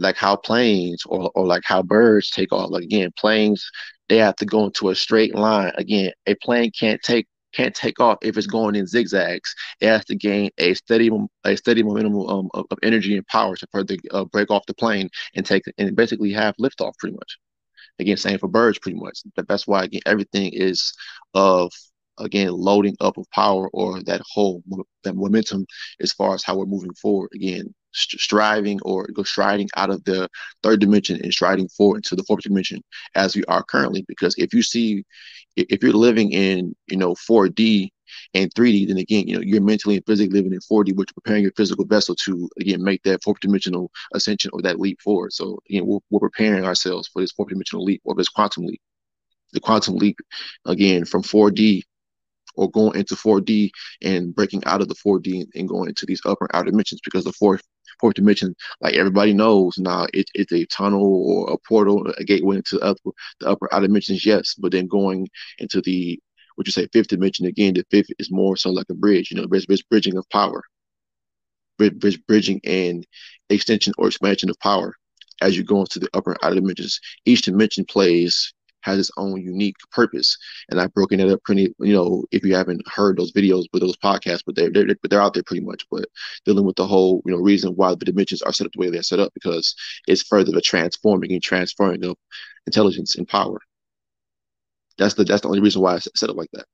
like 0.00 0.16
how 0.16 0.36
planes 0.36 1.02
or, 1.06 1.30
or 1.34 1.46
like 1.46 1.62
how 1.64 1.82
birds 1.82 2.30
take 2.30 2.52
off. 2.52 2.70
Like 2.70 2.84
again, 2.84 3.12
planes 3.16 3.70
they 4.08 4.18
have 4.18 4.36
to 4.36 4.44
go 4.46 4.64
into 4.64 4.88
a 4.90 4.94
straight 4.94 5.34
line. 5.36 5.72
Again, 5.76 6.10
a 6.26 6.34
plane 6.36 6.72
can't 6.78 7.00
take 7.02 7.26
can't 7.52 7.74
take 7.74 8.00
off 8.00 8.18
if 8.22 8.36
it's 8.36 8.46
going 8.46 8.74
in 8.74 8.86
zigzags. 8.86 9.54
It 9.80 9.88
has 9.88 10.04
to 10.06 10.16
gain 10.16 10.50
a 10.58 10.74
steady 10.74 11.10
a 11.44 11.56
steady 11.56 11.82
momentum 11.82 12.16
um, 12.16 12.48
of, 12.54 12.66
of, 12.70 12.78
energy 12.82 13.16
and 13.16 13.26
power 13.26 13.56
to 13.56 13.66
further 13.72 13.96
uh, 14.12 14.24
break 14.24 14.50
off 14.50 14.66
the 14.66 14.74
plane 14.74 15.08
and 15.34 15.44
take 15.46 15.64
and 15.78 15.96
basically 15.96 16.32
have 16.32 16.56
liftoff 16.56 16.96
pretty 16.98 17.14
much. 17.14 17.38
Again, 17.98 18.16
same 18.16 18.38
for 18.38 18.48
birds 18.48 18.78
pretty 18.78 18.98
much. 18.98 19.20
But 19.36 19.48
that's 19.48 19.66
why 19.66 19.84
again 19.84 20.02
everything 20.06 20.52
is 20.52 20.92
of 21.34 21.72
again 22.18 22.50
loading 22.52 22.96
up 23.00 23.16
of 23.18 23.26
power 23.30 23.68
or 23.72 24.02
that 24.04 24.22
whole 24.28 24.62
that 25.04 25.14
momentum 25.14 25.66
as 26.00 26.12
far 26.12 26.34
as 26.34 26.44
how 26.44 26.56
we're 26.56 26.66
moving 26.66 26.94
forward. 26.94 27.30
Again, 27.34 27.74
striving 27.92 28.80
or 28.82 29.06
go 29.12 29.22
striding 29.22 29.68
out 29.76 29.90
of 29.90 30.02
the 30.04 30.28
third 30.62 30.80
dimension 30.80 31.20
and 31.22 31.32
striding 31.32 31.68
forward 31.68 31.98
into 31.98 32.16
the 32.16 32.24
fourth 32.24 32.42
dimension 32.42 32.82
as 33.14 33.34
we 33.34 33.44
are 33.44 33.62
currently. 33.62 34.04
Because 34.08 34.34
if 34.38 34.54
you 34.54 34.62
see, 34.62 35.04
if 35.56 35.82
you're 35.82 35.92
living 35.92 36.32
in, 36.32 36.74
you 36.86 36.96
know, 36.96 37.14
4D 37.14 37.88
and 38.34 38.52
3D, 38.54 38.88
then 38.88 38.98
again, 38.98 39.26
you 39.26 39.36
know, 39.36 39.42
you're 39.42 39.60
mentally 39.60 39.96
and 39.96 40.06
physically 40.06 40.38
living 40.38 40.52
in 40.52 40.60
4D, 40.60 40.94
which 40.96 41.14
preparing 41.14 41.42
your 41.42 41.52
physical 41.56 41.84
vessel 41.84 42.14
to 42.16 42.48
again 42.60 42.82
make 42.82 43.02
that 43.04 43.22
fourth 43.22 43.40
dimensional 43.40 43.90
ascension 44.14 44.50
or 44.52 44.62
that 44.62 44.80
leap 44.80 45.00
forward. 45.00 45.32
So 45.32 45.58
again, 45.68 45.86
we're, 45.86 45.98
we're 46.10 46.20
preparing 46.20 46.64
ourselves 46.64 47.08
for 47.08 47.22
this 47.22 47.32
fourth 47.32 47.48
dimensional 47.48 47.84
leap 47.84 48.00
or 48.04 48.14
this 48.14 48.28
quantum 48.28 48.66
leap. 48.66 48.80
The 49.52 49.60
quantum 49.60 49.96
leap 49.96 50.18
again 50.64 51.04
from 51.04 51.22
4D 51.22 51.82
or 52.56 52.70
going 52.70 52.98
into 52.98 53.14
4D 53.14 53.70
and 54.02 54.34
breaking 54.34 54.62
out 54.66 54.80
of 54.80 54.88
the 54.88 54.94
4D 54.94 55.46
and 55.54 55.68
going 55.68 55.88
into 55.88 56.06
these 56.06 56.20
upper 56.24 56.48
outer 56.54 56.70
dimensions 56.70 57.00
because 57.04 57.24
the 57.24 57.32
fourth 57.32 57.62
fourth 58.00 58.14
dimension, 58.14 58.54
like 58.80 58.94
everybody 58.94 59.32
knows 59.32 59.78
now, 59.78 60.06
it, 60.14 60.28
it's 60.34 60.52
a 60.52 60.64
tunnel 60.66 61.24
or 61.26 61.52
a 61.52 61.58
portal, 61.68 62.06
a 62.18 62.24
gateway 62.24 62.56
into 62.56 62.78
the 62.78 62.84
upper, 62.84 63.10
the 63.40 63.48
upper 63.48 63.72
outer 63.72 63.86
dimensions, 63.86 64.24
yes. 64.26 64.54
But 64.54 64.72
then 64.72 64.86
going 64.86 65.28
into 65.58 65.80
the 65.80 66.18
what 66.56 66.66
you 66.66 66.72
say 66.72 66.88
fifth 66.92 67.08
dimension 67.08 67.46
again, 67.46 67.74
the 67.74 67.86
fifth 67.90 68.10
is 68.18 68.30
more 68.30 68.56
so 68.56 68.70
like 68.70 68.86
a 68.90 68.94
bridge, 68.94 69.30
you 69.30 69.36
know, 69.40 69.46
bridge, 69.46 69.66
bridge 69.66 69.84
bridging 69.88 70.16
of 70.16 70.28
power, 70.30 70.62
bridge 71.78 72.20
bridging 72.26 72.60
and 72.64 73.06
extension 73.48 73.92
or 73.98 74.08
expansion 74.08 74.50
of 74.50 74.58
power 74.60 74.94
as 75.40 75.56
you 75.56 75.64
go 75.64 75.80
into 75.80 75.98
the 75.98 76.08
upper 76.14 76.36
outer 76.42 76.56
dimensions. 76.56 77.00
Each 77.24 77.42
dimension 77.42 77.84
plays 77.84 78.52
has 78.82 78.98
its 78.98 79.10
own 79.16 79.40
unique 79.42 79.76
purpose. 79.92 80.36
And 80.68 80.80
I've 80.80 80.94
broken 80.94 81.20
it 81.20 81.30
up 81.30 81.42
pretty, 81.44 81.74
you 81.78 81.92
know, 81.92 82.24
if 82.30 82.44
you 82.44 82.54
haven't 82.54 82.86
heard 82.88 83.16
those 83.16 83.32
videos 83.32 83.64
with 83.72 83.82
those 83.82 83.96
podcasts, 83.96 84.42
but 84.44 84.56
they're, 84.56 84.70
they're, 84.70 84.86
they're 85.08 85.20
out 85.20 85.34
there 85.34 85.42
pretty 85.42 85.64
much. 85.64 85.86
But 85.90 86.06
dealing 86.44 86.64
with 86.64 86.76
the 86.76 86.86
whole, 86.86 87.22
you 87.24 87.32
know, 87.32 87.38
reason 87.38 87.72
why 87.72 87.94
the 87.94 88.04
dimensions 88.04 88.42
are 88.42 88.52
set 88.52 88.66
up 88.66 88.72
the 88.72 88.80
way 88.80 88.90
they're 88.90 89.02
set 89.02 89.20
up 89.20 89.32
because 89.34 89.74
it's 90.06 90.22
further 90.22 90.52
the 90.52 90.60
transforming 90.60 91.32
and 91.32 91.42
transferring 91.42 92.04
of 92.04 92.16
intelligence 92.66 93.16
and 93.16 93.28
power. 93.28 93.58
That's 94.98 95.14
the 95.14 95.24
that's 95.24 95.42
the 95.42 95.48
only 95.48 95.60
reason 95.60 95.82
why 95.82 95.96
it's 95.96 96.08
set 96.14 96.30
up 96.30 96.36
like 96.36 96.50
that. 96.52 96.66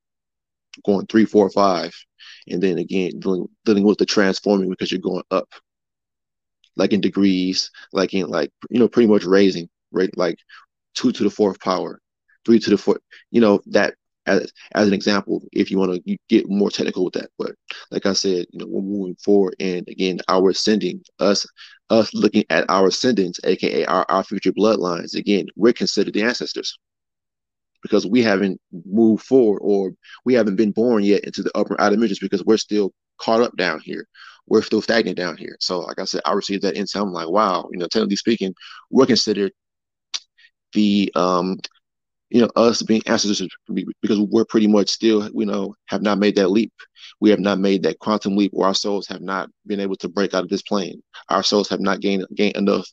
Going 0.84 1.06
three, 1.06 1.24
four, 1.24 1.48
five, 1.50 1.94
and 2.48 2.62
then 2.62 2.78
again 2.78 3.20
dealing 3.20 3.46
dealing 3.64 3.84
with 3.84 3.98
the 3.98 4.06
transforming 4.06 4.68
because 4.68 4.90
you're 4.90 5.00
going 5.00 5.22
up, 5.30 5.48
like 6.76 6.92
in 6.92 7.00
degrees, 7.00 7.70
like 7.92 8.14
in 8.14 8.26
like 8.28 8.50
you 8.68 8.80
know 8.80 8.88
pretty 8.88 9.08
much 9.08 9.24
raising, 9.24 9.68
right? 9.92 10.10
Like 10.16 10.38
two 10.96 11.12
to 11.12 11.24
the 11.24 11.30
fourth 11.30 11.60
power, 11.60 12.00
three 12.46 12.58
to 12.60 12.70
the 12.70 12.78
fourth, 12.78 13.00
you 13.30 13.40
know, 13.40 13.60
that 13.68 13.94
as, 14.26 14.52
as 14.74 14.88
an 14.88 14.94
example, 14.94 15.42
if 15.52 15.70
you 15.70 15.78
want 15.78 16.04
to 16.04 16.18
get 16.28 16.50
more 16.50 16.70
technical 16.70 17.04
with 17.04 17.14
that. 17.14 17.30
But 17.38 17.52
like 17.92 18.06
I 18.06 18.14
said, 18.14 18.46
you 18.52 18.60
know, 18.60 18.66
we're 18.68 18.82
moving 18.82 19.16
forward 19.16 19.56
and 19.60 19.88
again, 19.88 20.20
our 20.28 20.50
ascending, 20.50 21.02
us, 21.20 21.46
us 21.90 22.14
looking 22.14 22.44
at 22.50 22.68
our 22.68 22.88
ascendants, 22.88 23.40
aka 23.44 23.84
our, 23.86 24.06
our 24.08 24.24
future 24.24 24.52
bloodlines, 24.52 25.14
again, 25.16 25.46
we're 25.56 25.72
considered 25.74 26.14
the 26.14 26.22
ancestors. 26.22 26.78
because 27.82 28.06
we 28.06 28.22
haven't 28.22 28.60
moved 28.84 29.24
forward 29.24 29.60
or 29.62 29.92
we 30.24 30.34
haven't 30.34 30.56
been 30.56 30.72
born 30.72 31.04
yet 31.04 31.24
into 31.24 31.42
the 31.42 31.56
upper 31.56 31.80
outer 31.80 31.94
dimensions 31.94 32.18
because 32.18 32.44
we're 32.44 32.56
still 32.56 32.92
caught 33.18 33.40
up 33.40 33.56
down 33.56 33.80
here. 33.80 34.08
We're 34.48 34.62
still 34.62 34.82
stagnant 34.82 35.16
down 35.16 35.36
here. 35.36 35.56
So, 35.60 35.80
like 35.80 35.98
I 36.00 36.04
said, 36.04 36.22
I 36.24 36.32
received 36.32 36.62
that 36.62 36.76
insight. 36.76 37.02
I'm 37.02 37.12
like, 37.12 37.28
wow, 37.28 37.68
you 37.72 37.78
know, 37.78 37.86
technically 37.88 38.16
speaking, 38.16 38.54
we're 38.90 39.06
considered 39.06 39.52
the 40.76 41.12
um 41.16 41.58
you 42.30 42.40
know 42.42 42.50
us 42.56 42.82
being 42.82 43.02
ancestors 43.06 43.48
because 44.02 44.20
we're 44.20 44.44
pretty 44.46 44.68
much 44.68 44.90
still 44.90 45.30
you 45.34 45.46
know 45.46 45.74
have 45.86 46.02
not 46.02 46.18
made 46.18 46.36
that 46.36 46.50
leap 46.50 46.72
we 47.20 47.30
have 47.30 47.40
not 47.40 47.58
made 47.58 47.82
that 47.84 47.98
quantum 48.00 48.36
leap 48.36 48.52
or 48.54 48.66
our 48.66 48.74
souls 48.74 49.08
have 49.08 49.22
not 49.22 49.50
been 49.66 49.80
able 49.80 49.96
to 49.96 50.08
break 50.08 50.34
out 50.34 50.44
of 50.44 50.50
this 50.50 50.62
plane 50.62 51.02
our 51.30 51.42
souls 51.42 51.68
have 51.68 51.80
not 51.80 52.00
gained 52.00 52.26
gained 52.36 52.56
enough 52.56 52.86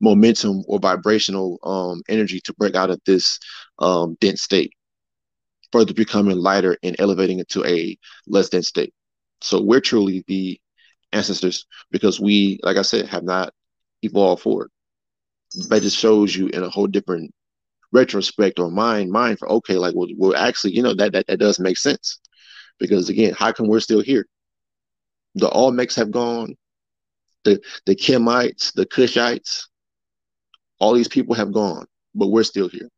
momentum 0.00 0.62
or 0.68 0.78
vibrational 0.78 1.58
um, 1.64 2.02
energy 2.08 2.40
to 2.44 2.54
break 2.54 2.76
out 2.76 2.90
of 2.90 3.00
this 3.06 3.38
um, 3.80 4.16
dense 4.20 4.42
state, 4.42 4.72
further 5.72 5.94
becoming 5.94 6.36
lighter 6.38 6.76
and 6.82 6.96
elevating 6.98 7.40
it 7.40 7.48
to 7.50 7.64
a 7.64 7.96
less 8.26 8.50
dense 8.50 8.68
state. 8.68 8.92
So 9.40 9.60
we're 9.60 9.80
truly 9.80 10.24
the 10.28 10.60
ancestors 11.12 11.66
because 11.90 12.20
we, 12.20 12.60
like 12.62 12.76
I 12.76 12.82
said, 12.82 13.08
have 13.08 13.24
not 13.24 13.52
evolved 14.02 14.42
forward. 14.42 14.70
That 15.68 15.82
just 15.82 15.98
shows 15.98 16.34
you 16.34 16.48
in 16.48 16.62
a 16.62 16.70
whole 16.70 16.86
different 16.86 17.32
retrospect 17.92 18.58
or 18.58 18.70
mind 18.70 19.10
mind 19.10 19.38
for 19.38 19.50
okay, 19.50 19.76
like 19.76 19.94
well, 19.94 20.08
well 20.16 20.36
actually, 20.36 20.74
you 20.74 20.82
know, 20.82 20.94
that, 20.94 21.12
that 21.12 21.26
that 21.28 21.38
does 21.38 21.60
make 21.60 21.78
sense. 21.78 22.18
Because 22.78 23.08
again, 23.08 23.34
how 23.38 23.52
come 23.52 23.68
we're 23.68 23.80
still 23.80 24.02
here? 24.02 24.26
The 25.36 25.48
Olmecs 25.48 25.94
have 25.96 26.10
gone, 26.10 26.56
the 27.44 27.60
the 27.86 27.94
Kemites, 27.94 28.72
the 28.72 28.86
Kushites, 28.86 29.66
all 30.78 30.94
these 30.94 31.08
people 31.08 31.34
have 31.34 31.52
gone, 31.52 31.86
but 32.14 32.28
we're 32.28 32.42
still 32.42 32.68
here. 32.68 32.88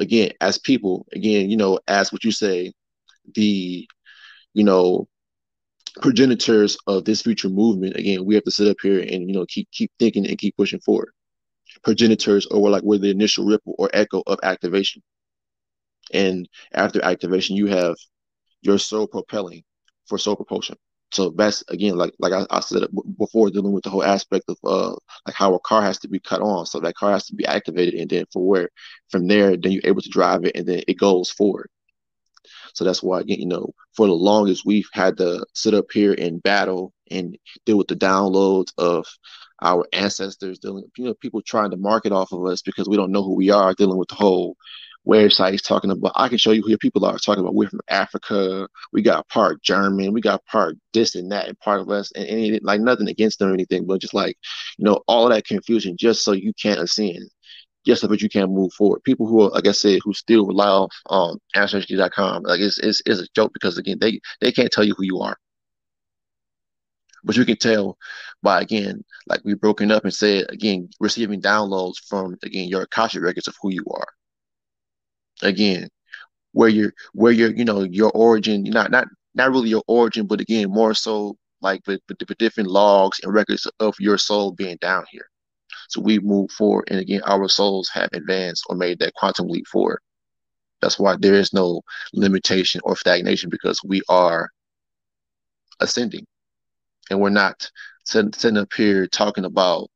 Again, 0.00 0.32
as 0.40 0.58
people, 0.58 1.06
again, 1.12 1.50
you 1.50 1.56
know, 1.56 1.78
as 1.88 2.12
what 2.12 2.24
you 2.24 2.32
say, 2.32 2.72
the, 3.34 3.86
you 4.54 4.64
know, 4.64 5.06
progenitors 6.00 6.76
of 6.86 7.04
this 7.04 7.22
future 7.22 7.48
movement, 7.48 7.96
again, 7.96 8.24
we 8.24 8.34
have 8.34 8.44
to 8.44 8.50
sit 8.50 8.68
up 8.68 8.76
here 8.82 9.00
and, 9.00 9.28
you 9.28 9.32
know, 9.32 9.46
keep 9.46 9.70
keep 9.72 9.90
thinking 9.98 10.26
and 10.26 10.38
keep 10.38 10.56
pushing 10.56 10.80
forward. 10.80 11.10
Progenitors 11.84 12.46
or 12.46 12.70
like 12.70 12.82
we're 12.82 12.98
the 12.98 13.10
initial 13.10 13.44
ripple 13.44 13.74
or 13.78 13.90
echo 13.92 14.22
of 14.26 14.38
activation. 14.42 15.02
And 16.12 16.48
after 16.72 17.02
activation, 17.04 17.56
you 17.56 17.66
have 17.68 17.96
your 18.62 18.78
soul 18.78 19.06
propelling 19.06 19.64
for 20.06 20.18
soul 20.18 20.36
propulsion 20.36 20.76
so 21.12 21.30
that's 21.30 21.62
again 21.68 21.96
like 21.96 22.12
like 22.18 22.32
I, 22.32 22.46
I, 22.50 22.60
said 22.60 22.84
before 23.18 23.50
dealing 23.50 23.72
with 23.72 23.84
the 23.84 23.90
whole 23.90 24.02
aspect 24.02 24.46
of 24.48 24.56
uh 24.64 24.96
like 25.26 25.34
how 25.34 25.54
a 25.54 25.60
car 25.60 25.82
has 25.82 25.98
to 26.00 26.08
be 26.08 26.18
cut 26.18 26.40
on 26.40 26.66
so 26.66 26.80
that 26.80 26.94
car 26.96 27.12
has 27.12 27.26
to 27.26 27.34
be 27.34 27.46
activated 27.46 27.94
and 27.94 28.10
then 28.10 28.24
for 28.32 28.46
where 28.46 28.70
from 29.10 29.28
there 29.28 29.56
then 29.56 29.72
you're 29.72 29.82
able 29.84 30.00
to 30.00 30.08
drive 30.08 30.44
it 30.44 30.56
and 30.56 30.66
then 30.66 30.82
it 30.88 30.98
goes 30.98 31.30
forward 31.30 31.68
so 32.74 32.84
that's 32.84 33.02
why 33.02 33.22
you 33.26 33.46
know 33.46 33.72
for 33.94 34.06
the 34.06 34.12
longest 34.12 34.64
we've 34.64 34.88
had 34.92 35.16
to 35.16 35.44
sit 35.54 35.74
up 35.74 35.86
here 35.92 36.14
and 36.18 36.42
battle 36.42 36.92
and 37.10 37.36
deal 37.66 37.78
with 37.78 37.88
the 37.88 37.96
downloads 37.96 38.72
of 38.78 39.06
our 39.62 39.86
ancestors 39.92 40.58
dealing 40.58 40.84
you 40.96 41.04
know 41.04 41.14
people 41.14 41.40
trying 41.42 41.70
to 41.70 41.76
market 41.76 42.12
off 42.12 42.32
of 42.32 42.44
us 42.46 42.62
because 42.62 42.88
we 42.88 42.96
don't 42.96 43.12
know 43.12 43.22
who 43.22 43.34
we 43.34 43.50
are 43.50 43.74
dealing 43.74 43.98
with 43.98 44.08
the 44.08 44.14
whole 44.14 44.56
websites 45.06 45.62
talking 45.62 45.90
about 45.90 46.12
I 46.14 46.28
can 46.28 46.38
show 46.38 46.52
you 46.52 46.62
who 46.62 46.68
your 46.68 46.78
people 46.78 47.04
are 47.04 47.18
talking 47.18 47.42
about. 47.42 47.54
We're 47.54 47.68
from 47.68 47.80
Africa, 47.88 48.68
we 48.92 49.02
got 49.02 49.28
part 49.28 49.62
German, 49.62 50.12
we 50.12 50.20
got 50.20 50.44
part 50.46 50.76
this 50.92 51.14
and 51.14 51.30
that 51.32 51.48
and 51.48 51.58
part 51.58 51.80
of 51.80 51.90
us 51.90 52.12
and, 52.12 52.26
and 52.26 52.60
like 52.62 52.80
nothing 52.80 53.08
against 53.08 53.38
them 53.38 53.50
or 53.50 53.54
anything, 53.54 53.86
but 53.86 54.00
just 54.00 54.14
like, 54.14 54.36
you 54.78 54.84
know, 54.84 55.00
all 55.08 55.28
that 55.28 55.46
confusion 55.46 55.96
just 55.98 56.24
so 56.24 56.32
you 56.32 56.52
can't 56.60 56.80
ascend. 56.80 57.28
Just 57.86 58.06
but 58.08 58.22
you 58.22 58.28
can't 58.28 58.50
move 58.52 58.72
forward. 58.74 59.02
People 59.04 59.26
who 59.26 59.42
are, 59.42 59.50
like 59.50 59.66
I 59.66 59.72
said, 59.72 60.00
who 60.04 60.14
still 60.14 60.46
rely 60.46 60.68
off 60.68 60.92
um 61.10 61.38
ancestry.com, 61.54 62.44
like 62.44 62.60
it's, 62.60 62.78
it's 62.78 63.02
it's 63.06 63.20
a 63.20 63.26
joke 63.34 63.52
because 63.52 63.78
again 63.78 63.98
they 64.00 64.20
they 64.40 64.52
can't 64.52 64.70
tell 64.72 64.84
you 64.84 64.94
who 64.96 65.04
you 65.04 65.20
are. 65.20 65.36
But 67.24 67.36
you 67.36 67.44
can 67.44 67.56
tell 67.56 67.98
by 68.42 68.60
again, 68.60 69.04
like 69.26 69.42
we 69.44 69.54
broken 69.54 69.90
up 69.92 70.04
and 70.04 70.14
said 70.14 70.46
again, 70.50 70.90
receiving 71.00 71.40
downloads 71.40 71.96
from 72.08 72.36
again 72.42 72.68
your 72.68 72.82
Akashic 72.82 73.22
records 73.22 73.48
of 73.48 73.56
who 73.62 73.70
you 73.72 73.84
are 73.90 74.08
again 75.42 75.88
where 76.52 76.68
you're, 76.68 76.92
where 77.14 77.32
you're, 77.32 77.52
you 77.54 77.64
know 77.64 77.82
your 77.82 78.10
origin 78.12 78.62
not 78.64 78.90
not 78.90 79.06
not 79.34 79.50
really 79.50 79.70
your 79.70 79.82
origin 79.86 80.26
but 80.26 80.40
again 80.40 80.70
more 80.70 80.94
so 80.94 81.36
like 81.60 81.80
but, 81.84 82.00
but 82.08 82.38
different 82.38 82.70
logs 82.70 83.20
and 83.22 83.32
records 83.32 83.66
of 83.80 83.94
your 83.98 84.18
soul 84.18 84.52
being 84.52 84.76
down 84.80 85.04
here 85.10 85.28
so 85.88 86.00
we 86.00 86.18
move 86.18 86.50
forward 86.50 86.84
and 86.88 87.00
again 87.00 87.22
our 87.26 87.48
souls 87.48 87.90
have 87.92 88.08
advanced 88.12 88.64
or 88.68 88.76
made 88.76 88.98
that 88.98 89.14
quantum 89.14 89.48
leap 89.48 89.66
forward. 89.66 90.00
That's 90.80 90.98
why 90.98 91.16
there 91.18 91.34
is 91.34 91.52
no 91.52 91.82
limitation 92.12 92.80
or 92.84 92.96
stagnation 92.96 93.50
because 93.50 93.80
we 93.84 94.02
are 94.08 94.50
ascending. 95.80 96.26
And 97.10 97.20
we're 97.20 97.30
not 97.30 97.70
sitting, 98.04 98.32
sitting 98.32 98.58
up 98.58 98.72
here 98.72 99.06
talking 99.06 99.44
about 99.44 99.88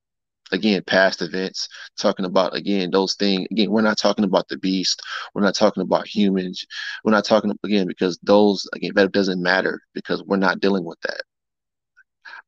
again 0.52 0.82
past 0.86 1.22
events 1.22 1.68
talking 1.98 2.24
about 2.24 2.54
again 2.54 2.90
those 2.92 3.14
things 3.14 3.48
again 3.50 3.68
we're 3.68 3.80
not 3.80 3.98
talking 3.98 4.24
about 4.24 4.46
the 4.48 4.58
beast. 4.58 5.02
We're 5.34 5.42
not 5.42 5.56
talking 5.56 5.82
about 5.82 6.06
humans. 6.06 6.64
We're 7.04 7.12
not 7.12 7.24
talking 7.24 7.52
again 7.64 7.86
because 7.88 8.18
those 8.22 8.68
again 8.74 8.92
that 8.94 9.12
doesn't 9.12 9.42
matter 9.42 9.80
because 9.94 10.22
we're 10.22 10.36
not 10.36 10.60
dealing 10.60 10.84
with 10.84 11.00
that 11.02 11.22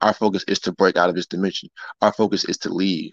our 0.01 0.15
focus 0.15 0.45
is 0.49 0.59
to 0.59 0.73
break 0.73 0.97
out 0.97 1.09
of 1.09 1.15
this 1.15 1.27
dimension 1.27 1.69
our 2.03 2.13
focus 2.13 2.45
is 2.45 2.59
to 2.59 2.69
leave 2.69 3.13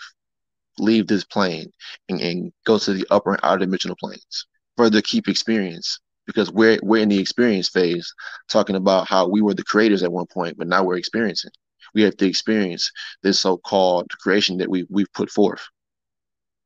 leave 0.77 1.07
this 1.07 1.23
plane 1.23 1.71
and, 2.09 2.19
and 2.21 2.51
go 2.65 2.77
to 2.77 2.93
the 2.93 3.05
upper 3.09 3.31
and 3.31 3.39
outer 3.43 3.65
dimensional 3.65 3.97
planes 3.99 4.47
further 4.77 5.01
keep 5.01 5.27
experience 5.27 5.99
because 6.25 6.51
we're 6.51 6.79
we're 6.83 7.01
in 7.01 7.09
the 7.09 7.19
experience 7.19 7.69
phase 7.69 8.13
talking 8.49 8.75
about 8.75 9.07
how 9.07 9.27
we 9.27 9.41
were 9.41 9.53
the 9.53 9.63
creators 9.63 10.03
at 10.03 10.11
one 10.11 10.25
point 10.27 10.57
but 10.57 10.67
now 10.67 10.83
we're 10.83 10.97
experiencing 10.97 11.51
we 11.95 12.03
have 12.03 12.17
to 12.17 12.27
experience 12.27 12.91
this 13.23 13.39
so-called 13.39 14.11
creation 14.21 14.57
that 14.57 14.69
we 14.69 14.85
we've 14.89 15.11
put 15.13 15.31
forth. 15.31 15.65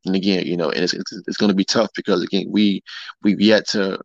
And 0.06 0.16
again, 0.16 0.46
you 0.46 0.58
know, 0.58 0.72
and 0.72 0.84
it's 0.84 0.94
it's, 0.94 1.14
it's 1.28 1.38
going 1.38 1.50
to 1.50 1.56
be 1.56 1.64
tough 1.64 1.90
because 1.96 2.24
again, 2.24 2.48
we 2.50 2.82
we've 3.22 3.40
yet 3.40 3.68
to 3.70 4.00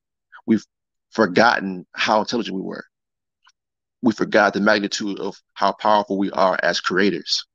we've 0.47 0.65
forgotten 1.11 1.87
how 1.93 2.21
intelligent 2.21 2.57
we 2.57 2.63
were. 2.63 2.85
We 4.05 4.13
forgot 4.13 4.55
the 4.55 4.61
magnitude 4.61 5.21
of 5.21 5.37
how 5.55 5.73
powerful 5.73 6.19
we 6.19 6.31
are 6.33 6.59
as 6.63 6.81
creators, 6.81 7.47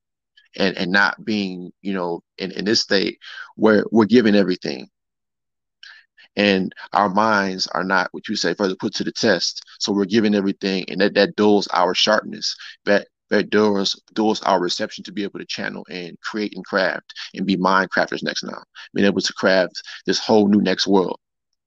and 0.57 0.77
and 0.77 0.91
not 0.91 1.23
being, 1.25 1.71
you 1.81 1.93
know, 1.93 2.21
in 2.37 2.51
in 2.51 2.65
this 2.65 2.81
state 2.81 3.19
where 3.55 3.85
we're 3.91 4.05
giving 4.05 4.35
everything, 4.35 4.89
and 6.35 6.73
our 6.93 7.09
minds 7.09 7.67
are 7.67 7.83
not 7.83 8.09
what 8.13 8.27
you 8.27 8.35
say 8.35 8.53
further 8.53 8.75
put 8.75 8.95
to 8.95 9.03
the 9.03 9.11
test. 9.11 9.63
So 9.79 9.91
we're 9.93 10.05
giving 10.05 10.35
everything, 10.35 10.85
and 10.89 11.01
that 11.01 11.15
that 11.15 11.35
dulls 11.35 11.67
our 11.69 11.93
sharpness. 11.93 12.55
That 12.85 13.07
that 13.29 13.49
doors 13.49 13.99
doors 14.13 14.41
our 14.43 14.59
reception 14.59 15.03
to 15.05 15.11
be 15.11 15.23
able 15.23 15.39
to 15.39 15.45
channel 15.45 15.85
and 15.89 16.19
create 16.21 16.53
and 16.55 16.65
craft 16.65 17.13
and 17.35 17.45
be 17.45 17.57
mind 17.57 17.89
crafters 17.95 18.23
next 18.23 18.43
now 18.43 18.63
being 18.93 19.07
able 19.07 19.21
to 19.21 19.33
craft 19.33 19.81
this 20.07 20.19
whole 20.19 20.47
new 20.47 20.61
next 20.61 20.87
world 20.87 21.19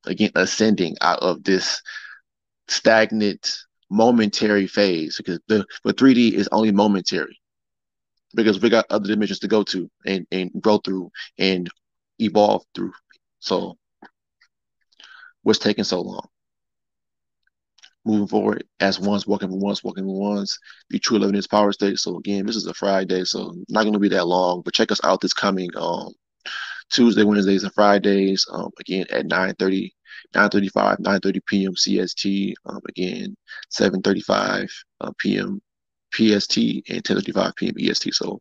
again 0.06 0.30
ascending 0.34 0.96
out 1.02 1.20
of 1.20 1.44
this 1.44 1.80
stagnant 2.68 3.58
momentary 3.92 4.66
phase 4.66 5.16
because 5.18 5.38
the 5.48 5.64
but 5.84 5.96
3d 5.96 6.32
is 6.32 6.48
only 6.52 6.72
momentary 6.72 7.38
because 8.34 8.60
we 8.60 8.70
got 8.70 8.86
other 8.90 9.08
dimensions 9.08 9.40
to 9.40 9.48
go 9.48 9.62
to 9.62 9.90
and 10.06 10.26
and 10.32 10.50
grow 10.60 10.78
through 10.78 11.10
and 11.38 11.68
evolve 12.18 12.64
through 12.74 12.92
so 13.40 13.76
what's 15.42 15.58
taking 15.58 15.84
so 15.84 16.00
long 16.00 16.26
moving 18.04 18.26
forward 18.26 18.64
as 18.80 18.98
ones, 18.98 19.26
walking 19.26 19.48
for 19.48 19.58
ones, 19.58 19.84
walking 19.84 20.04
for 20.04 20.18
ones, 20.18 20.58
be 20.88 20.98
true 20.98 21.18
living 21.18 21.36
this 21.36 21.46
power 21.46 21.72
state. 21.72 21.98
So 21.98 22.16
again, 22.18 22.46
this 22.46 22.56
is 22.56 22.66
a 22.66 22.74
Friday, 22.74 23.24
so 23.24 23.54
not 23.68 23.82
going 23.82 23.92
to 23.92 23.98
be 24.00 24.08
that 24.08 24.26
long, 24.26 24.62
but 24.64 24.74
check 24.74 24.90
us 24.90 25.00
out 25.04 25.20
this 25.20 25.34
coming 25.34 25.70
um 25.76 26.12
Tuesday, 26.90 27.24
Wednesdays, 27.24 27.64
and 27.64 27.72
Fridays. 27.74 28.46
Um, 28.52 28.70
again 28.80 29.06
at 29.10 29.26
9:30, 29.26 29.92
9:35, 30.32 30.98
9:30 31.00 31.40
p.m. 31.46 31.74
CST. 31.74 32.54
Um, 32.66 32.80
again 32.88 33.36
7:35 33.70 34.70
uh, 35.00 35.12
p.m. 35.18 35.60
PST 36.12 36.56
and 36.88 37.02
10:35 37.04 37.56
p.m. 37.56 37.74
EST. 37.78 38.14
So 38.14 38.40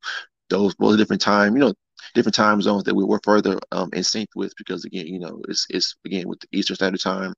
those 0.49 0.75
both 0.75 0.97
different 0.97 1.21
time, 1.21 1.53
you 1.55 1.59
know, 1.59 1.73
different 2.13 2.35
time 2.35 2.61
zones 2.61 2.83
that 2.83 2.95
we 2.95 3.05
were 3.05 3.21
further 3.23 3.59
um, 3.71 3.89
in 3.93 4.03
sync 4.03 4.29
with 4.35 4.53
because 4.57 4.85
again, 4.85 5.07
you 5.07 5.19
know, 5.19 5.41
it's 5.47 5.67
it's 5.69 5.95
again 6.05 6.27
with 6.27 6.39
the 6.41 6.47
Eastern 6.51 6.75
Standard 6.75 7.01
Time 7.01 7.33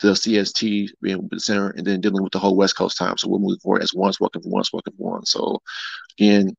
the 0.00 0.08
CST 0.10 0.88
being 1.00 1.28
the 1.30 1.40
center, 1.40 1.70
and 1.70 1.86
then 1.86 2.00
dealing 2.00 2.22
with 2.22 2.32
the 2.32 2.38
whole 2.38 2.56
West 2.56 2.76
Coast 2.76 2.98
time. 2.98 3.16
So 3.16 3.28
we're 3.28 3.38
moving 3.38 3.58
forward 3.60 3.82
as 3.82 3.94
once, 3.94 4.20
working 4.20 4.42
for 4.42 4.50
once, 4.50 4.72
working 4.72 4.94
for 4.96 5.12
one. 5.12 5.24
So 5.24 5.60
again, 6.18 6.54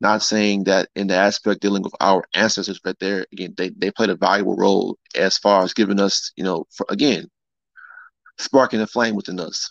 not 0.00 0.22
saying 0.22 0.64
that 0.64 0.88
in 0.94 1.06
the 1.08 1.14
aspect 1.14 1.60
dealing 1.60 1.82
with 1.82 1.94
our 2.00 2.24
ancestors, 2.34 2.80
but 2.82 2.98
they're 2.98 3.26
again 3.32 3.54
they 3.56 3.70
they 3.70 3.90
played 3.90 4.10
a 4.10 4.16
valuable 4.16 4.56
role 4.56 4.98
as 5.14 5.38
far 5.38 5.62
as 5.62 5.74
giving 5.74 6.00
us, 6.00 6.32
you 6.36 6.44
know, 6.44 6.66
for, 6.70 6.86
again, 6.88 7.28
sparking 8.38 8.80
a 8.80 8.86
flame 8.86 9.14
within 9.14 9.40
us. 9.40 9.68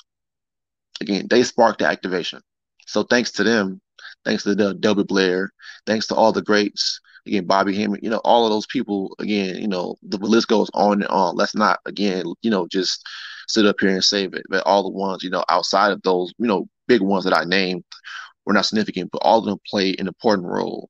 Again, 1.02 1.28
they 1.30 1.44
sparked 1.44 1.80
the 1.80 1.88
activation. 1.88 2.42
So 2.86 3.04
thanks 3.04 3.32
to 3.34 3.44
them, 3.44 3.82
thanks 4.26 4.44
to 4.44 4.56
the 4.56 4.74
Delbert 4.74 5.08
Blair, 5.08 5.52
thanks 5.86 6.08
to 6.08 6.16
all 6.16 6.32
the 6.32 6.42
greats, 6.42 7.00
again, 7.26 7.46
Bobby 7.46 7.76
Hemmitt, 7.76 8.04
you 8.04 8.10
know, 8.10 8.22
all 8.24 8.46
of 8.46 8.52
those 8.52 8.66
people, 8.68 9.16
again, 9.20 9.58
you 9.58 9.68
know, 9.68 9.96
the 10.04 10.18
list 10.18 10.48
goes 10.48 10.70
on 10.74 11.02
and 11.02 11.08
on. 11.08 11.36
Let's 11.36 11.56
not, 11.56 11.80
again, 11.86 12.26
you 12.42 12.52
know, 12.52 12.68
just 12.68 13.06
sit 13.48 13.66
up 13.66 13.78
here 13.80 13.90
and 13.90 14.04
save 14.04 14.34
it. 14.34 14.44
But 14.50 14.66
all 14.66 14.84
the 14.84 14.90
ones, 14.90 15.24
you 15.24 15.30
know, 15.30 15.44
outside 15.50 15.92
of 15.92 16.02
those, 16.04 16.34
you 16.38 16.48
know, 16.48 16.68
big 16.88 17.02
ones 17.02 17.24
that 17.24 17.36
I 17.36 17.46
named 17.46 17.84
were 18.50 18.54
not 18.56 18.66
significant, 18.66 19.12
but 19.12 19.22
all 19.22 19.38
of 19.38 19.46
them 19.46 19.60
play 19.70 19.96
an 20.00 20.08
important 20.08 20.48
role. 20.48 20.90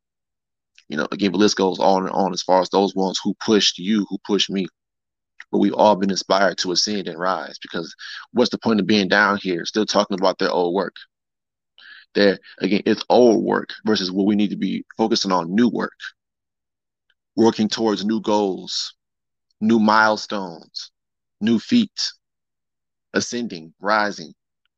You 0.87 0.95
know, 0.95 1.07
again, 1.11 1.33
the 1.33 1.37
list 1.37 1.57
goes 1.57 1.77
on 1.77 2.03
and 2.03 2.11
on 2.11 2.31
as 2.31 2.41
far 2.41 2.61
as 2.61 2.69
those 2.69 2.95
ones 2.95 3.19
who 3.21 3.35
pushed 3.45 3.77
you, 3.77 4.07
who 4.09 4.17
pushed 4.25 4.49
me. 4.49 4.65
But 5.51 5.57
we've 5.57 5.73
all 5.73 5.97
been 5.97 6.09
inspired 6.09 6.57
to 6.59 6.71
ascend 6.71 7.09
and 7.09 7.19
rise 7.19 7.59
because 7.61 7.93
what's 8.31 8.49
the 8.49 8.57
point 8.57 8.79
of 8.79 8.87
being 8.87 9.09
down 9.09 9.39
here 9.41 9.65
still 9.65 9.85
talking 9.85 10.17
about 10.17 10.37
their 10.37 10.49
old 10.49 10.73
work? 10.73 10.95
There 12.15 12.39
again, 12.59 12.81
it's 12.85 13.03
old 13.09 13.43
work 13.43 13.73
versus 13.85 14.09
what 14.09 14.25
we 14.25 14.37
need 14.37 14.51
to 14.51 14.57
be 14.57 14.85
focusing 14.95 15.33
on 15.33 15.53
new 15.53 15.67
work, 15.67 15.99
working 17.35 17.67
towards 17.67 18.05
new 18.05 18.21
goals, 18.21 18.95
new 19.59 19.79
milestones, 19.79 20.91
new 21.41 21.59
feats, 21.59 22.17
ascending, 23.13 23.73
rising, 23.81 24.33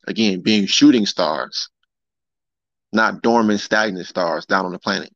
again, 0.08 0.42
being 0.42 0.66
shooting 0.66 1.06
stars, 1.06 1.70
not 2.94 3.22
dormant, 3.22 3.60
stagnant 3.60 4.08
stars 4.08 4.46
down 4.46 4.66
on 4.66 4.72
the 4.72 4.80
planet. 4.80 5.12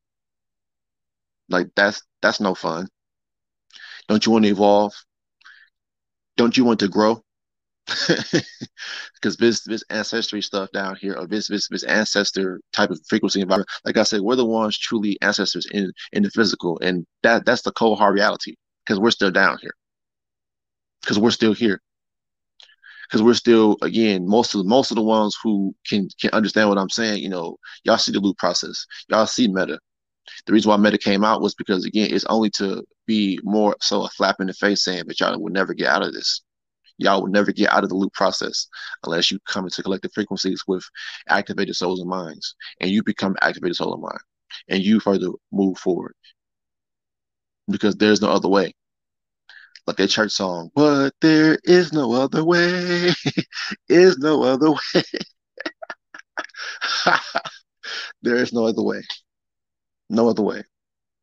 Like 1.50 1.68
that's 1.76 2.02
that's 2.22 2.40
no 2.40 2.56
fun. 2.56 2.88
Don't 4.08 4.26
you 4.26 4.32
want 4.32 4.46
to 4.46 4.52
evolve? 4.52 4.94
Don't 6.38 6.58
you 6.58 6.66
want 6.66 6.80
to 6.80 6.88
grow? 6.88 7.22
Because 9.16 9.38
this 9.38 9.64
this 9.64 9.84
ancestry 9.90 10.42
stuff 10.42 10.72
down 10.72 10.96
here, 10.98 11.16
or 11.18 11.26
this 11.26 11.48
this 11.48 11.68
this 11.70 11.84
ancestor 11.84 12.62
type 12.74 12.92
of 12.92 13.00
frequency 13.08 13.42
environment, 13.42 13.70
like 13.84 13.98
I 13.98 14.04
said, 14.04 14.22
we're 14.22 14.36
the 14.36 14.46
ones 14.46 14.78
truly 14.78 15.18
ancestors 15.22 15.66
in 15.72 15.92
in 16.14 16.24
the 16.24 16.30
physical, 16.30 16.78
and 16.80 17.06
that 17.24 17.46
that's 17.46 17.64
the 17.64 17.72
cold 17.72 17.98
hard 17.98 18.14
reality. 18.14 18.56
Because 18.86 19.00
we're 19.00 19.12
still 19.12 19.32
down 19.32 19.58
here. 19.62 19.74
Because 21.02 21.18
we're 21.18 21.32
still 21.32 21.54
here 21.54 21.82
because 23.08 23.22
we're 23.22 23.34
still 23.34 23.78
again 23.82 24.28
most 24.28 24.56
of 24.56 24.66
most 24.66 24.92
of 24.92 24.96
the 24.96 25.04
ones 25.04 25.38
who 25.42 25.76
can 25.88 26.08
can 26.20 26.32
understand 26.32 26.70
what 26.70 26.78
I'm 26.78 26.90
saying. 26.90 27.22
You 27.24 27.30
know, 27.30 27.58
y'all 27.84 27.98
see 27.98 28.12
the 28.12 28.20
loop 28.20 28.38
process, 28.38 28.86
y'all 29.10 29.28
see 29.28 29.48
meta. 29.48 29.80
The 30.46 30.54
reason 30.54 30.70
why 30.70 30.78
meta 30.78 30.98
came 30.98 31.24
out 31.24 31.42
was 31.42 31.56
because 31.56 31.86
again, 31.86 32.10
it's 32.12 32.26
only 32.26 32.50
to 32.52 32.84
be 33.06 33.40
more 33.44 33.76
so 33.82 34.04
a 34.04 34.10
flap 34.10 34.38
in 34.40 34.48
the 34.48 34.54
face 34.54 34.84
saying, 34.84 35.04
"But 35.08 35.20
y'all 35.20 35.40
will 35.40 35.52
never 35.52 35.74
get 35.74 35.88
out 35.88 36.04
of 36.04 36.14
this. 36.14 36.42
Y'all 36.98 37.22
will 37.22 37.30
never 37.30 37.52
get 37.52 37.72
out 37.72 37.84
of 37.84 37.90
the 37.90 37.96
loop 37.96 38.14
process 38.14 38.68
unless 39.04 39.30
you 39.32 39.40
come 39.48 39.66
into 39.66 39.84
collective 39.84 40.14
frequencies 40.14 40.64
with 40.68 40.84
activated 41.30 41.76
souls 41.76 42.00
and 42.00 42.10
minds, 42.10 42.56
and 42.80 42.90
you 42.90 43.04
become 43.04 43.36
activated 43.42 43.76
soul 43.76 43.94
and 43.94 44.02
mind, 44.02 44.20
and 44.70 44.84
you 44.84 45.00
further 45.00 45.30
move 45.52 45.78
forward 45.78 46.16
because 47.70 47.96
there's 47.96 48.22
no 48.22 48.30
other 48.30 48.50
way." 48.50 48.74
Like 49.88 50.00
a 50.00 50.08
church 50.08 50.32
song, 50.32 50.72
but 50.76 51.14
there 51.22 51.58
is 51.64 51.94
no 51.94 52.14
other 52.14 52.44
way, 52.44 53.12
is 53.90 54.18
no 54.18 54.44
other 54.44 54.72
way. 54.72 55.04
there 58.22 58.36
is 58.36 58.54
no 58.54 58.66
other 58.66 58.82
way. 58.84 59.02
No 60.10 60.30
other 60.30 60.44
way. 60.44 60.64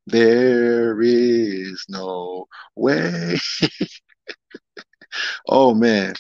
There 0.07 1.01
is 1.03 1.85
no 1.89 2.47
way. 2.77 3.39
oh 5.49 5.75
man, 5.75 6.15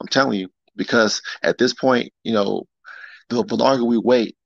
I'm 0.00 0.08
telling 0.08 0.38
you, 0.40 0.48
because 0.76 1.22
at 1.42 1.58
this 1.58 1.74
point, 1.74 2.12
you 2.24 2.32
know, 2.32 2.64
the, 3.30 3.42
the 3.44 3.56
longer 3.56 3.84
we 3.84 3.98
wait, 3.98 4.36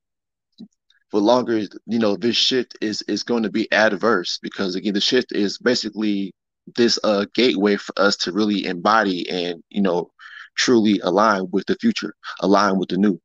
the 1.12 1.18
longer 1.18 1.58
you 1.86 1.98
know 1.98 2.16
this 2.16 2.36
shift 2.36 2.76
is 2.80 3.02
is 3.02 3.22
going 3.22 3.42
to 3.42 3.50
be 3.50 3.70
adverse 3.72 4.38
because 4.42 4.74
again 4.74 4.94
the 4.94 5.00
shift 5.00 5.32
is 5.32 5.58
basically 5.58 6.34
this 6.76 6.98
uh 7.04 7.26
gateway 7.34 7.76
for 7.76 7.92
us 7.98 8.16
to 8.16 8.32
really 8.32 8.66
embody 8.66 9.28
and 9.28 9.62
you 9.70 9.82
know 9.82 10.10
truly 10.56 11.00
align 11.00 11.48
with 11.50 11.66
the 11.66 11.76
future, 11.76 12.14
align 12.40 12.78
with 12.78 12.88
the 12.88 12.96
new. 12.96 13.20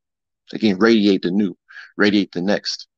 Again, 0.52 0.78
radiate 0.78 1.22
the 1.22 1.30
new, 1.30 1.56
radiate 1.96 2.32
the 2.32 2.42
next. 2.42 2.88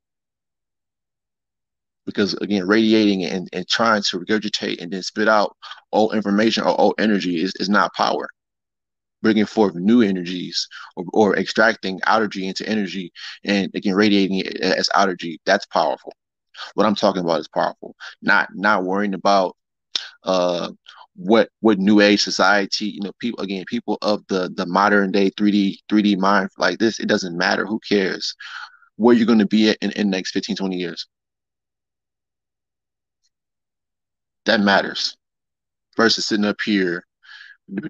Because 2.07 2.35
again, 2.35 2.67
radiating 2.67 3.25
and, 3.25 3.49
and 3.53 3.69
trying 3.69 4.03
to 4.03 4.19
regurgitate 4.19 4.81
and 4.81 4.93
then 4.93 5.03
spit 5.03 5.29
out 5.29 5.57
old 5.93 6.15
information 6.15 6.65
or 6.65 6.81
old 6.81 6.95
energy 6.99 7.43
is, 7.43 7.53
is 7.57 7.69
not 7.69 7.95
power. 7.95 8.29
Bringing 9.23 9.45
forth 9.45 9.75
new 9.75 10.01
energies 10.01 10.67
or, 10.97 11.05
or 11.13 11.37
extracting 11.37 12.01
energy 12.07 12.47
into 12.47 12.67
energy 12.69 13.13
and 13.45 13.71
again 13.75 13.95
radiating 13.95 14.39
it 14.39 14.57
as 14.61 14.89
energy, 14.97 15.41
that's 15.45 15.67
powerful. 15.67 16.13
What 16.75 16.87
I'm 16.87 16.95
talking 16.95 17.23
about 17.23 17.41
is 17.41 17.49
powerful. 17.49 17.95
Not 18.23 18.49
not 18.55 18.85
worrying 18.85 19.15
about 19.15 19.57
uh, 20.25 20.71
what 21.17 21.49
what 21.61 21.79
new 21.79 22.01
age 22.01 22.23
society 22.23 22.87
you 22.87 23.01
know 23.03 23.13
people 23.21 23.41
again 23.41 23.65
people 23.67 23.99
of 24.03 24.23
the 24.29 24.51
the 24.57 24.67
modern 24.67 25.11
day 25.13 25.31
3d 25.31 25.79
3d 25.89 26.17
mind 26.17 26.51
like 26.59 26.79
this 26.79 26.99
it 27.01 27.09
doesn't 27.09 27.37
matter. 27.37 27.67
Who 27.67 27.81
cares 27.89 28.35
where 28.97 29.15
you're 29.15 29.27
going 29.27 29.39
to 29.41 29.47
be 29.47 29.71
at 29.71 29.79
in, 29.81 29.91
in 29.93 30.11
the 30.11 30.17
next 30.17 30.33
15 30.33 30.57
20 30.57 30.77
years? 30.77 31.07
That 34.47 34.61
matters 34.61 35.17
versus 35.97 36.27
sitting 36.27 36.45
up 36.45 36.61
here 36.65 37.05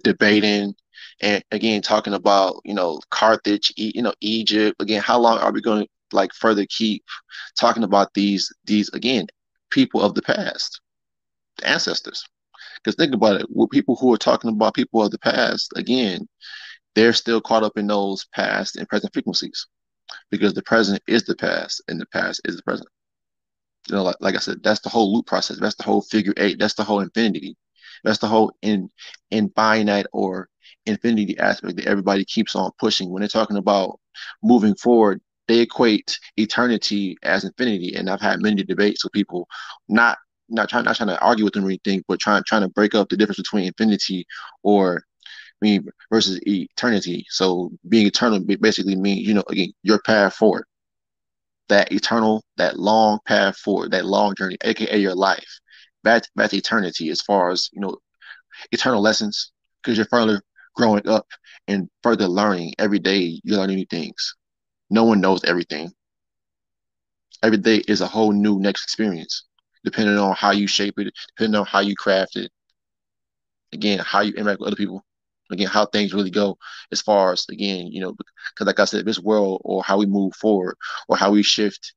debating 0.04 0.74
and 1.20 1.42
again 1.50 1.82
talking 1.82 2.14
about 2.14 2.60
you 2.64 2.74
know 2.74 3.00
carthage 3.10 3.72
you 3.76 4.02
know 4.02 4.12
egypt. 4.20 4.80
Again 4.80 5.02
how 5.02 5.18
long 5.18 5.38
are 5.38 5.52
we 5.52 5.60
going 5.60 5.84
to 5.84 5.88
like 6.12 6.32
further 6.34 6.66
keep 6.68 7.04
talking 7.58 7.84
about 7.84 8.12
these 8.14 8.52
these 8.64 8.88
again 8.90 9.26
people 9.70 10.02
of 10.02 10.14
the 10.14 10.22
past 10.22 10.79
ancestors. 11.62 12.24
Because 12.76 12.96
think 12.96 13.14
about 13.14 13.40
it, 13.40 13.46
with 13.50 13.70
people 13.70 13.96
who 13.96 14.12
are 14.12 14.18
talking 14.18 14.50
about 14.50 14.74
people 14.74 15.02
of 15.02 15.10
the 15.10 15.18
past, 15.18 15.72
again, 15.76 16.28
they're 16.94 17.12
still 17.12 17.40
caught 17.40 17.62
up 17.62 17.76
in 17.76 17.86
those 17.86 18.26
past 18.34 18.76
and 18.76 18.88
present 18.88 19.12
frequencies. 19.12 19.66
Because 20.30 20.54
the 20.54 20.62
present 20.62 21.02
is 21.06 21.24
the 21.24 21.36
past 21.36 21.82
and 21.88 22.00
the 22.00 22.06
past 22.06 22.40
is 22.44 22.56
the 22.56 22.62
present. 22.62 22.88
You 23.88 23.96
know, 23.96 24.02
like, 24.02 24.16
like 24.20 24.34
I 24.34 24.38
said, 24.38 24.62
that's 24.62 24.80
the 24.80 24.88
whole 24.88 25.14
loop 25.14 25.26
process. 25.26 25.58
That's 25.58 25.76
the 25.76 25.84
whole 25.84 26.02
figure 26.02 26.34
eight. 26.36 26.58
That's 26.58 26.74
the 26.74 26.84
whole 26.84 27.00
infinity. 27.00 27.56
That's 28.04 28.18
the 28.18 28.26
whole 28.26 28.52
in 28.62 28.90
infinite 29.30 30.06
or 30.12 30.48
infinity 30.86 31.38
aspect 31.38 31.76
that 31.76 31.86
everybody 31.86 32.24
keeps 32.24 32.54
on 32.54 32.70
pushing. 32.78 33.10
When 33.10 33.20
they're 33.20 33.28
talking 33.28 33.56
about 33.56 34.00
moving 34.42 34.74
forward, 34.74 35.20
they 35.48 35.60
equate 35.60 36.18
eternity 36.36 37.16
as 37.22 37.44
infinity. 37.44 37.94
And 37.94 38.08
I've 38.08 38.20
had 38.20 38.42
many 38.42 38.62
debates 38.62 39.04
with 39.04 39.12
people 39.12 39.48
not 39.88 40.18
not 40.50 40.68
trying 40.68 40.84
not 40.84 40.96
trying 40.96 41.08
to 41.08 41.20
argue 41.20 41.44
with 41.44 41.54
them 41.54 41.64
or 41.64 41.68
anything, 41.68 42.04
but 42.08 42.20
trying 42.20 42.42
trying 42.46 42.62
to 42.62 42.68
break 42.68 42.94
up 42.94 43.08
the 43.08 43.16
difference 43.16 43.38
between 43.38 43.66
infinity 43.66 44.26
or 44.62 45.02
I 45.62 45.66
mean 45.66 45.86
versus 46.12 46.40
eternity. 46.46 47.26
So 47.30 47.70
being 47.88 48.06
eternal 48.06 48.40
basically 48.40 48.96
means 48.96 49.26
you 49.26 49.34
know 49.34 49.44
again 49.48 49.72
your 49.82 50.00
path 50.00 50.34
forward, 50.34 50.64
that 51.68 51.92
eternal, 51.92 52.42
that 52.56 52.78
long 52.78 53.18
path 53.26 53.56
forward, 53.58 53.92
that 53.92 54.06
long 54.06 54.34
journey, 54.36 54.56
aka 54.62 54.98
your 54.98 55.14
life. 55.14 55.60
That's 56.04 56.28
that's 56.36 56.54
eternity 56.54 57.10
as 57.10 57.20
far 57.22 57.50
as 57.50 57.68
you 57.72 57.80
know 57.80 57.96
eternal 58.72 59.00
lessons 59.02 59.52
because 59.82 59.96
you're 59.96 60.06
further 60.06 60.42
growing 60.74 61.06
up 61.08 61.26
and 61.68 61.88
further 62.02 62.28
learning 62.28 62.74
every 62.78 62.98
day. 62.98 63.40
You're 63.44 63.58
learning 63.58 63.76
new 63.76 63.86
things. 63.86 64.34
No 64.90 65.04
one 65.04 65.20
knows 65.20 65.44
everything. 65.44 65.92
Every 67.42 67.58
day 67.58 67.82
is 67.88 68.00
a 68.00 68.06
whole 68.06 68.32
new 68.32 68.58
next 68.58 68.84
experience 68.84 69.44
depending 69.84 70.18
on 70.18 70.34
how 70.34 70.52
you 70.52 70.66
shape 70.66 70.98
it, 70.98 71.12
depending 71.36 71.58
on 71.58 71.66
how 71.66 71.80
you 71.80 71.94
craft 71.96 72.36
it. 72.36 72.50
Again, 73.72 74.00
how 74.00 74.20
you 74.20 74.32
interact 74.34 74.60
with 74.60 74.68
other 74.68 74.76
people. 74.76 75.04
Again, 75.52 75.68
how 75.68 75.86
things 75.86 76.14
really 76.14 76.30
go 76.30 76.58
as 76.92 77.00
far 77.00 77.32
as 77.32 77.46
again, 77.50 77.88
you 77.88 78.00
know, 78.00 78.12
because 78.12 78.66
like 78.66 78.78
I 78.78 78.84
said, 78.84 79.04
this 79.04 79.18
world 79.18 79.62
or 79.64 79.82
how 79.82 79.98
we 79.98 80.06
move 80.06 80.34
forward 80.36 80.76
or 81.08 81.16
how 81.16 81.32
we 81.32 81.42
shift, 81.42 81.92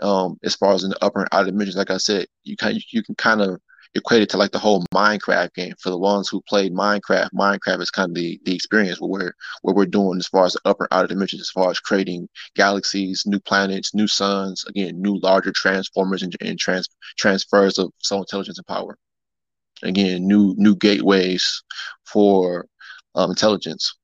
um, 0.00 0.38
as 0.44 0.56
far 0.56 0.72
as 0.72 0.84
in 0.84 0.90
the 0.90 1.04
upper 1.04 1.20
and 1.20 1.28
outer 1.32 1.50
dimensions, 1.50 1.76
like 1.76 1.90
I 1.90 1.98
said, 1.98 2.26
you 2.44 2.56
can 2.56 2.78
you 2.90 3.02
can 3.02 3.14
kind 3.14 3.42
of 3.42 3.60
equated 3.96 4.28
to 4.30 4.36
like 4.36 4.52
the 4.52 4.58
whole 4.58 4.84
Minecraft 4.94 5.54
game. 5.54 5.74
For 5.80 5.90
the 5.90 5.98
ones 5.98 6.28
who 6.28 6.42
played 6.42 6.72
Minecraft, 6.72 7.30
Minecraft 7.34 7.80
is 7.80 7.90
kind 7.90 8.10
of 8.10 8.14
the, 8.14 8.38
the 8.44 8.54
experience 8.54 9.00
where 9.00 9.10
we're 9.10 9.32
what 9.62 9.76
we're 9.76 9.86
doing 9.86 10.18
as 10.18 10.28
far 10.28 10.44
as 10.44 10.52
the 10.52 10.60
upper 10.64 10.88
outer 10.92 11.08
dimensions, 11.08 11.42
as 11.42 11.50
far 11.50 11.70
as 11.70 11.80
creating 11.80 12.28
galaxies, 12.54 13.24
new 13.26 13.40
planets, 13.40 13.94
new 13.94 14.06
suns, 14.06 14.64
again, 14.66 15.00
new 15.00 15.18
larger 15.20 15.52
transformers 15.52 16.22
and, 16.22 16.36
and 16.40 16.58
trans, 16.58 16.88
transfers 17.16 17.78
of 17.78 17.90
soul 18.02 18.20
intelligence 18.20 18.58
and 18.58 18.66
power. 18.66 18.96
Again, 19.82 20.26
new 20.26 20.54
new 20.56 20.76
gateways 20.76 21.62
for 22.04 22.66
um, 23.14 23.30
intelligence 23.30 23.96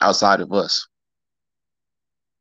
outside 0.00 0.40
of 0.40 0.52
us. 0.52 0.86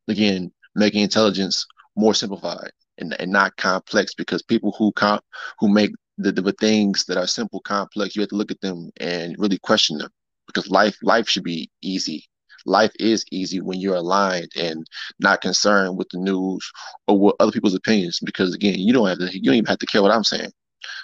Again, 0.07 0.51
making 0.75 1.01
intelligence 1.01 1.65
more 1.95 2.13
simplified 2.13 2.71
and, 2.97 3.15
and 3.19 3.31
not 3.31 3.57
complex 3.57 4.13
because 4.13 4.41
people 4.41 4.73
who 4.77 4.91
comp 4.93 5.23
who 5.59 5.67
make 5.69 5.91
the, 6.19 6.31
the 6.31 6.53
things 6.53 7.05
that 7.05 7.17
are 7.17 7.27
simple, 7.27 7.61
complex, 7.61 8.15
you 8.15 8.21
have 8.21 8.29
to 8.29 8.35
look 8.35 8.51
at 8.51 8.61
them 8.61 8.91
and 8.99 9.35
really 9.39 9.57
question 9.59 9.97
them 9.97 10.09
because 10.47 10.69
life 10.69 10.97
life 11.01 11.27
should 11.29 11.43
be 11.43 11.69
easy. 11.81 12.25
life 12.65 12.91
is 12.99 13.25
easy 13.31 13.61
when 13.61 13.79
you're 13.79 13.95
aligned 13.95 14.51
and 14.57 14.85
not 15.19 15.41
concerned 15.41 15.97
with 15.97 16.09
the 16.09 16.17
news 16.17 16.71
or 17.07 17.17
what 17.17 17.35
other 17.39 17.51
people's 17.51 17.75
opinions. 17.75 18.19
Because 18.23 18.53
again, 18.53 18.79
you 18.79 18.93
don't 18.93 19.07
have 19.07 19.19
to, 19.19 19.33
you 19.33 19.43
don't 19.43 19.55
even 19.55 19.65
have 19.65 19.79
to 19.79 19.85
care 19.85 20.01
what 20.01 20.11
I'm 20.11 20.23
saying. 20.23 20.51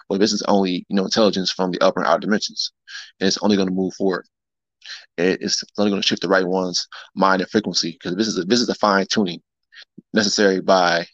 But 0.10 0.20
this 0.20 0.34
is 0.34 0.44
only, 0.44 0.86
you 0.90 0.96
know, 0.96 1.06
intelligence 1.06 1.52
from 1.52 1.72
the 1.72 1.80
upper 1.82 2.00
and 2.00 2.08
outer 2.08 2.22
dimensions, 2.22 2.72
and 3.20 3.28
it's 3.28 3.40
only 3.40 3.56
going 3.56 3.68
to 3.68 3.74
move 3.74 3.94
forward. 3.96 4.26
It's 5.18 5.64
only 5.78 5.92
going 5.92 6.02
to 6.02 6.08
shift 6.08 6.22
the 6.22 6.30
right 6.30 6.46
one's 6.46 6.88
mind 7.16 7.42
and 7.42 7.50
frequency 7.50 7.92
because 7.94 8.16
this 8.16 8.28
is 8.28 8.38
a, 8.38 8.44
this 8.44 8.62
is 8.62 8.70
a 8.70 8.76
fine 8.76 9.08
tuning 9.10 9.42
necessary 10.14 10.62
by 10.62 11.08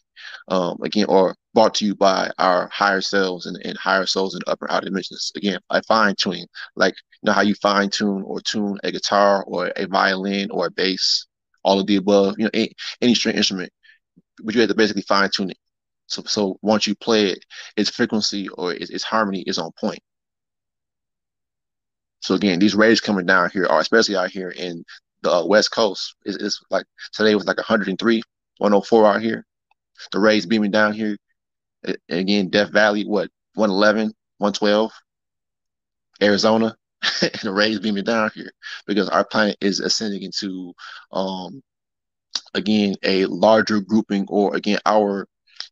um, 0.48 0.78
again, 0.82 1.06
or 1.08 1.34
brought 1.54 1.74
to 1.76 1.84
you 1.84 1.94
by 1.94 2.30
our 2.38 2.68
higher 2.68 3.00
selves 3.00 3.46
and, 3.46 3.58
and 3.64 3.76
higher 3.76 4.06
souls 4.06 4.34
the 4.34 4.50
upper 4.50 4.70
outer 4.70 4.86
dimensions. 4.86 5.32
Again, 5.36 5.60
by 5.68 5.80
fine 5.82 6.14
tuning, 6.16 6.46
like 6.76 6.94
you 7.22 7.26
know 7.26 7.32
how 7.32 7.42
you 7.42 7.54
fine 7.56 7.90
tune 7.90 8.22
or 8.24 8.40
tune 8.40 8.78
a 8.84 8.92
guitar 8.92 9.44
or 9.44 9.72
a 9.76 9.86
violin 9.86 10.50
or 10.50 10.66
a 10.66 10.70
bass, 10.70 11.26
all 11.62 11.80
of 11.80 11.86
the 11.86 11.96
above, 11.96 12.34
you 12.38 12.44
know, 12.44 12.50
any, 12.54 12.72
any 13.00 13.14
string 13.14 13.36
instrument, 13.36 13.72
but 14.42 14.54
you 14.54 14.60
have 14.60 14.70
to 14.70 14.76
basically 14.76 15.02
fine 15.02 15.30
tune 15.34 15.50
it. 15.50 15.58
So, 16.06 16.22
so 16.24 16.58
once 16.62 16.86
you 16.86 16.94
play 16.94 17.26
it, 17.30 17.44
its 17.76 17.90
frequency 17.90 18.48
or 18.48 18.72
its, 18.72 18.90
its 18.90 19.04
harmony 19.04 19.42
is 19.42 19.58
on 19.58 19.70
point. 19.78 20.00
So 22.20 22.34
again, 22.34 22.58
these 22.58 22.74
rays 22.74 23.00
coming 23.00 23.26
down 23.26 23.50
here 23.50 23.66
are 23.66 23.80
especially 23.80 24.16
out 24.16 24.30
here 24.30 24.50
in 24.50 24.84
the 25.22 25.32
uh, 25.32 25.44
West 25.44 25.72
Coast. 25.72 26.14
It's, 26.24 26.36
it's 26.36 26.60
like 26.70 26.86
today 27.12 27.34
was 27.34 27.46
like 27.46 27.56
103, 27.56 28.22
104 28.58 29.06
out 29.06 29.22
here 29.22 29.44
the 30.10 30.18
rays 30.18 30.46
beaming 30.46 30.70
down 30.70 30.92
here. 30.92 31.16
Again, 32.08 32.48
Death 32.48 32.70
Valley, 32.70 33.04
what, 33.04 33.30
111, 33.54 34.12
112, 34.38 34.92
Arizona, 36.22 36.76
and 37.22 37.40
the 37.42 37.52
rays 37.52 37.80
beaming 37.80 38.04
down 38.04 38.30
here 38.34 38.52
because 38.86 39.08
our 39.08 39.24
planet 39.24 39.56
is 39.60 39.80
ascending 39.80 40.22
into, 40.22 40.72
um, 41.10 41.62
again, 42.54 42.94
a 43.02 43.26
larger 43.26 43.80
grouping, 43.80 44.26
or 44.28 44.54
again, 44.54 44.78
our 44.86 45.26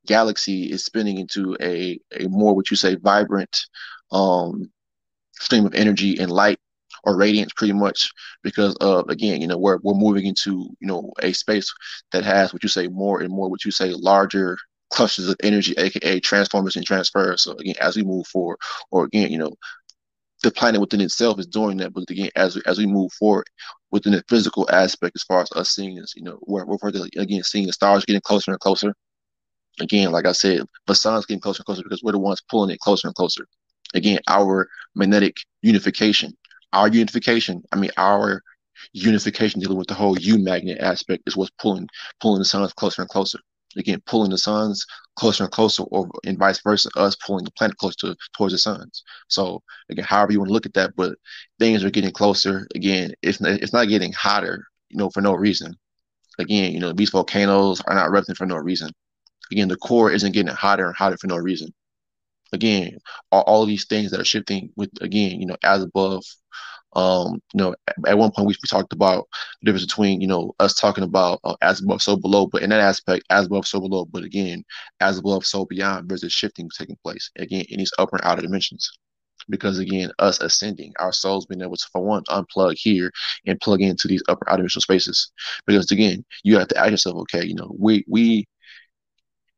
galaxy 0.06 0.70
is 0.70 0.84
spinning 0.84 1.18
into 1.18 1.56
a, 1.60 1.98
a 2.18 2.26
more, 2.28 2.54
what 2.54 2.70
you 2.70 2.76
say, 2.76 2.96
vibrant 2.96 3.66
um, 4.10 4.70
stream 5.34 5.66
of 5.66 5.74
energy 5.74 6.18
and 6.18 6.30
light 6.30 6.58
or 7.04 7.16
radiance 7.16 7.52
pretty 7.56 7.72
much 7.72 8.10
because 8.42 8.74
of 8.76 9.08
again 9.08 9.40
you 9.40 9.46
know 9.46 9.58
we're, 9.58 9.78
we're 9.82 9.94
moving 9.94 10.26
into 10.26 10.68
you 10.80 10.86
know 10.86 11.12
a 11.22 11.32
space 11.32 11.72
that 12.12 12.24
has 12.24 12.52
what 12.52 12.62
you 12.62 12.68
say 12.68 12.88
more 12.88 13.20
and 13.20 13.30
more 13.32 13.48
what 13.48 13.64
you 13.64 13.70
say 13.70 13.92
larger 13.94 14.56
clusters 14.90 15.28
of 15.28 15.36
energy 15.42 15.72
aka 15.78 16.20
transformers 16.20 16.76
and 16.76 16.84
transfers. 16.84 17.42
So 17.42 17.52
again 17.52 17.76
as 17.80 17.96
we 17.96 18.02
move 18.02 18.26
forward 18.26 18.58
or 18.90 19.04
again 19.04 19.30
you 19.30 19.38
know 19.38 19.54
the 20.42 20.50
planet 20.50 20.80
within 20.80 21.00
itself 21.00 21.38
is 21.38 21.46
doing 21.46 21.76
that 21.78 21.92
but 21.92 22.10
again 22.10 22.30
as 22.36 22.56
we, 22.56 22.62
as 22.66 22.78
we 22.78 22.86
move 22.86 23.12
forward 23.12 23.46
within 23.90 24.12
the 24.12 24.24
physical 24.28 24.68
aspect 24.70 25.12
as 25.14 25.22
far 25.22 25.42
as 25.42 25.50
us 25.52 25.70
seeing 25.70 25.96
this 25.96 26.14
you 26.16 26.22
know 26.22 26.38
we're, 26.46 26.64
we're 26.64 26.78
again 27.16 27.42
seeing 27.42 27.66
the 27.66 27.72
stars 27.72 28.04
getting 28.04 28.20
closer 28.22 28.50
and 28.50 28.60
closer. 28.60 28.92
Again 29.80 30.10
like 30.10 30.26
i 30.26 30.32
said 30.32 30.62
the 30.86 30.94
sun's 30.94 31.26
getting 31.26 31.40
closer 31.40 31.60
and 31.60 31.66
closer 31.66 31.82
because 31.82 32.02
we're 32.02 32.12
the 32.12 32.18
ones 32.18 32.42
pulling 32.50 32.70
it 32.70 32.80
closer 32.80 33.08
and 33.08 33.14
closer. 33.14 33.46
Again 33.94 34.18
our 34.28 34.68
magnetic 34.94 35.36
unification 35.62 36.36
our 36.72 36.88
unification, 36.88 37.62
I 37.72 37.76
mean, 37.76 37.90
our 37.96 38.42
unification 38.92 39.60
dealing 39.60 39.78
with 39.78 39.88
the 39.88 39.94
whole 39.94 40.18
U 40.18 40.38
magnet 40.38 40.78
aspect 40.80 41.24
is 41.26 41.36
what's 41.36 41.50
pulling 41.58 41.86
pulling 42.20 42.38
the 42.38 42.44
suns 42.44 42.72
closer 42.72 43.02
and 43.02 43.08
closer. 43.08 43.38
Again, 43.76 44.02
pulling 44.06 44.30
the 44.30 44.38
suns 44.38 44.84
closer 45.16 45.44
and 45.44 45.52
closer, 45.52 45.84
or 45.84 46.08
and 46.24 46.38
vice 46.38 46.60
versa, 46.62 46.88
us 46.96 47.16
pulling 47.24 47.44
the 47.44 47.52
planet 47.52 47.76
closer 47.76 47.96
to, 48.00 48.16
towards 48.36 48.52
the 48.52 48.58
suns. 48.58 49.04
So 49.28 49.62
again, 49.90 50.04
however 50.04 50.32
you 50.32 50.40
want 50.40 50.48
to 50.48 50.54
look 50.54 50.66
at 50.66 50.74
that, 50.74 50.92
but 50.96 51.16
things 51.58 51.84
are 51.84 51.90
getting 51.90 52.10
closer. 52.12 52.66
Again, 52.74 53.12
it's 53.22 53.40
it's 53.40 53.72
not 53.72 53.88
getting 53.88 54.12
hotter, 54.12 54.64
you 54.88 54.96
know, 54.96 55.10
for 55.10 55.20
no 55.20 55.34
reason. 55.34 55.74
Again, 56.38 56.72
you 56.72 56.80
know, 56.80 56.92
these 56.92 57.10
volcanoes 57.10 57.80
are 57.86 57.94
not 57.94 58.06
erupting 58.06 58.34
for 58.34 58.46
no 58.46 58.56
reason. 58.56 58.90
Again, 59.52 59.68
the 59.68 59.76
core 59.76 60.10
isn't 60.10 60.32
getting 60.32 60.54
hotter 60.54 60.86
and 60.86 60.96
hotter 60.96 61.16
for 61.20 61.26
no 61.26 61.36
reason. 61.36 61.72
Again, 62.52 62.98
all, 63.32 63.42
all 63.42 63.66
these 63.66 63.86
things 63.86 64.10
that 64.10 64.20
are 64.20 64.24
shifting 64.24 64.70
with 64.76 64.90
again, 65.00 65.40
you 65.40 65.46
know, 65.46 65.56
as 65.62 65.82
above 65.82 66.24
um, 66.94 67.34
you 67.54 67.58
know, 67.62 67.74
at 68.06 68.18
one 68.18 68.32
point 68.32 68.48
we, 68.48 68.54
we 68.54 68.68
talked 68.68 68.92
about 68.92 69.28
the 69.60 69.66
difference 69.66 69.86
between, 69.86 70.20
you 70.20 70.26
know, 70.26 70.54
us 70.58 70.74
talking 70.74 71.04
about 71.04 71.40
uh, 71.44 71.54
as 71.62 71.80
above, 71.80 72.02
so 72.02 72.16
below, 72.16 72.46
but 72.46 72.62
in 72.62 72.70
that 72.70 72.80
aspect, 72.80 73.24
as 73.30 73.46
above, 73.46 73.66
so 73.66 73.80
below, 73.80 74.04
but 74.06 74.24
again, 74.24 74.64
as 75.00 75.18
above, 75.18 75.46
so 75.46 75.64
beyond, 75.64 76.08
there's 76.08 76.24
a 76.24 76.30
shifting 76.30 76.68
taking 76.76 76.98
place 77.04 77.30
again 77.38 77.64
in 77.68 77.78
these 77.78 77.92
upper 77.98 78.16
and 78.16 78.24
outer 78.24 78.42
dimensions. 78.42 78.90
Because 79.48 79.78
again, 79.78 80.10
us 80.18 80.40
ascending, 80.40 80.92
our 80.98 81.12
souls 81.12 81.46
being 81.46 81.62
able 81.62 81.76
to, 81.76 81.86
for 81.92 82.04
one, 82.04 82.22
unplug 82.28 82.74
here 82.76 83.10
and 83.46 83.60
plug 83.60 83.80
into 83.80 84.06
these 84.06 84.22
upper 84.28 84.48
outer 84.48 84.58
dimensional 84.58 84.82
spaces. 84.82 85.32
Because 85.66 85.90
again, 85.90 86.24
you 86.44 86.58
have 86.58 86.68
to 86.68 86.78
ask 86.78 86.90
yourself, 86.90 87.16
okay, 87.22 87.44
you 87.44 87.54
know, 87.54 87.74
we 87.78 88.04
we, 88.06 88.46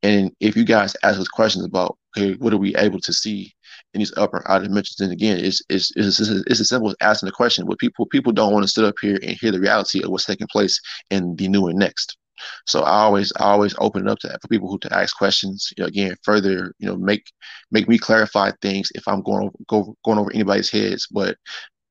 and 0.02 0.32
if 0.40 0.56
you 0.56 0.64
guys 0.64 0.96
ask 1.02 1.20
us 1.20 1.28
questions 1.28 1.64
about, 1.64 1.96
okay, 2.16 2.34
what 2.34 2.52
are 2.52 2.58
we 2.58 2.74
able 2.76 3.00
to 3.00 3.12
see 3.12 3.54
in 3.94 3.98
these 3.98 4.16
upper 4.16 4.42
outer 4.50 4.64
dimensions. 4.64 5.00
And 5.00 5.12
again, 5.12 5.38
it's 5.38 5.62
it's 5.68 5.92
it's, 5.96 6.20
it's 6.20 6.60
as 6.60 6.68
simple 6.68 6.90
as 6.90 6.96
asking 7.00 7.28
the 7.28 7.32
question. 7.32 7.66
But 7.66 7.78
people 7.78 8.06
people 8.06 8.32
don't 8.32 8.52
want 8.52 8.64
to 8.64 8.70
sit 8.70 8.84
up 8.84 8.94
here 9.00 9.18
and 9.22 9.36
hear 9.40 9.52
the 9.52 9.60
reality 9.60 10.02
of 10.02 10.10
what's 10.10 10.24
taking 10.24 10.46
place 10.48 10.80
in 11.10 11.36
the 11.36 11.48
new 11.48 11.66
and 11.68 11.78
next. 11.78 12.16
So 12.66 12.82
I 12.82 13.02
always 13.02 13.32
I 13.38 13.44
always 13.44 13.74
open 13.78 14.06
it 14.06 14.10
up 14.10 14.18
to 14.20 14.28
that 14.28 14.42
for 14.42 14.48
people 14.48 14.68
who 14.68 14.78
to 14.80 14.96
ask 14.96 15.16
questions. 15.16 15.72
You 15.76 15.82
know, 15.84 15.88
again, 15.88 16.16
further 16.22 16.74
you 16.78 16.86
know 16.86 16.96
make 16.96 17.24
make 17.70 17.88
me 17.88 17.98
clarify 17.98 18.52
things 18.62 18.90
if 18.94 19.06
I'm 19.06 19.22
going 19.22 19.44
over 19.44 19.56
go, 19.68 19.96
going 20.04 20.18
over 20.18 20.32
anybody's 20.32 20.70
heads. 20.70 21.06
But 21.10 21.36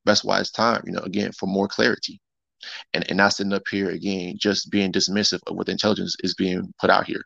that's 0.05 0.23
why 0.23 0.39
it's 0.39 0.51
time. 0.51 0.81
You 0.85 0.93
know, 0.93 1.01
again 1.01 1.31
for 1.33 1.47
more 1.47 1.67
clarity. 1.67 2.19
And, 2.93 3.03
and 3.09 3.17
not 3.17 3.33
sitting 3.33 3.53
up 3.53 3.63
here 3.71 3.89
again, 3.89 4.35
just 4.37 4.69
being 4.69 4.91
dismissive 4.91 5.39
of 5.47 5.55
what 5.55 5.65
the 5.65 5.71
intelligence 5.71 6.15
is 6.23 6.35
being 6.35 6.71
put 6.79 6.91
out 6.91 7.07
here 7.07 7.23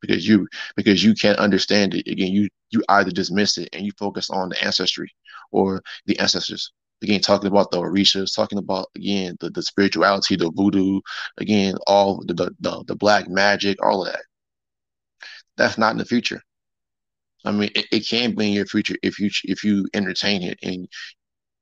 because 0.00 0.26
you 0.26 0.48
because 0.76 1.02
you 1.04 1.14
can't 1.14 1.38
understand 1.38 1.94
it. 1.94 2.06
Again 2.10 2.32
you 2.32 2.48
you 2.70 2.82
either 2.88 3.10
dismiss 3.10 3.58
it 3.58 3.68
and 3.72 3.84
you 3.84 3.92
focus 3.98 4.30
on 4.30 4.50
the 4.50 4.64
ancestry 4.64 5.10
or 5.52 5.82
the 6.06 6.18
ancestors. 6.18 6.72
Again 7.02 7.20
talking 7.20 7.48
about 7.48 7.70
the 7.70 7.78
orishas 7.78 8.34
talking 8.34 8.58
about 8.58 8.86
again 8.96 9.36
the, 9.40 9.50
the 9.50 9.62
spirituality 9.62 10.36
the 10.36 10.50
voodoo 10.50 11.00
again 11.38 11.76
all 11.86 12.22
the, 12.26 12.34
the 12.34 12.50
the, 12.60 12.84
the 12.88 12.96
black 12.96 13.28
magic 13.28 13.76
all 13.84 14.06
of 14.06 14.12
that. 14.12 14.22
That's 15.56 15.78
not 15.78 15.92
in 15.92 15.98
the 15.98 16.04
future. 16.04 16.42
I 17.44 17.52
mean 17.52 17.70
it, 17.74 17.86
it 17.92 18.08
can 18.08 18.34
be 18.34 18.48
in 18.48 18.52
your 18.54 18.66
future 18.66 18.96
if 19.02 19.18
you 19.18 19.30
if 19.44 19.64
you 19.64 19.86
entertain 19.94 20.42
it 20.42 20.58
and 20.62 20.88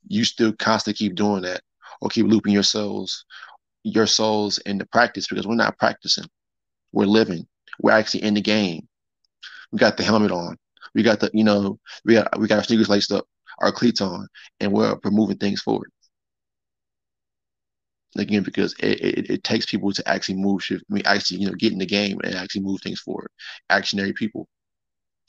you 0.09 0.25
still 0.25 0.53
constantly 0.55 0.97
keep 1.07 1.15
doing 1.17 1.43
that 1.43 1.63
or 2.01 2.09
keep 2.09 2.27
looping 2.27 2.53
your 2.53 2.63
souls 2.63 3.25
your 3.85 4.07
souls 4.07 4.59
into 4.59 4.87
practice 4.87 5.27
because 5.29 5.47
we're 5.47 5.55
not 5.55 5.79
practicing. 5.79 6.25
We're 6.93 7.07
living 7.07 7.47
we're 7.83 7.93
actually 7.93 8.23
in 8.23 8.35
the 8.35 8.41
game. 8.41 8.89
We 9.73 9.79
got 9.79 9.97
the 9.97 10.05
helmet 10.05 10.31
on. 10.31 10.57
We 10.95 11.03
got 11.03 11.21
the, 11.21 11.31
you 11.33 11.45
know, 11.45 11.79
we 12.05 12.15
got 12.15 12.39
we 12.39 12.47
got 12.47 12.59
our 12.59 12.65
sneakers 12.65 12.89
laced 12.89 13.13
up, 13.13 13.27
our 13.61 13.73
cleats 13.73 14.01
on, 14.01 14.29
and 14.61 14.73
we're, 14.73 14.97
we're 15.03 15.11
moving 15.11 15.39
things 15.39 15.63
forward. 15.63 15.91
Again, 18.17 18.43
because 18.43 18.75
it, 18.79 19.01
it, 19.01 19.31
it 19.31 19.45
takes 19.45 19.65
people 19.65 19.91
to 19.93 20.07
actually 20.07 20.37
move, 20.37 20.63
shift, 20.63 20.85
I 20.91 20.95
mean, 20.95 21.03
actually, 21.07 21.39
you 21.39 21.47
know, 21.47 21.55
get 21.55 21.73
in 21.73 21.79
the 21.79 21.87
game 21.87 22.19
and 22.23 22.35
actually 22.35 22.61
move 22.61 22.81
things 22.83 23.01
forward. 23.01 23.29
Actionary 23.71 24.15
people. 24.15 24.47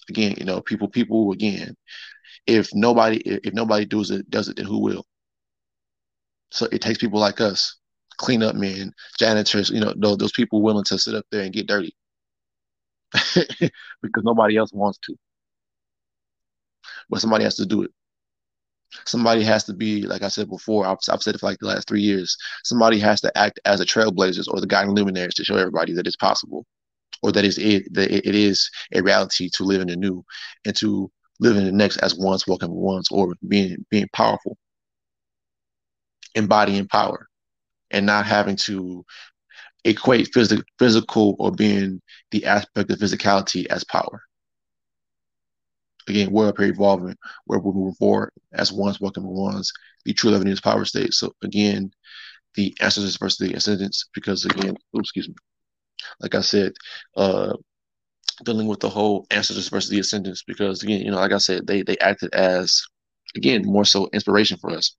Again, 0.09 0.35
you 0.37 0.43
know, 0.43 0.59
people, 0.59 0.89
people. 0.89 1.31
Again, 1.31 1.77
if 2.45 2.69
nobody, 2.73 3.17
if 3.19 3.53
nobody 3.53 3.85
does 3.85 4.11
it, 4.11 4.29
does 4.29 4.49
it, 4.49 4.57
then 4.57 4.65
who 4.65 4.79
will? 4.79 5.05
So 6.51 6.67
it 6.73 6.81
takes 6.81 6.97
people 6.97 7.21
like 7.21 7.39
us, 7.39 7.77
cleanup 8.17 8.55
men, 8.55 8.91
janitors, 9.17 9.69
you 9.69 9.79
know, 9.79 9.93
those, 9.95 10.17
those 10.17 10.33
people 10.33 10.61
willing 10.61 10.83
to 10.85 10.99
sit 10.99 11.15
up 11.15 11.25
there 11.31 11.43
and 11.43 11.53
get 11.53 11.67
dirty. 11.67 11.95
because 14.01 14.23
nobody 14.23 14.57
else 14.57 14.71
wants 14.73 14.99
to. 15.05 15.15
But 17.09 17.21
somebody 17.21 17.43
has 17.43 17.55
to 17.55 17.65
do 17.65 17.83
it. 17.83 17.91
Somebody 19.05 19.43
has 19.43 19.63
to 19.65 19.73
be, 19.73 20.03
like 20.03 20.21
I 20.21 20.27
said 20.27 20.49
before, 20.49 20.85
I've, 20.85 20.97
I've 21.09 21.21
said 21.23 21.35
it 21.35 21.39
for 21.39 21.47
like 21.47 21.59
the 21.59 21.67
last 21.67 21.87
three 21.87 22.01
years. 22.01 22.37
Somebody 22.63 22.99
has 22.99 23.21
to 23.21 23.37
act 23.37 23.59
as 23.65 23.81
a 23.81 23.85
trailblazers 23.85 24.47
or 24.47 24.61
the 24.61 24.67
guiding 24.67 24.93
luminaries 24.93 25.33
to 25.35 25.43
show 25.43 25.55
everybody 25.55 25.93
that 25.93 26.05
it's 26.07 26.15
possible, 26.15 26.65
or 27.23 27.31
that 27.31 27.45
is 27.45 27.57
it 27.57 27.91
that 27.93 28.11
it 28.11 28.35
is 28.35 28.69
a 28.93 29.01
reality 29.01 29.49
to 29.53 29.63
live 29.63 29.81
in 29.81 29.87
the 29.87 29.95
new 29.95 30.23
and 30.65 30.75
to 30.77 31.11
live 31.39 31.57
in 31.57 31.65
the 31.65 31.71
next 31.71 31.97
as 31.97 32.15
once 32.15 32.47
walking 32.47 32.71
once 32.71 33.11
or 33.11 33.33
being 33.47 33.83
being 33.89 34.07
powerful, 34.13 34.57
embodying 36.35 36.87
power, 36.87 37.27
and 37.91 38.05
not 38.05 38.25
having 38.25 38.55
to 38.57 39.03
equate 39.85 40.31
phys- 40.33 40.63
physical 40.79 41.35
or 41.39 41.51
being 41.51 42.01
the 42.31 42.45
aspect 42.45 42.91
of 42.91 42.99
physicality 42.99 43.65
as 43.67 43.83
power. 43.83 44.21
Again, 46.07 46.31
we're 46.31 46.49
up 46.49 46.57
here 46.57 46.67
evolving, 46.67 47.15
where 47.45 47.59
we're 47.59 47.73
moving 47.73 47.95
forward 47.95 48.31
as 48.53 48.73
ones, 48.73 48.99
walking 48.99 49.25
ones, 49.25 49.71
the 50.05 50.13
true 50.13 50.31
living 50.31 50.47
in 50.47 50.51
this 50.53 50.59
power 50.61 50.83
state. 50.85 51.13
So 51.13 51.33
again, 51.43 51.91
the 52.55 52.75
ancestors 52.81 53.17
versus 53.17 53.37
the 53.39 53.53
ascendants, 53.55 54.09
because 54.13 54.45
again, 54.45 54.75
oops, 54.95 55.09
excuse 55.09 55.29
me, 55.29 55.35
like 56.19 56.35
I 56.35 56.41
said, 56.41 56.73
uh, 57.15 57.53
dealing 58.43 58.67
with 58.67 58.79
the 58.79 58.89
whole 58.89 59.25
ancestors 59.31 59.69
versus 59.69 59.89
the 59.89 59.99
ascendants, 59.99 60.43
because 60.43 60.83
again, 60.83 61.01
you 61.01 61.11
know, 61.11 61.17
like 61.17 61.31
I 61.33 61.37
said, 61.37 61.67
they 61.67 61.83
they 61.83 61.97
acted 61.99 62.33
as 62.33 62.81
again 63.35 63.63
more 63.65 63.85
so 63.85 64.09
inspiration 64.13 64.57
for 64.59 64.71
us. 64.71 64.95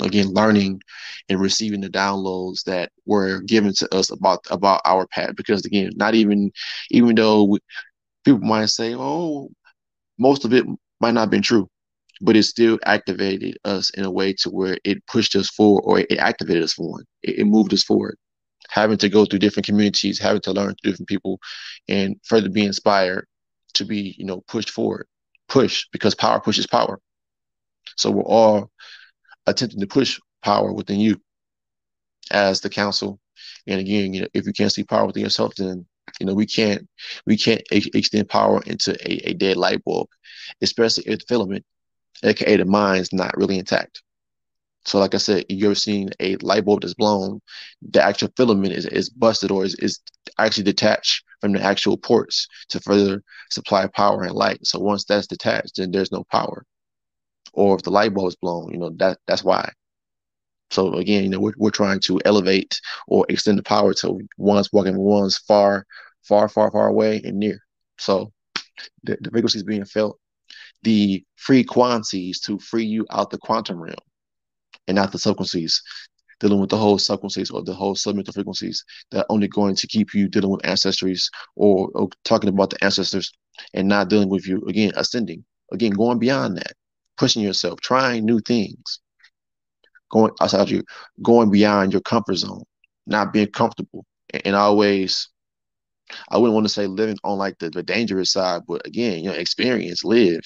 Again 0.00 0.28
learning 0.32 0.80
and 1.28 1.40
receiving 1.40 1.80
the 1.80 1.88
downloads 1.88 2.64
that 2.64 2.90
were 3.06 3.40
given 3.42 3.72
to 3.74 3.94
us 3.94 4.10
about 4.10 4.40
about 4.50 4.80
our 4.84 5.06
path. 5.06 5.34
Because 5.36 5.64
again 5.64 5.92
not 5.96 6.14
even 6.14 6.50
even 6.90 7.14
though 7.14 7.44
we, 7.44 7.58
people 8.24 8.40
might 8.40 8.66
say 8.66 8.94
oh 8.96 9.50
most 10.18 10.44
of 10.44 10.52
it 10.52 10.64
might 11.00 11.12
not 11.14 11.22
have 11.22 11.30
been 11.30 11.42
true 11.42 11.68
but 12.20 12.36
it 12.36 12.42
still 12.44 12.78
activated 12.84 13.56
us 13.64 13.90
in 13.90 14.04
a 14.04 14.10
way 14.10 14.32
to 14.32 14.50
where 14.50 14.78
it 14.84 15.04
pushed 15.06 15.34
us 15.36 15.48
forward 15.50 15.82
or 15.84 16.00
it 16.00 16.18
activated 16.18 16.62
us 16.62 16.72
forward 16.74 17.06
it, 17.22 17.40
it 17.40 17.44
moved 17.46 17.72
us 17.72 17.82
forward. 17.82 18.16
Having 18.70 18.98
to 18.98 19.08
go 19.08 19.24
through 19.24 19.40
different 19.40 19.66
communities 19.66 20.18
having 20.18 20.40
to 20.42 20.52
learn 20.52 20.74
through 20.74 20.92
different 20.92 21.08
people 21.08 21.38
and 21.88 22.16
further 22.24 22.48
be 22.48 22.64
inspired 22.64 23.26
to 23.74 23.84
be 23.84 24.14
you 24.18 24.24
know 24.24 24.42
pushed 24.48 24.70
forward. 24.70 25.06
Push 25.48 25.86
because 25.92 26.14
power 26.14 26.40
pushes 26.40 26.66
power. 26.66 27.00
So 27.96 28.10
we're 28.10 28.22
all 28.22 28.70
attempting 29.46 29.80
to 29.80 29.86
push 29.86 30.18
power 30.42 30.72
within 30.72 31.00
you 31.00 31.20
as 32.30 32.60
the 32.60 32.70
council. 32.70 33.20
And 33.66 33.80
again, 33.80 34.14
you 34.14 34.22
know, 34.22 34.28
if 34.34 34.46
you 34.46 34.52
can't 34.52 34.72
see 34.72 34.84
power 34.84 35.06
within 35.06 35.22
yourself, 35.22 35.54
then 35.56 35.86
you 36.18 36.26
know 36.26 36.34
we 36.34 36.46
can't 36.46 36.88
we 37.26 37.36
can't 37.36 37.62
extend 37.70 38.28
power 38.28 38.62
into 38.66 38.92
a, 39.10 39.30
a 39.30 39.34
dead 39.34 39.56
light 39.56 39.84
bulb, 39.84 40.08
especially 40.60 41.04
if 41.06 41.20
the 41.20 41.24
filament, 41.28 41.64
aka 42.22 42.56
the 42.56 42.64
mind's 42.64 43.12
not 43.12 43.36
really 43.36 43.58
intact. 43.58 44.02
So, 44.86 44.98
like 44.98 45.14
I 45.14 45.18
said, 45.18 45.44
you're 45.48 45.74
seeing 45.74 46.10
a 46.20 46.36
light 46.36 46.64
bulb 46.64 46.82
that's 46.82 46.94
blown, 46.94 47.40
the 47.82 48.02
actual 48.02 48.30
filament 48.36 48.72
is, 48.72 48.86
is 48.86 49.10
busted 49.10 49.50
or 49.50 49.64
is, 49.64 49.74
is 49.76 50.00
actually 50.38 50.64
detached 50.64 51.22
from 51.40 51.52
the 51.52 51.62
actual 51.62 51.98
ports 51.98 52.48
to 52.70 52.80
further 52.80 53.22
supply 53.50 53.86
power 53.88 54.22
and 54.22 54.32
light. 54.32 54.66
So 54.66 54.78
once 54.78 55.04
that's 55.04 55.26
detached, 55.26 55.76
then 55.76 55.90
there's 55.90 56.12
no 56.12 56.24
power 56.24 56.64
or 57.52 57.76
if 57.76 57.82
the 57.82 57.90
light 57.90 58.14
bulb 58.14 58.28
is 58.28 58.36
blown, 58.36 58.72
you 58.72 58.78
know, 58.78 58.90
that 58.96 59.18
that's 59.26 59.44
why. 59.44 59.70
So 60.70 60.94
again, 60.94 61.24
you 61.24 61.30
know, 61.30 61.40
we're, 61.40 61.54
we're 61.56 61.70
trying 61.70 62.00
to 62.00 62.20
elevate 62.24 62.80
or 63.08 63.26
extend 63.28 63.58
the 63.58 63.62
power 63.62 63.92
to 63.94 64.20
ones 64.38 64.72
walking 64.72 64.96
ones 64.96 65.38
far, 65.38 65.84
far, 66.22 66.48
far, 66.48 66.70
far 66.70 66.86
away 66.86 67.20
and 67.24 67.38
near. 67.38 67.58
So 67.98 68.32
the, 69.02 69.18
the 69.20 69.30
frequencies 69.30 69.64
being 69.64 69.84
felt, 69.84 70.18
the 70.82 71.24
free 71.36 71.64
frequencies 71.64 72.40
to 72.40 72.58
free 72.58 72.84
you 72.84 73.06
out 73.10 73.30
the 73.30 73.38
quantum 73.38 73.80
realm 73.80 73.96
and 74.86 74.94
not 74.94 75.12
the 75.12 75.18
subfrequencies, 75.18 75.80
dealing 76.38 76.60
with 76.60 76.70
the 76.70 76.78
whole 76.78 76.98
subfrequencies 76.98 77.52
or 77.52 77.62
the 77.62 77.74
whole 77.74 77.96
submental 77.96 78.32
frequencies 78.32 78.84
that 79.10 79.20
are 79.20 79.26
only 79.28 79.48
going 79.48 79.74
to 79.74 79.86
keep 79.88 80.14
you 80.14 80.28
dealing 80.28 80.50
with 80.50 80.62
ancestries 80.62 81.28
or, 81.56 81.90
or 81.94 82.08
talking 82.24 82.48
about 82.48 82.70
the 82.70 82.82
ancestors 82.84 83.32
and 83.74 83.88
not 83.88 84.08
dealing 84.08 84.28
with 84.28 84.46
you 84.46 84.62
again, 84.68 84.92
ascending, 84.96 85.44
again, 85.72 85.90
going 85.90 86.18
beyond 86.18 86.56
that 86.56 86.72
pushing 87.20 87.42
yourself, 87.42 87.78
trying 87.82 88.24
new 88.24 88.40
things, 88.40 89.00
going 90.10 90.32
outside 90.40 90.70
you, 90.70 90.82
going 91.22 91.50
beyond 91.50 91.92
your 91.92 92.00
comfort 92.00 92.36
zone, 92.36 92.62
not 93.06 93.30
being 93.30 93.46
comfortable, 93.48 94.06
and, 94.32 94.42
and 94.46 94.56
always. 94.56 95.28
I 96.30 96.38
wouldn't 96.38 96.54
want 96.54 96.66
to 96.66 96.72
say 96.72 96.88
living 96.88 97.18
on 97.22 97.38
like 97.38 97.58
the, 97.58 97.70
the 97.70 97.84
dangerous 97.84 98.32
side, 98.32 98.62
but 98.66 98.84
again, 98.84 99.18
you 99.22 99.30
know, 99.30 99.36
experience, 99.36 100.02
live. 100.02 100.40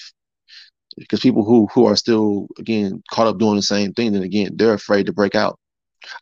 Because 0.97 1.21
people 1.21 1.43
who 1.43 1.67
who 1.73 1.85
are 1.85 1.95
still 1.95 2.47
again 2.59 3.01
caught 3.09 3.27
up 3.27 3.39
doing 3.39 3.55
the 3.55 3.61
same 3.61 3.93
thing, 3.93 4.11
then 4.11 4.21
again, 4.23 4.51
they're 4.55 4.73
afraid 4.73 5.05
to 5.07 5.13
break 5.13 5.33
out 5.33 5.57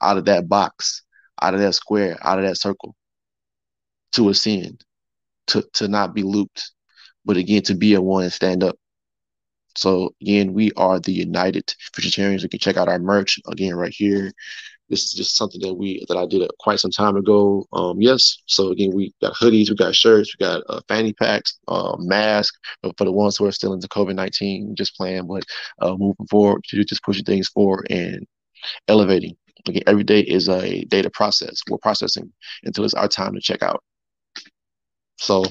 out 0.01 0.17
of 0.17 0.25
that 0.25 0.47
box, 0.47 1.01
out 1.41 1.55
of 1.55 1.59
that 1.59 1.73
square, 1.73 2.17
out 2.21 2.39
of 2.39 2.45
that 2.45 2.57
circle, 2.57 2.95
to 4.13 4.29
ascend, 4.29 4.85
to 5.47 5.63
to 5.73 5.87
not 5.87 6.13
be 6.13 6.23
looped, 6.23 6.71
but 7.25 7.37
again 7.37 7.63
to 7.63 7.75
be 7.75 7.95
a 7.95 8.01
one 8.01 8.23
and 8.23 8.33
stand 8.33 8.63
up. 8.63 8.75
So 9.75 10.13
again, 10.21 10.53
we 10.53 10.71
are 10.77 10.99
the 10.99 11.11
United 11.13 11.73
Futuritarians. 11.95 12.43
You 12.43 12.49
can 12.49 12.59
check 12.59 12.77
out 12.77 12.87
our 12.89 12.99
merch 12.99 13.39
again 13.47 13.75
right 13.75 13.93
here. 13.93 14.31
This 14.89 15.03
is 15.05 15.13
just 15.13 15.37
something 15.37 15.61
that 15.61 15.73
we 15.73 16.05
that 16.07 16.17
I 16.17 16.25
did 16.25 16.47
quite 16.59 16.79
some 16.79 16.91
time 16.91 17.15
ago. 17.15 17.65
Um, 17.73 17.99
yes. 18.01 18.37
So 18.45 18.69
again, 18.69 18.91
we 18.93 19.13
got 19.21 19.33
hoodies, 19.33 19.69
we 19.69 19.75
got 19.75 19.95
shirts, 19.95 20.35
we 20.37 20.45
got 20.45 20.61
uh, 20.69 20.81
fanny 20.87 21.13
packs, 21.13 21.57
uh, 21.67 21.95
mask 21.99 22.53
for 22.81 23.05
the 23.05 23.11
ones 23.11 23.37
who 23.37 23.45
are 23.45 23.51
still 23.51 23.73
into 23.73 23.87
COVID 23.87 24.13
nineteen. 24.15 24.75
Just 24.75 24.95
playing, 24.95 25.27
but 25.27 25.43
uh, 25.81 25.95
moving 25.97 26.27
forward, 26.29 26.61
just 26.65 27.03
pushing 27.03 27.25
things 27.25 27.47
forward 27.47 27.87
and 27.89 28.27
elevating. 28.87 29.35
Again, 29.67 29.83
every 29.87 30.03
day 30.03 30.19
is 30.19 30.49
a 30.49 30.83
data 30.85 31.09
process. 31.09 31.61
We're 31.69 31.77
processing 31.77 32.31
until 32.63 32.83
it's 32.83 32.93
our 32.93 33.07
time 33.07 33.33
to 33.33 33.39
check 33.39 33.63
out. 33.63 33.81
So, 35.17 35.45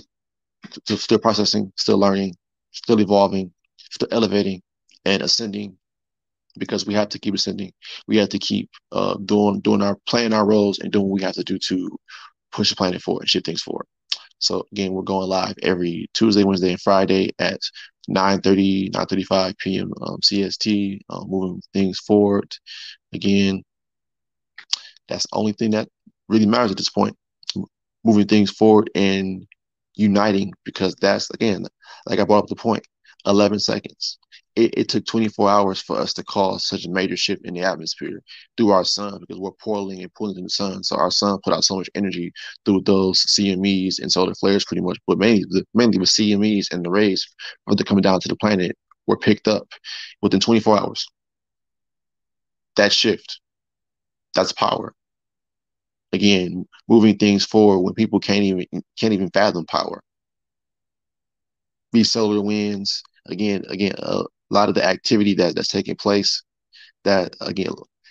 still 0.84 1.18
processing, 1.18 1.72
still 1.76 1.98
learning, 1.98 2.36
still 2.72 3.00
evolving, 3.00 3.52
still 3.92 4.08
elevating 4.10 4.62
and 5.04 5.22
ascending 5.22 5.76
because 6.58 6.86
we 6.86 6.94
have 6.94 7.08
to 7.10 7.18
keep 7.18 7.34
ascending. 7.34 7.72
We 8.06 8.16
have 8.18 8.28
to 8.30 8.38
keep 8.38 8.70
uh, 8.92 9.16
doing 9.24 9.60
doing 9.60 9.82
our 9.82 9.96
playing 10.06 10.32
our 10.32 10.46
roles 10.46 10.78
and 10.78 10.92
doing 10.92 11.06
what 11.08 11.14
we 11.20 11.22
have 11.22 11.34
to 11.34 11.44
do 11.44 11.58
to 11.58 11.98
push 12.52 12.70
the 12.70 12.76
planet 12.76 13.02
forward 13.02 13.22
and 13.22 13.30
shift 13.30 13.46
things 13.46 13.62
forward. 13.62 13.86
So 14.38 14.66
again, 14.72 14.92
we're 14.92 15.02
going 15.02 15.28
live 15.28 15.54
every 15.62 16.08
Tuesday, 16.14 16.44
Wednesday, 16.44 16.70
and 16.70 16.80
Friday 16.80 17.30
at 17.38 17.60
9:30, 18.08 18.90
9:35 18.92 19.56
p.m. 19.58 19.92
Um, 20.02 20.18
CST, 20.20 21.00
uh, 21.08 21.24
moving 21.26 21.62
things 21.72 21.98
forward. 22.00 22.54
Again, 23.14 23.62
that's 25.08 25.24
the 25.30 25.36
only 25.36 25.52
thing 25.52 25.70
that 25.72 25.88
really 26.28 26.46
matters 26.46 26.72
at 26.72 26.76
this 26.76 26.90
point. 26.90 27.16
Moving 28.04 28.26
things 28.26 28.50
forward 28.50 28.90
and 28.96 29.46
uniting 29.94 30.52
because 30.64 30.94
that's 31.00 31.30
again, 31.30 31.66
like 32.06 32.18
I 32.18 32.24
brought 32.24 32.44
up 32.44 32.48
the 32.48 32.56
point. 32.56 32.84
11 33.26 33.58
seconds. 33.60 34.18
It, 34.54 34.76
it, 34.76 34.88
took 34.90 35.06
24 35.06 35.48
hours 35.48 35.80
for 35.80 35.96
us 35.96 36.12
to 36.14 36.24
cause 36.24 36.66
such 36.66 36.84
a 36.84 36.90
major 36.90 37.16
shift 37.16 37.46
in 37.46 37.54
the 37.54 37.62
atmosphere 37.62 38.20
through 38.56 38.70
our 38.70 38.84
sun 38.84 39.18
because 39.20 39.38
we're 39.38 39.52
portaling 39.52 40.02
and 40.02 40.12
pulling 40.12 40.36
in 40.36 40.44
the 40.44 40.50
sun. 40.50 40.82
So 40.82 40.96
our 40.96 41.10
sun 41.10 41.38
put 41.42 41.54
out 41.54 41.64
so 41.64 41.76
much 41.76 41.88
energy 41.94 42.32
through 42.66 42.82
those 42.82 43.24
CMEs 43.24 43.98
and 43.98 44.12
solar 44.12 44.34
flares, 44.34 44.66
pretty 44.66 44.82
much. 44.82 44.98
But 45.06 45.16
mainly, 45.18 45.44
mainly 45.72 45.96
the 45.96 46.04
CMEs 46.04 46.70
and 46.70 46.84
the 46.84 46.90
rays 46.90 47.26
the 47.66 47.84
coming 47.84 48.02
down 48.02 48.20
to 48.20 48.28
the 48.28 48.36
planet 48.36 48.76
were 49.06 49.16
picked 49.16 49.48
up 49.48 49.66
within 50.20 50.40
24 50.40 50.78
hours. 50.78 51.06
That 52.76 52.92
shift, 52.92 53.40
that's 54.34 54.52
power. 54.52 54.94
Again, 56.12 56.66
moving 56.88 57.16
things 57.16 57.44
forward 57.44 57.80
when 57.80 57.94
people 57.94 58.20
can't 58.20 58.44
even 58.44 58.66
can't 58.98 59.14
even 59.14 59.30
fathom 59.30 59.64
power. 59.64 60.02
These 61.92 62.10
solar 62.10 62.40
winds, 62.40 63.02
again, 63.26 63.64
again, 63.68 63.94
a 63.98 64.24
lot 64.50 64.68
of 64.68 64.74
the 64.74 64.84
activity 64.84 65.34
that 65.34 65.54
that's 65.54 65.68
taking 65.68 65.96
place 65.96 66.42
that 67.04 67.34
again 67.40 67.70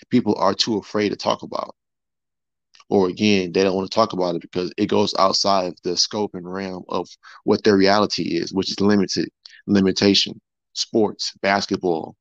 people 0.09 0.36
are 0.38 0.53
too 0.53 0.78
afraid 0.78 1.09
to 1.09 1.16
talk 1.16 1.43
about, 1.43 1.76
or 2.89 3.07
again 3.09 3.51
they 3.51 3.64
don't 3.64 3.76
want 3.76 3.89
to 3.89 3.95
talk 3.95 4.14
about 4.14 4.36
it 4.36 4.41
because 4.41 4.72
it 4.78 4.88
goes 4.88 5.14
outside 5.20 5.68
of 5.68 5.78
the 5.84 5.95
scope 5.97 6.32
and 6.36 6.51
realm 6.51 6.84
of 6.89 7.07
what 7.43 7.64
their 7.64 7.78
reality 7.78 8.24
is, 8.38 8.53
which 8.53 8.72
is 8.72 8.80
limited, 8.82 9.30
limitation, 9.68 10.39
sports, 10.74 11.34
basketball. 11.41 12.16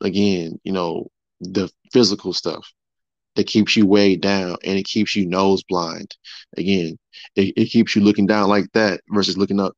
Again, 0.00 0.58
you 0.64 0.72
know 0.72 1.08
the 1.40 1.70
physical 1.92 2.32
stuff 2.32 2.66
that 3.36 3.46
keeps 3.46 3.76
you 3.76 3.86
weighed 3.86 4.20
down 4.20 4.56
and 4.64 4.78
it 4.78 4.84
keeps 4.84 5.14
you 5.14 5.26
nose 5.26 5.62
blind. 5.68 6.16
Again, 6.56 6.98
it, 7.36 7.54
it 7.56 7.66
keeps 7.66 7.94
you 7.94 8.02
looking 8.02 8.26
down 8.26 8.48
like 8.48 8.66
that 8.74 9.00
versus 9.10 9.38
looking 9.38 9.60
up 9.60 9.74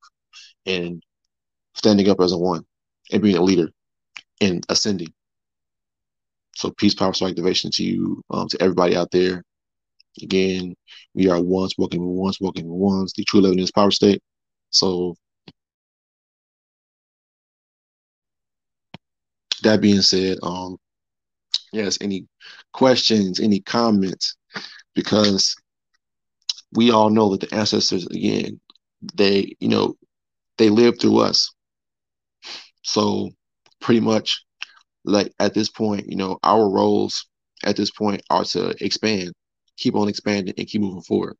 and 0.66 1.02
standing 1.74 2.08
up 2.08 2.20
as 2.20 2.32
a 2.32 2.38
one 2.38 2.64
and 3.12 3.22
being 3.22 3.36
a 3.36 3.42
leader 3.42 3.68
and 4.40 4.64
ascending. 4.68 5.12
So 6.54 6.70
peace, 6.70 6.94
power, 6.94 7.14
soul 7.14 7.28
activation 7.28 7.70
to 7.72 7.84
you, 7.84 8.22
um, 8.30 8.48
to 8.48 8.62
everybody 8.62 8.96
out 8.96 9.10
there. 9.10 9.42
Again, 10.22 10.74
we 11.14 11.28
are 11.28 11.40
once 11.42 11.74
walking 11.78 12.06
with 12.06 12.16
ones, 12.16 12.38
walking 12.40 12.68
with 12.68 12.78
ones, 12.78 13.12
the 13.16 13.24
true 13.24 13.40
living 13.40 13.58
in 13.58 13.62
this 13.62 13.70
power 13.70 13.90
state. 13.90 14.22
So 14.70 15.14
that 19.62 19.80
being 19.80 20.02
said, 20.02 20.38
um, 20.42 20.76
yes, 21.72 21.98
any 22.00 22.26
questions, 22.72 23.40
any 23.40 23.60
comments, 23.60 24.36
because 24.94 25.56
we 26.74 26.90
all 26.90 27.10
know 27.10 27.30
that 27.30 27.40
the 27.48 27.54
ancestors, 27.54 28.06
again, 28.06 28.60
they, 29.14 29.54
you 29.60 29.68
know, 29.68 29.94
they 30.58 30.68
live 30.68 30.98
through 31.00 31.18
us. 31.18 31.52
So 32.82 33.30
pretty 33.80 34.00
much 34.00 34.44
like 35.04 35.32
at 35.40 35.54
this 35.54 35.68
point, 35.68 36.06
you 36.08 36.16
know, 36.16 36.38
our 36.44 36.68
roles 36.70 37.26
at 37.64 37.76
this 37.76 37.90
point 37.90 38.22
are 38.30 38.44
to 38.44 38.74
expand, 38.84 39.32
keep 39.76 39.94
on 39.96 40.08
expanding 40.08 40.54
and 40.58 40.66
keep 40.66 40.80
moving 40.82 41.02
forward. 41.02 41.36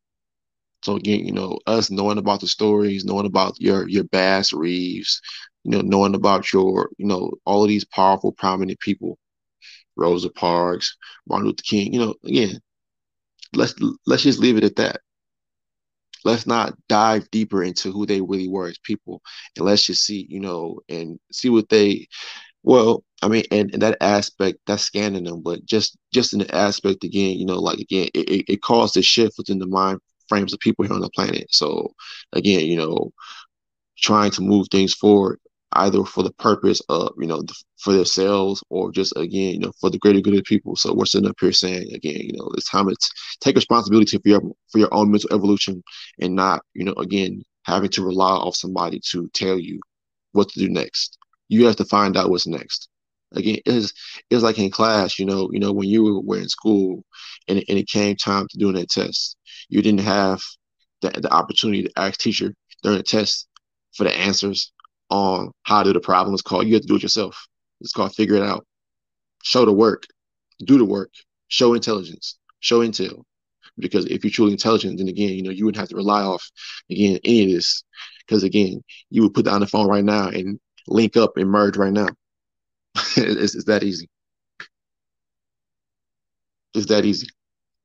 So 0.83 0.97
again, 0.97 1.25
you 1.27 1.33
know, 1.33 1.59
us 1.67 1.91
knowing 1.91 2.19
about 2.19 2.41
the 2.41 2.49
stories, 2.49 3.05
knowing 3.05 3.27
about 3.27 3.55
your 3.61 3.89
your 3.89 4.05
Bass 4.05 4.53
Reeves, 4.53 5.21
you 5.65 5.71
know, 5.73 5.81
knowing 5.83 6.15
about 6.15 6.53
your, 6.53 6.91
you 6.99 7.07
know, 7.07 7.33
all 7.47 7.63
of 7.65 7.69
these 7.69 7.85
powerful, 7.85 8.33
prominent 8.33 8.81
people, 8.81 9.19
Rosa 9.97 10.31
Parks, 10.31 10.97
Martin 11.29 11.47
Luther 11.49 11.63
King, 11.65 11.95
you 11.95 12.01
know, 12.01 12.15
again, 12.25 12.61
let's 13.55 13.75
let's 14.07 14.23
just 14.23 14.41
leave 14.41 14.57
it 14.57 14.65
at 14.65 14.77
that 14.77 15.01
let's 16.25 16.47
not 16.47 16.75
dive 16.89 17.29
deeper 17.31 17.63
into 17.63 17.93
who 17.93 18.07
they 18.07 18.21
really 18.21 18.49
were 18.49 18.69
as 18.69 18.79
people 18.85 19.23
and 19.57 19.65
let's 19.67 19.85
just 19.85 20.05
see 20.05 20.27
you 20.29 20.41
know 20.41 20.79
and 20.89 21.19
see 21.33 21.49
what 21.51 21.69
they 21.69 22.07
Well, 22.63 23.05
I 23.23 23.29
mean, 23.29 23.45
and, 23.51 23.73
and 23.73 23.83
that 23.83 23.99
aspect, 24.01 24.59
that's 24.67 24.83
scanning 24.85 25.25
them, 25.25 25.43
but 25.43 25.65
just 25.67 25.97
just 26.13 26.33
in 26.33 26.41
the 26.41 26.55
aspect 26.55 27.05
again, 27.05 27.39
you 27.39 27.47
know, 27.47 27.59
like 27.61 27.79
again, 27.79 28.09
it, 28.15 28.29
it, 28.29 28.45
it 28.55 28.63
caused 28.63 28.97
a 28.97 29.03
shift 29.03 29.35
within 29.39 29.59
the 29.59 29.67
mind 29.67 30.01
frames 30.29 30.53
of 30.53 30.61
people 30.61 30.85
here 30.85 30.95
on 30.95 31.01
the 31.03 31.11
planet. 31.15 31.47
So 31.51 31.93
again, 32.33 32.67
you 32.67 32.77
know, 32.77 33.13
trying 33.99 34.31
to 34.33 34.43
move 34.43 34.67
things 34.71 34.95
forward 34.95 35.39
either 35.75 36.05
for 36.05 36.23
the 36.23 36.33
purpose 36.33 36.81
of 36.89 37.13
you 37.19 37.27
know 37.27 37.43
for 37.79 37.93
themselves 37.93 38.63
or 38.71 38.91
just 38.93 39.17
again 39.17 39.55
you 39.55 39.59
know 39.59 39.73
for 39.81 39.91
the 39.91 39.99
greater 39.99 40.21
good 40.21 40.35
of 40.35 40.45
people. 40.45 40.77
So 40.77 40.93
we're 40.95 41.07
sitting 41.07 41.29
up 41.29 41.37
here 41.41 41.53
saying 41.53 41.93
again 41.95 42.21
you 42.21 42.33
know 42.35 42.51
it's 42.55 42.71
time 42.71 42.89
to 42.89 42.97
take 43.41 43.57
responsibility 43.57 44.19
for 44.19 44.29
your 44.29 44.43
for 44.71 44.79
your 44.79 44.93
own 44.93 45.11
mental 45.11 45.33
evolution 45.33 45.83
and 46.21 46.35
not 46.35 46.63
you 46.75 46.85
know 46.85 46.95
again 46.95 47.43
having 47.65 47.91
to 47.91 48.05
rely 48.05 48.33
off 48.33 48.57
somebody 48.57 49.01
to 49.11 49.29
tell 49.35 49.59
you 49.59 49.81
what 50.33 50.49
to 50.49 50.59
do 50.59 50.69
next. 50.69 51.19
You 51.49 51.67
have 51.67 51.77
to 51.77 51.85
find 51.85 52.17
out 52.17 52.31
what's 52.31 52.47
next. 52.47 52.89
Again 53.33 53.59
it's 53.65 53.93
it's 54.31 54.43
like 54.43 54.59
in 54.59 54.71
class 54.71 55.19
you 55.19 55.27
know 55.27 55.49
you 55.53 55.61
know 55.61 55.73
when 55.73 55.89
you 55.89 56.23
were 56.25 56.39
in 56.39 56.49
school 56.49 57.05
and, 57.49 57.59
and 57.69 57.79
it 57.79 57.89
came 57.89 58.17
time 58.17 58.47
to 58.49 58.59
doing 58.59 58.75
that 58.75 58.91
test 58.91 59.37
you 59.69 59.81
didn't 59.81 60.01
have 60.01 60.41
the, 61.01 61.11
the 61.11 61.33
opportunity 61.33 61.85
to 61.85 61.93
ask 61.97 62.21
teacher 62.21 62.55
during 62.83 62.99
the 62.99 63.03
test 63.03 63.49
for 63.95 64.05
the 64.05 64.15
answers 64.15 64.73
on 65.11 65.53
how 65.65 65.83
to 65.83 65.91
do 65.91 65.93
the 65.93 66.01
problem. 66.01 66.35
It's 66.35 66.43
called 66.43 66.67
you 66.67 66.75
have 66.75 66.83
to 66.83 66.89
do 66.89 66.97
it 66.97 67.03
yourself. 67.03 67.47
It's 67.81 67.93
called 67.93 68.15
figure 68.15 68.37
it 68.37 68.43
out. 68.43 68.67
Show 69.43 69.65
the 69.65 69.73
work, 69.73 70.05
do 70.65 70.79
the 70.79 70.85
work, 70.85 71.11
show 71.49 71.75
intelligence, 71.75 72.39
show 72.61 72.81
intel. 72.81 73.25
Because 73.79 74.05
if 74.07 74.23
you're 74.23 74.31
truly 74.31 74.53
intelligent, 74.53 74.99
then 74.99 75.09
again, 75.09 75.31
you 75.31 75.43
know, 75.43 75.51
you 75.51 75.65
wouldn't 75.65 75.81
have 75.81 75.89
to 75.89 75.97
rely 75.97 76.23
off 76.23 76.49
again 76.91 77.19
any 77.25 77.45
of 77.45 77.51
this. 77.51 77.83
Because 78.27 78.43
again, 78.43 78.83
you 79.11 79.23
would 79.23 79.35
put 79.35 79.47
down 79.47 79.61
the 79.61 79.67
phone 79.67 79.89
right 79.89 80.05
now 80.05 80.29
and 80.29 80.61
link 80.87 81.17
up 81.17 81.37
and 81.37 81.51
merge 81.51 81.77
right 81.77 81.93
now. 81.93 82.09
it's, 83.17 83.55
it's 83.55 83.65
that 83.65 83.83
easy. 83.83 84.09
It's 86.75 86.87
that 86.87 87.05
easy. 87.05 87.29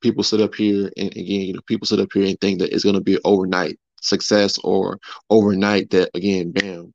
People 0.01 0.23
sit 0.23 0.41
up 0.41 0.55
here 0.55 0.91
and 0.97 1.11
again, 1.11 1.41
you 1.41 1.53
know, 1.53 1.61
people 1.65 1.87
sit 1.87 1.99
up 1.99 2.09
here 2.13 2.25
and 2.25 2.39
think 2.39 2.59
that 2.59 2.73
it's 2.73 2.83
gonna 2.83 3.01
be 3.01 3.17
overnight 3.23 3.79
success 4.01 4.57
or 4.63 4.99
overnight 5.29 5.89
that 5.91 6.09
again, 6.13 6.51
bam. 6.51 6.93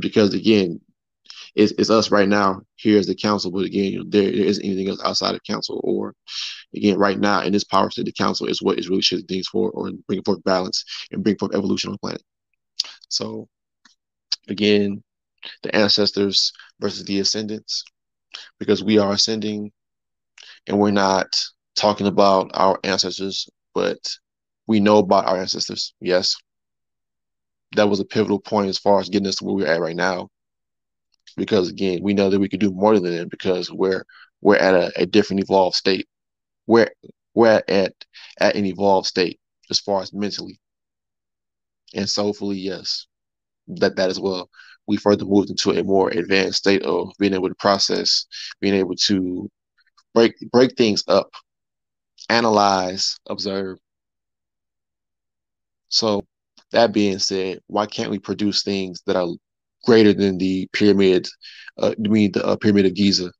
Because 0.00 0.34
again, 0.34 0.80
it's, 1.54 1.72
it's 1.72 1.90
us 1.90 2.10
right 2.10 2.28
now 2.28 2.62
here 2.76 2.98
as 2.98 3.06
the 3.06 3.14
council, 3.14 3.50
but 3.50 3.64
again, 3.64 3.92
you 3.92 3.98
know, 3.98 4.04
there, 4.08 4.30
there 4.30 4.44
isn't 4.44 4.64
anything 4.64 4.88
else 4.88 5.02
outside 5.04 5.34
of 5.34 5.42
council. 5.44 5.80
Or 5.82 6.14
again, 6.74 6.96
right 6.96 7.18
now 7.18 7.42
in 7.42 7.52
this 7.52 7.64
power 7.64 7.90
state, 7.90 8.06
the 8.06 8.12
council 8.12 8.46
is 8.46 8.62
what 8.62 8.78
is 8.78 8.88
really 8.88 9.02
shifting 9.02 9.26
things 9.26 9.48
for 9.48 9.70
or 9.70 9.90
bringing 10.06 10.24
forth 10.24 10.42
balance 10.44 10.84
and 11.10 11.24
bring 11.24 11.36
forth 11.36 11.54
evolution 11.54 11.88
on 11.88 11.94
the 11.94 11.98
planet. 11.98 12.22
So 13.08 13.48
again, 14.48 15.02
the 15.62 15.74
ancestors 15.74 16.52
versus 16.80 17.04
the 17.04 17.20
ascendants, 17.20 17.84
because 18.58 18.84
we 18.84 18.98
are 18.98 19.12
ascending 19.12 19.72
and 20.66 20.78
we're 20.78 20.90
not 20.90 21.26
talking 21.74 22.06
about 22.06 22.50
our 22.54 22.78
ancestors, 22.84 23.48
but 23.74 23.98
we 24.66 24.78
know 24.78 24.98
about 24.98 25.26
our 25.26 25.38
ancestors. 25.38 25.94
Yes. 26.00 26.36
That 27.76 27.88
was 27.88 28.00
a 28.00 28.04
pivotal 28.04 28.40
point 28.40 28.68
as 28.68 28.78
far 28.78 29.00
as 29.00 29.08
getting 29.08 29.28
us 29.28 29.36
to 29.36 29.44
where 29.44 29.54
we're 29.54 29.66
at 29.66 29.80
right 29.80 29.96
now. 29.96 30.28
Because 31.36 31.68
again, 31.68 32.00
we 32.02 32.14
know 32.14 32.30
that 32.30 32.40
we 32.40 32.48
could 32.48 32.60
do 32.60 32.72
more 32.72 32.98
than 32.98 33.16
that 33.16 33.30
because 33.30 33.70
we're 33.70 34.04
we're 34.40 34.56
at 34.56 34.74
a, 34.74 34.92
a 35.02 35.06
different 35.06 35.42
evolved 35.42 35.76
state. 35.76 36.08
We're 36.66 36.90
we're 37.34 37.62
at 37.68 37.94
at 38.40 38.56
an 38.56 38.66
evolved 38.66 39.06
state 39.06 39.38
as 39.70 39.78
far 39.78 40.02
as 40.02 40.12
mentally. 40.12 40.58
And 41.94 42.08
soulfully, 42.08 42.58
yes. 42.58 43.06
That 43.68 43.96
that 43.96 44.10
as 44.10 44.18
well. 44.18 44.50
We 44.86 44.96
further 44.96 45.24
moved 45.24 45.50
into 45.50 45.70
a 45.72 45.84
more 45.84 46.10
advanced 46.10 46.58
state 46.58 46.82
of 46.82 47.12
being 47.18 47.34
able 47.34 47.48
to 47.48 47.54
process, 47.54 48.26
being 48.60 48.74
able 48.74 48.96
to 49.06 49.48
break 50.14 50.34
break 50.50 50.76
things 50.76 51.04
up, 51.06 51.30
analyze, 52.28 53.16
observe, 53.28 53.78
so 55.90 56.24
that 56.72 56.92
being 56.92 57.18
said, 57.18 57.60
why 57.66 57.86
can't 57.86 58.10
we 58.10 58.18
produce 58.18 58.62
things 58.62 59.02
that 59.06 59.16
are 59.16 59.28
greater 59.84 60.12
than 60.12 60.38
the 60.38 60.68
pyramid? 60.72 61.26
Uh, 61.78 61.94
I 62.04 62.08
mean 62.08 62.32
the 62.32 62.44
uh, 62.46 62.56
pyramid 62.56 62.86
of 62.86 62.94
Giza, 62.94 63.32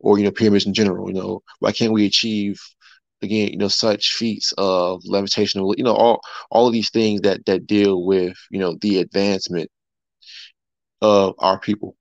or 0.00 0.18
you 0.18 0.24
know 0.24 0.30
pyramids 0.32 0.66
in 0.66 0.74
general. 0.74 1.08
You 1.08 1.14
know, 1.14 1.42
why 1.60 1.72
can't 1.72 1.92
we 1.92 2.06
achieve 2.06 2.58
again? 3.22 3.50
You 3.50 3.58
know, 3.58 3.68
such 3.68 4.14
feats 4.14 4.52
of 4.58 5.02
levitation. 5.06 5.62
You 5.76 5.84
know, 5.84 5.94
all 5.94 6.20
all 6.50 6.66
of 6.66 6.72
these 6.72 6.90
things 6.90 7.22
that 7.22 7.44
that 7.46 7.66
deal 7.66 8.04
with 8.04 8.36
you 8.50 8.60
know 8.60 8.76
the 8.80 8.98
advancement 9.00 9.70
of 11.02 11.34
our 11.38 11.58
people. 11.58 11.96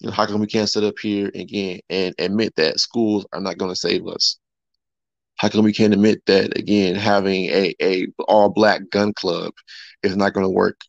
You 0.00 0.08
know, 0.08 0.12
how 0.12 0.26
come 0.26 0.40
we 0.40 0.46
can't 0.46 0.68
sit 0.68 0.84
up 0.84 0.98
here 1.00 1.30
again 1.34 1.80
and 1.90 2.14
admit 2.18 2.54
that 2.56 2.80
schools 2.80 3.26
are 3.32 3.40
not 3.40 3.58
going 3.58 3.70
to 3.72 3.76
save 3.76 4.06
us? 4.06 4.38
How 5.36 5.48
come 5.48 5.64
we 5.64 5.72
can't 5.72 5.92
admit 5.94 6.20
that 6.26 6.56
again? 6.58 6.94
Having 6.94 7.46
a 7.46 7.74
a 7.82 8.06
all 8.28 8.48
black 8.50 8.88
gun 8.90 9.12
club 9.14 9.52
is 10.04 10.16
not 10.16 10.32
going 10.34 10.44
to 10.44 10.50
work. 10.50 10.80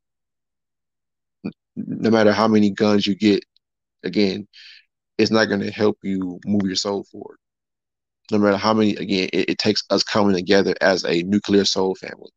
No 1.76 2.10
matter 2.10 2.32
how 2.32 2.48
many 2.48 2.70
guns 2.70 3.08
you 3.08 3.16
get, 3.16 3.44
again, 4.04 4.48
it's 5.18 5.32
not 5.32 5.46
going 5.46 5.62
to 5.62 5.72
help 5.72 5.98
you 6.04 6.40
move 6.46 6.64
your 6.66 6.76
soul 6.76 7.04
forward. 7.12 7.38
No 8.32 8.38
matter 8.40 8.58
how 8.58 8.74
many, 8.74 8.96
again, 8.96 9.30
it, 9.34 9.50
it 9.52 9.58
takes 9.60 9.84
us 9.90 10.04
coming 10.04 10.36
together 10.36 10.76
as 10.82 11.06
a 11.06 11.24
nuclear 11.24 11.66
soul 11.66 11.96
family. 11.96 12.32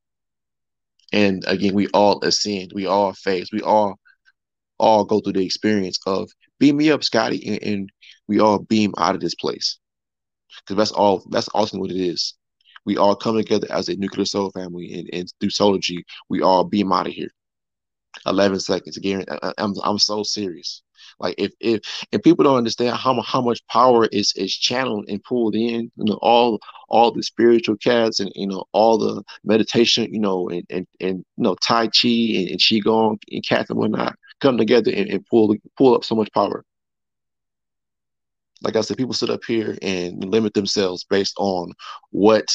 And 1.12 1.44
again, 1.46 1.74
we 1.74 1.88
all 1.88 2.22
ascend, 2.24 2.72
we 2.74 2.86
all 2.86 3.12
phase, 3.14 3.50
we 3.52 3.62
all 3.62 3.98
all 4.78 5.04
go 5.04 5.20
through 5.20 5.32
the 5.32 5.44
experience 5.44 5.98
of 6.06 6.30
beam 6.60 6.76
me 6.76 6.90
up, 6.90 7.02
Scotty, 7.02 7.44
and, 7.48 7.62
and 7.62 7.92
we 8.28 8.38
all 8.38 8.60
beam 8.60 8.94
out 8.98 9.14
of 9.14 9.20
this 9.20 9.34
place 9.34 9.78
because 10.60 10.76
that's 10.76 10.92
all 10.92 11.24
that's 11.30 11.48
ultimately 11.54 11.94
what 11.94 11.96
it 11.96 12.08
is. 12.08 12.34
We 12.84 12.96
all 12.96 13.16
come 13.16 13.36
together 13.36 13.66
as 13.70 13.88
a 13.88 13.96
nuclear 13.96 14.24
soul 14.26 14.50
family, 14.50 14.94
and, 14.94 15.10
and 15.12 15.32
through 15.40 15.50
Solargy, 15.50 16.02
we 16.28 16.42
all 16.42 16.64
beam 16.64 16.92
out 16.92 17.06
of 17.06 17.12
here. 17.12 17.30
Eleven 18.26 18.58
seconds 18.58 18.96
again. 18.96 19.24
I'm 19.58 19.74
I'm 19.82 19.98
so 19.98 20.22
serious. 20.22 20.82
Like 21.20 21.34
if 21.38 21.52
if 21.60 21.80
if 22.12 22.22
people 22.22 22.44
don't 22.44 22.56
understand 22.56 22.96
how 22.96 23.20
how 23.22 23.40
much 23.40 23.64
power 23.68 24.06
is 24.06 24.32
is 24.36 24.54
channeled 24.56 25.06
and 25.08 25.22
pulled 25.22 25.54
in, 25.54 25.90
you 25.96 26.04
know, 26.04 26.18
all 26.20 26.58
all 26.88 27.10
the 27.12 27.22
spiritual 27.22 27.76
cats 27.76 28.20
and 28.20 28.32
you 28.34 28.46
know 28.46 28.64
all 28.72 28.98
the 28.98 29.22
meditation, 29.44 30.12
you 30.12 30.20
know, 30.20 30.48
and 30.48 30.64
and, 30.70 30.86
and 31.00 31.18
you 31.18 31.44
know 31.44 31.54
Tai 31.56 31.86
Chi 31.88 32.08
and, 32.08 32.48
and 32.50 32.60
Qigong 32.60 33.18
and 33.30 33.46
cats 33.46 33.70
and 33.70 33.78
whatnot 33.78 34.16
come 34.40 34.56
together 34.56 34.90
and, 34.92 35.08
and 35.10 35.26
pull 35.26 35.54
pull 35.76 35.94
up 35.94 36.04
so 36.04 36.14
much 36.14 36.32
power 36.32 36.64
like 38.62 38.76
I 38.76 38.80
said, 38.80 38.96
people 38.96 39.14
sit 39.14 39.30
up 39.30 39.44
here 39.46 39.76
and 39.82 40.24
limit 40.24 40.54
themselves 40.54 41.04
based 41.04 41.34
on 41.38 41.72
what 42.10 42.48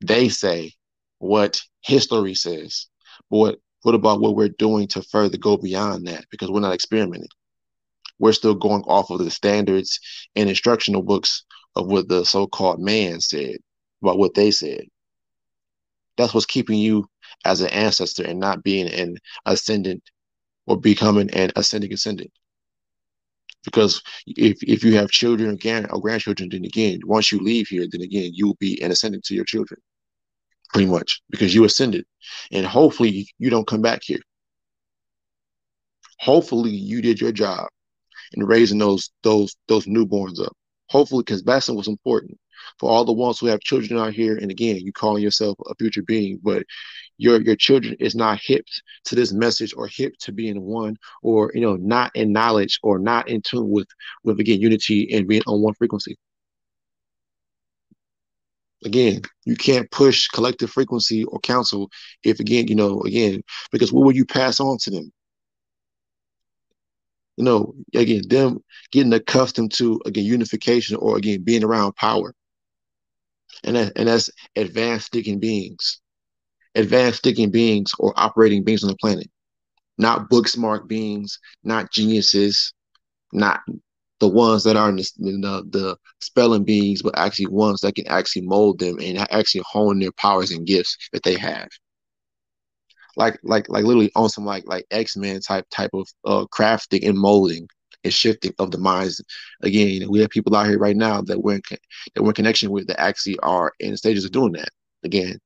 they 0.00 0.28
say, 0.28 0.72
what 1.18 1.60
history 1.82 2.34
says. 2.34 2.86
But 3.30 3.36
what, 3.36 3.58
what 3.82 3.94
about 3.94 4.20
what 4.20 4.36
we're 4.36 4.48
doing 4.48 4.88
to 4.88 5.02
further 5.02 5.36
go 5.36 5.56
beyond 5.56 6.06
that? 6.06 6.24
Because 6.30 6.50
we're 6.50 6.60
not 6.60 6.74
experimenting. 6.74 7.28
We're 8.18 8.32
still 8.32 8.54
going 8.54 8.82
off 8.82 9.10
of 9.10 9.18
the 9.18 9.30
standards 9.30 9.98
and 10.36 10.48
instructional 10.48 11.02
books 11.02 11.44
of 11.76 11.86
what 11.86 12.08
the 12.08 12.24
so-called 12.24 12.80
man 12.80 13.20
said 13.20 13.56
about 14.02 14.18
what 14.18 14.34
they 14.34 14.50
said. 14.50 14.84
That's 16.16 16.34
what's 16.34 16.46
keeping 16.46 16.78
you 16.78 17.08
as 17.44 17.60
an 17.60 17.70
ancestor 17.70 18.24
and 18.24 18.38
not 18.38 18.62
being 18.62 18.88
an 18.88 19.16
ascendant 19.46 20.02
or 20.66 20.78
becoming 20.78 21.30
an 21.30 21.50
ascending 21.56 21.92
ascendant 21.92 22.30
because 23.64 24.02
if 24.26 24.62
if 24.62 24.84
you 24.84 24.94
have 24.96 25.10
children 25.10 25.50
again 25.50 25.86
or 25.90 26.00
grandchildren, 26.00 26.48
then 26.50 26.64
again, 26.64 27.00
once 27.04 27.30
you 27.30 27.38
leave 27.38 27.68
here, 27.68 27.86
then 27.90 28.02
again, 28.02 28.30
you 28.32 28.46
will 28.46 28.56
be 28.60 28.80
an 28.82 28.90
ascendant 28.90 29.24
to 29.24 29.34
your 29.34 29.44
children, 29.44 29.80
pretty 30.72 30.86
much, 30.90 31.20
because 31.30 31.54
you 31.54 31.64
ascended, 31.64 32.04
and 32.52 32.66
hopefully 32.66 33.28
you 33.38 33.50
don't 33.50 33.66
come 33.66 33.82
back 33.82 34.00
here. 34.02 34.20
Hopefully 36.20 36.70
you 36.70 37.02
did 37.02 37.20
your 37.20 37.32
job 37.32 37.68
in 38.32 38.44
raising 38.44 38.78
those 38.78 39.10
those 39.22 39.56
those 39.68 39.86
newborns 39.86 40.40
up. 40.44 40.56
Hopefully, 40.88 41.22
because 41.24 41.42
that's 41.42 41.68
what's 41.68 41.88
important 41.88 42.38
for 42.78 42.90
all 42.90 43.04
the 43.04 43.12
ones 43.12 43.38
who 43.38 43.46
have 43.46 43.60
children 43.60 43.98
out 43.98 44.12
here. 44.12 44.36
And 44.36 44.50
again, 44.50 44.76
you 44.76 44.92
calling 44.92 45.22
yourself 45.22 45.56
a 45.66 45.74
future 45.78 46.02
being, 46.02 46.40
but 46.42 46.64
your 47.20 47.40
your 47.42 47.56
children 47.56 47.94
is 48.00 48.14
not 48.14 48.40
hip 48.40 48.64
to 49.04 49.14
this 49.14 49.32
message 49.32 49.74
or 49.76 49.86
hip 49.86 50.14
to 50.20 50.32
being 50.32 50.62
one 50.62 50.96
or 51.22 51.52
you 51.54 51.60
know 51.60 51.76
not 51.76 52.10
in 52.16 52.32
knowledge 52.32 52.80
or 52.82 52.98
not 52.98 53.28
in 53.28 53.42
tune 53.42 53.68
with 53.68 53.88
with 54.24 54.40
again 54.40 54.60
unity 54.60 55.08
and 55.12 55.28
being 55.28 55.42
on 55.46 55.60
one 55.60 55.74
frequency. 55.74 56.16
Again 58.84 59.20
you 59.44 59.54
can't 59.54 59.90
push 59.90 60.28
collective 60.28 60.70
frequency 60.70 61.24
or 61.24 61.38
counsel 61.40 61.90
if 62.24 62.40
again 62.40 62.68
you 62.68 62.74
know 62.74 63.02
again 63.02 63.42
because 63.70 63.92
what 63.92 64.04
will 64.04 64.16
you 64.16 64.24
pass 64.24 64.58
on 64.58 64.78
to 64.78 64.90
them? 64.90 65.12
You 67.36 67.44
know 67.44 67.74
again 67.94 68.22
them 68.28 68.64
getting 68.92 69.12
accustomed 69.12 69.72
to 69.74 70.00
again 70.06 70.24
unification 70.24 70.96
or 70.96 71.18
again 71.18 71.42
being 71.42 71.64
around 71.64 71.96
power. 71.96 72.34
And 73.62 73.76
that, 73.76 73.92
and 73.96 74.08
that's 74.08 74.30
advanced 74.56 75.12
thinking 75.12 75.38
beings 75.38 76.00
advanced 76.74 77.22
thinking 77.22 77.50
beings 77.50 77.92
or 77.98 78.12
operating 78.16 78.62
beings 78.62 78.84
on 78.84 78.90
the 78.90 78.96
planet, 78.96 79.28
not 79.98 80.28
book 80.28 80.48
smart 80.48 80.88
beings, 80.88 81.38
not 81.64 81.92
geniuses, 81.92 82.72
not 83.32 83.60
the 84.20 84.28
ones 84.28 84.62
that 84.64 84.76
are 84.76 84.90
in 84.90 84.96
the, 84.96 85.02
the, 85.18 85.64
the 85.70 85.96
spelling 86.20 86.64
beings, 86.64 87.02
but 87.02 87.18
actually 87.18 87.46
ones 87.46 87.80
that 87.80 87.94
can 87.94 88.06
actually 88.06 88.42
mold 88.42 88.78
them 88.78 88.98
and 89.00 89.18
actually 89.32 89.62
hone 89.66 89.98
their 89.98 90.12
powers 90.12 90.50
and 90.50 90.66
gifts 90.66 90.96
that 91.12 91.22
they 91.22 91.36
have. 91.36 91.68
Like 93.16 93.38
like 93.42 93.68
like 93.68 93.84
literally 93.84 94.12
on 94.14 94.28
some 94.28 94.44
like 94.44 94.64
like 94.66 94.86
X 94.90 95.16
Men 95.16 95.40
type 95.40 95.66
type 95.70 95.90
of 95.94 96.06
uh, 96.24 96.44
crafting 96.54 97.06
and 97.08 97.18
molding 97.18 97.68
and 98.04 98.14
shifting 98.14 98.54
of 98.58 98.70
the 98.70 98.78
minds. 98.78 99.20
Again, 99.62 100.08
we 100.08 100.20
have 100.20 100.30
people 100.30 100.54
out 100.54 100.66
here 100.66 100.78
right 100.78 100.96
now 100.96 101.20
that 101.22 101.42
we're 101.42 101.56
in, 101.56 101.62
that 102.14 102.22
we're 102.22 102.30
in 102.30 102.34
connection 102.34 102.70
with 102.70 102.86
that 102.86 103.00
actually 103.00 103.38
are 103.40 103.72
in 103.80 103.96
stages 103.96 104.24
of 104.24 104.32
doing 104.32 104.52
that. 104.52 104.68
Again, 105.02 105.38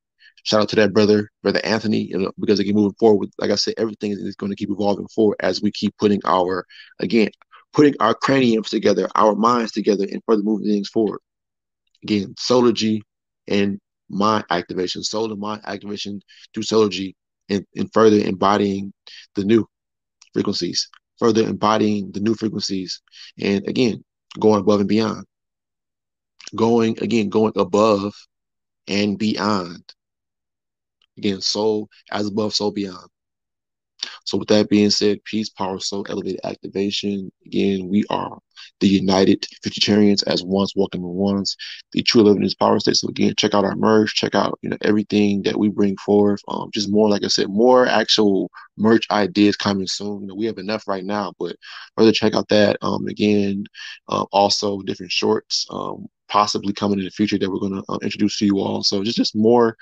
shout 0.45 0.63
out 0.63 0.69
to 0.71 0.77
that 0.77 0.93
brother, 0.93 1.31
brother 1.43 1.61
Anthony, 1.65 2.09
you 2.11 2.19
know, 2.19 2.33
because 2.39 2.61
again, 2.61 2.75
moving 2.75 2.97
forward, 2.99 3.31
like 3.39 3.51
I 3.51 3.57
said, 3.57 3.75
everything 3.77 4.13
is 4.13 4.37
going 4.37 4.51
to 4.51 4.57
keep 4.57 4.71
evolving 4.71 5.09
forward 5.09 5.37
as 5.41 5.61
we 5.61 5.73
keep 5.73 5.97
putting 5.99 6.21
our 6.25 6.65
again 7.01 7.31
putting 7.75 7.95
our 8.01 8.15
craniums 8.15 8.71
together, 8.71 9.09
our 9.17 9.35
minds 9.35 9.73
together, 9.73 10.07
and 10.11 10.23
further 10.27 10.43
moving 10.43 10.69
things 10.69 10.89
forward. 10.89 11.19
Again, 12.05 12.35
Solargy 12.39 13.01
and 13.49 13.81
mind 14.09 14.45
activation, 14.51 15.03
soul 15.03 15.31
and 15.33 15.41
mind 15.41 15.63
activation 15.67 16.21
through 16.55 16.63
Solargy, 16.63 17.15
and, 17.49 17.67
and 17.75 17.91
further 17.93 18.19
embodying 18.19 18.93
the 19.35 19.45
new 19.45 19.67
frequencies, 20.33 20.89
further 21.19 21.43
embodying 21.43 22.13
the 22.13 22.21
new 22.21 22.35
frequencies, 22.35 23.03
and 23.41 23.67
again, 23.69 24.03
going 24.39 24.61
above 24.61 24.81
and 24.81 24.89
beyond. 24.89 25.25
Going 26.55 26.97
again, 27.03 27.29
going 27.29 27.53
above 27.57 28.15
and 28.87 29.19
beyond. 29.19 29.83
Again, 31.19 31.41
soul 31.41 31.89
as 32.11 32.27
above, 32.27 32.55
so 32.55 32.71
beyond. 32.71 33.09
So 34.25 34.39
with 34.39 34.49
that 34.49 34.69
being 34.69 34.91
said, 34.91 35.23
peace, 35.25 35.49
power, 35.49 35.79
soul, 35.79 36.07
elevated 36.09 36.41
activation. 36.45 37.31
Again, 37.47 37.89
we 37.89 38.05
are 38.11 38.39
the 38.81 38.89
United 38.89 39.47
Futuritarians 39.65 40.23
as 40.27 40.43
ones 40.43 40.73
walking 40.77 41.03
in 41.03 41.09
ones, 41.09 41.57
the 41.93 42.03
true 42.03 42.29
evidence 42.29 42.55
power 42.55 42.79
state. 42.81 42.97
So 42.97 43.09
again, 43.09 43.35
check 43.37 43.55
out 43.55 43.65
our 43.65 43.77
merch, 43.77 44.15
check 44.15 44.35
out 44.35 44.59
you 44.63 44.71
know 44.71 44.77
everything 44.83 45.43
that 45.43 45.59
we 45.59 45.69
bring 45.69 45.97
forth. 45.99 46.41
Um, 46.49 46.71
just 46.73 46.91
more, 46.91 47.09
like 47.09 47.25
I 47.25 47.29
said, 47.29 47.49
more 47.49 47.87
actual 47.87 48.51
merch 48.77 49.07
ideas 49.11 49.57
coming 49.57 49.87
soon. 49.87 50.23
You 50.23 50.27
know, 50.29 50.35
we 50.35 50.47
have 50.47 50.59
enough 50.59 50.87
right 50.89 51.05
now, 51.05 51.33
but 51.39 51.57
further 51.97 52.13
check 52.13 52.35
out 52.35 52.49
that. 52.49 52.77
Um, 52.83 53.07
again, 53.07 53.65
uh, 54.09 54.25
also 54.33 54.81
different 54.83 55.13
shorts. 55.13 55.67
Um, 55.71 56.07
possibly 56.29 56.73
coming 56.73 56.99
in 56.99 57.05
the 57.05 57.11
future 57.11 57.39
that 57.39 57.51
we're 57.51 57.61
going 57.61 57.75
to 57.77 57.85
uh, 57.89 57.99
introduce 58.03 58.39
to 58.39 58.47
you 58.47 58.59
all. 58.59 58.83
So 58.83 59.05
just 59.05 59.17
just 59.17 59.37
more 59.37 59.77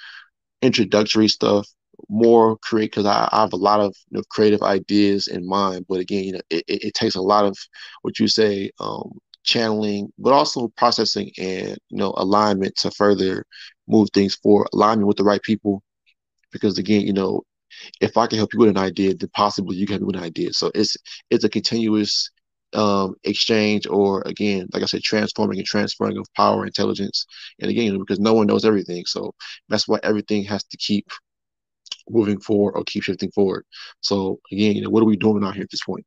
introductory 0.63 1.29
stuff 1.29 1.67
more 2.09 2.57
create 2.59 2.91
because 2.91 3.07
I, 3.07 3.29
I, 3.33 3.43
have 3.43 3.53
a 3.53 3.57
lot 3.57 3.81
of 3.81 3.95
you 4.11 4.19
know, 4.19 4.23
creative 4.31 4.63
ideas 4.63 5.29
in 5.29 5.47
mind. 5.47 5.87
But 5.89 6.01
again, 6.01 6.25
you 6.25 6.33
know, 6.33 6.41
it, 6.51 6.65
it, 6.69 6.95
takes 6.95 7.15
a 7.15 7.21
lot 7.21 7.45
of 7.45 7.57
what 8.03 8.19
you 8.19 8.29
say, 8.29 8.71
um, 8.81 9.19
channeling, 9.45 10.13
but 10.19 10.33
also 10.33 10.69
processing 10.77 11.31
and 11.39 11.77
you 11.89 11.99
know 11.99 12.15
alignment 12.17 12.77
to 12.77 12.91
further 12.93 13.45
move 13.89 14.09
things 14.13 14.35
forward. 14.37 14.69
Alignment 14.73 15.09
with 15.09 15.17
the 15.17 15.25
right 15.25 15.43
people, 15.43 15.83
because 16.51 16.79
again, 16.79 17.03
you 17.03 17.13
know, 17.13 17.43
if 18.01 18.17
I 18.17 18.27
can 18.27 18.39
help 18.39 18.53
you 18.53 18.61
with 18.61 18.69
an 18.71 18.79
idea, 18.79 19.15
then 19.15 19.31
possibly 19.35 19.77
you 19.77 19.87
can 19.87 19.95
help 19.95 20.03
me 20.03 20.07
with 20.07 20.17
an 20.17 20.23
idea. 20.23 20.53
So 20.53 20.71
it's 20.75 20.97
it's 21.31 21.45
a 21.45 21.49
continuous 21.49 22.31
um, 22.75 23.15
exchange, 23.25 23.87
or 23.87 24.23
again, 24.27 24.69
like 24.73 24.83
I 24.83 24.87
said, 24.87 25.03
transforming 25.03 25.59
and 25.59 25.67
transferring 25.67 26.19
of 26.19 26.27
power, 26.37 26.67
intelligence, 26.67 27.27
and 27.61 27.71
again, 27.71 27.99
because 27.99 28.21
no 28.21 28.35
one 28.35 28.47
knows 28.47 28.65
everything, 28.65 29.05
so 29.07 29.35
that's 29.69 29.89
why 29.89 29.99
everything 30.03 30.45
has 30.45 30.65
to 30.65 30.77
keep 30.77 31.09
moving 32.09 32.41
forward 32.41 32.73
or 32.77 32.85
keep 32.85 33.03
shifting 33.03 33.31
forward. 33.33 33.65
So 34.01 34.41
again, 34.51 34.77
you 34.77 34.83
know, 34.83 34.91
what 34.91 35.03
are 35.03 35.07
we 35.07 35.17
doing 35.17 35.45
out 35.45 35.55
here 35.55 35.65
at 35.65 35.71
this 35.71 35.85
point? 35.85 36.05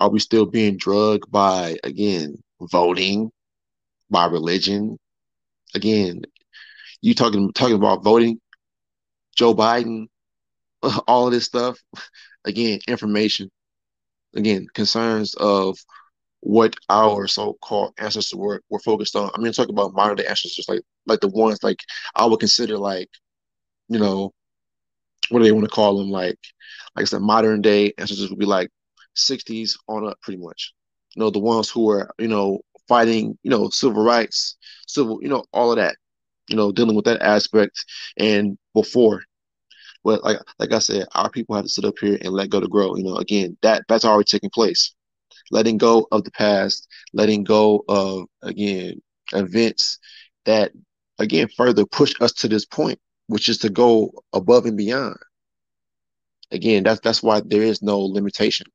Are 0.00 0.10
we 0.10 0.18
still 0.18 0.46
being 0.46 0.76
drugged 0.76 1.30
by 1.30 1.76
again 1.84 2.36
voting, 2.60 3.30
by 4.10 4.26
religion? 4.26 4.98
Again, 5.74 6.22
you 7.00 7.14
talking 7.14 7.52
talking 7.52 7.76
about 7.76 8.02
voting, 8.04 8.40
Joe 9.36 9.54
Biden, 9.54 10.06
all 11.06 11.26
of 11.26 11.32
this 11.32 11.44
stuff. 11.44 11.78
Again, 12.44 12.80
information. 12.88 13.50
Again, 14.36 14.66
concerns 14.74 15.34
of 15.34 15.78
what 16.40 16.76
our 16.90 17.26
so-called 17.26 17.94
ancestors 17.98 18.36
were, 18.36 18.62
were 18.68 18.80
focused 18.80 19.16
on. 19.16 19.30
I 19.34 19.40
mean, 19.40 19.52
talk 19.52 19.68
about 19.68 19.94
modern 19.94 20.16
day 20.16 20.26
ancestors, 20.26 20.66
like 20.68 20.82
like 21.06 21.20
the 21.20 21.28
ones 21.28 21.62
like 21.62 21.80
I 22.14 22.26
would 22.26 22.40
consider 22.40 22.76
like, 22.78 23.08
you 23.88 23.98
know, 23.98 24.32
what 25.30 25.38
do 25.38 25.44
they 25.44 25.52
want 25.52 25.64
to 25.64 25.70
call 25.70 25.98
them? 25.98 26.10
Like, 26.10 26.38
like 26.96 27.02
I 27.02 27.06
said, 27.06 27.22
modern 27.22 27.62
day 27.62 27.92
ancestors 27.98 28.30
would 28.30 28.38
be 28.38 28.46
like 28.46 28.70
60s 29.16 29.76
on 29.88 30.06
up, 30.06 30.20
pretty 30.20 30.40
much. 30.42 30.74
You 31.14 31.22
know, 31.22 31.30
the 31.30 31.38
ones 31.38 31.70
who 31.70 31.90
are, 31.90 32.10
you 32.18 32.28
know, 32.28 32.60
fighting, 32.88 33.38
you 33.42 33.50
know, 33.50 33.68
civil 33.70 34.02
rights, 34.02 34.56
civil, 34.86 35.18
you 35.22 35.28
know, 35.28 35.44
all 35.52 35.70
of 35.70 35.76
that, 35.76 35.96
you 36.48 36.56
know, 36.56 36.72
dealing 36.72 36.96
with 36.96 37.06
that 37.06 37.22
aspect 37.22 37.84
and 38.18 38.58
before. 38.74 39.22
But 40.04 40.22
like, 40.24 40.38
like 40.58 40.72
I 40.72 40.78
said, 40.78 41.06
our 41.14 41.30
people 41.30 41.56
have 41.56 41.64
to 41.64 41.70
sit 41.70 41.84
up 41.84 41.94
here 42.00 42.18
and 42.20 42.32
let 42.34 42.50
go 42.50 42.60
to 42.60 42.68
grow. 42.68 42.96
You 42.96 43.04
know, 43.04 43.16
again, 43.16 43.56
that 43.62 43.84
that's 43.88 44.04
already 44.04 44.24
taking 44.26 44.50
place. 44.50 44.94
Letting 45.50 45.78
go 45.78 46.06
of 46.12 46.24
the 46.24 46.30
past, 46.32 46.88
letting 47.12 47.44
go 47.44 47.84
of 47.88 48.26
again 48.42 49.00
events 49.32 49.98
that 50.44 50.72
again 51.18 51.48
further 51.56 51.86
push 51.86 52.14
us 52.20 52.32
to 52.34 52.48
this 52.48 52.64
point 52.64 52.98
which 53.28 53.48
is 53.48 53.58
to 53.58 53.70
go 53.70 54.12
above 54.32 54.66
and 54.66 54.76
beyond. 54.76 55.16
Again, 56.50 56.82
that's 56.84 57.00
that's 57.00 57.22
why 57.22 57.40
there 57.44 57.62
is 57.62 57.82
no 57.82 57.98
limitation. 58.00 58.66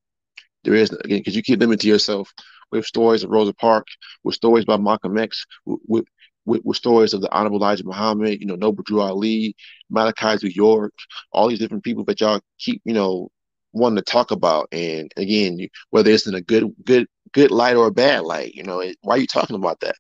There 0.63 0.75
is 0.75 0.91
again 0.91 1.19
because 1.19 1.35
you 1.35 1.43
keep 1.43 1.59
limiting 1.59 1.89
yourself 1.89 2.31
with 2.71 2.85
stories 2.85 3.23
of 3.23 3.29
Rosa 3.29 3.53
Parks, 3.53 3.95
with 4.23 4.35
stories 4.35 4.63
about 4.63 4.81
Malcolm 4.81 5.17
X, 5.17 5.45
with, 5.65 5.79
with, 5.87 6.05
with 6.49 6.77
stories 6.77 7.13
of 7.13 7.21
the 7.21 7.31
Honorable 7.31 7.57
Elijah 7.57 7.85
Muhammad, 7.85 8.39
you 8.39 8.45
know, 8.45 8.55
Noble 8.55 8.83
Drew 8.83 9.01
Ali, 9.01 9.55
Malachi 9.89 10.37
New 10.43 10.53
York, 10.53 10.93
all 11.31 11.47
these 11.47 11.59
different 11.59 11.83
people 11.83 12.03
that 12.05 12.19
y'all 12.21 12.41
keep, 12.57 12.81
you 12.85 12.93
know, 12.93 13.29
wanting 13.73 13.97
to 13.97 14.01
talk 14.01 14.31
about. 14.31 14.67
And 14.71 15.11
again, 15.17 15.59
whether 15.91 16.11
it's 16.11 16.27
in 16.27 16.35
a 16.35 16.41
good, 16.41 16.73
good, 16.85 17.07
good 17.33 17.51
light 17.51 17.75
or 17.75 17.87
a 17.87 17.91
bad 17.91 18.23
light, 18.23 18.55
you 18.55 18.63
know, 18.63 18.83
why 19.01 19.15
are 19.15 19.19
you 19.19 19.27
talking 19.27 19.55
about 19.55 19.79
that? 19.81 19.95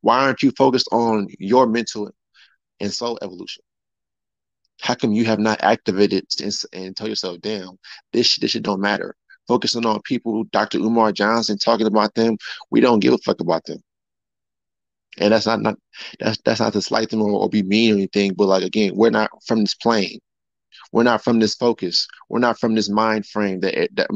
Why 0.00 0.20
aren't 0.20 0.42
you 0.42 0.52
focused 0.52 0.88
on 0.92 1.28
your 1.38 1.66
mental 1.66 2.10
and 2.80 2.92
soul 2.92 3.18
evolution. 3.22 3.62
How 4.80 4.94
come 4.94 5.12
you 5.12 5.24
have 5.24 5.38
not 5.38 5.62
activated 5.62 6.26
and, 6.42 6.52
and 6.72 6.96
tell 6.96 7.08
yourself, 7.08 7.40
damn, 7.40 7.78
this 8.12 8.36
this 8.36 8.52
shit 8.52 8.62
don't 8.62 8.80
matter? 8.80 9.16
Focusing 9.48 9.86
on 9.86 10.02
people, 10.02 10.44
Dr. 10.44 10.78
Umar 10.78 11.12
Johnson, 11.12 11.56
talking 11.58 11.86
about 11.86 12.14
them, 12.14 12.36
we 12.70 12.80
don't 12.80 13.00
give 13.00 13.14
a 13.14 13.18
fuck 13.18 13.40
about 13.40 13.64
them. 13.64 13.78
And 15.18 15.32
that's 15.32 15.46
not, 15.46 15.60
not 15.60 15.76
that's 16.20 16.38
that's 16.44 16.60
not 16.60 16.72
to 16.74 16.82
slight 16.82 17.10
them 17.10 17.22
or, 17.22 17.30
or 17.30 17.48
be 17.48 17.62
mean 17.62 17.92
or 17.92 17.96
anything, 17.96 18.34
but 18.34 18.46
like 18.46 18.64
again, 18.64 18.92
we're 18.94 19.10
not 19.10 19.30
from 19.46 19.60
this 19.60 19.74
plane. 19.74 20.18
We're 20.92 21.04
not 21.04 21.24
from 21.24 21.40
this 21.40 21.54
focus. 21.54 22.06
We're 22.28 22.38
not 22.38 22.58
from 22.60 22.74
this 22.74 22.88
mind 22.90 23.26
frame 23.26 23.60
that 23.60 23.78
eh, 23.78 23.88
that 23.94 24.08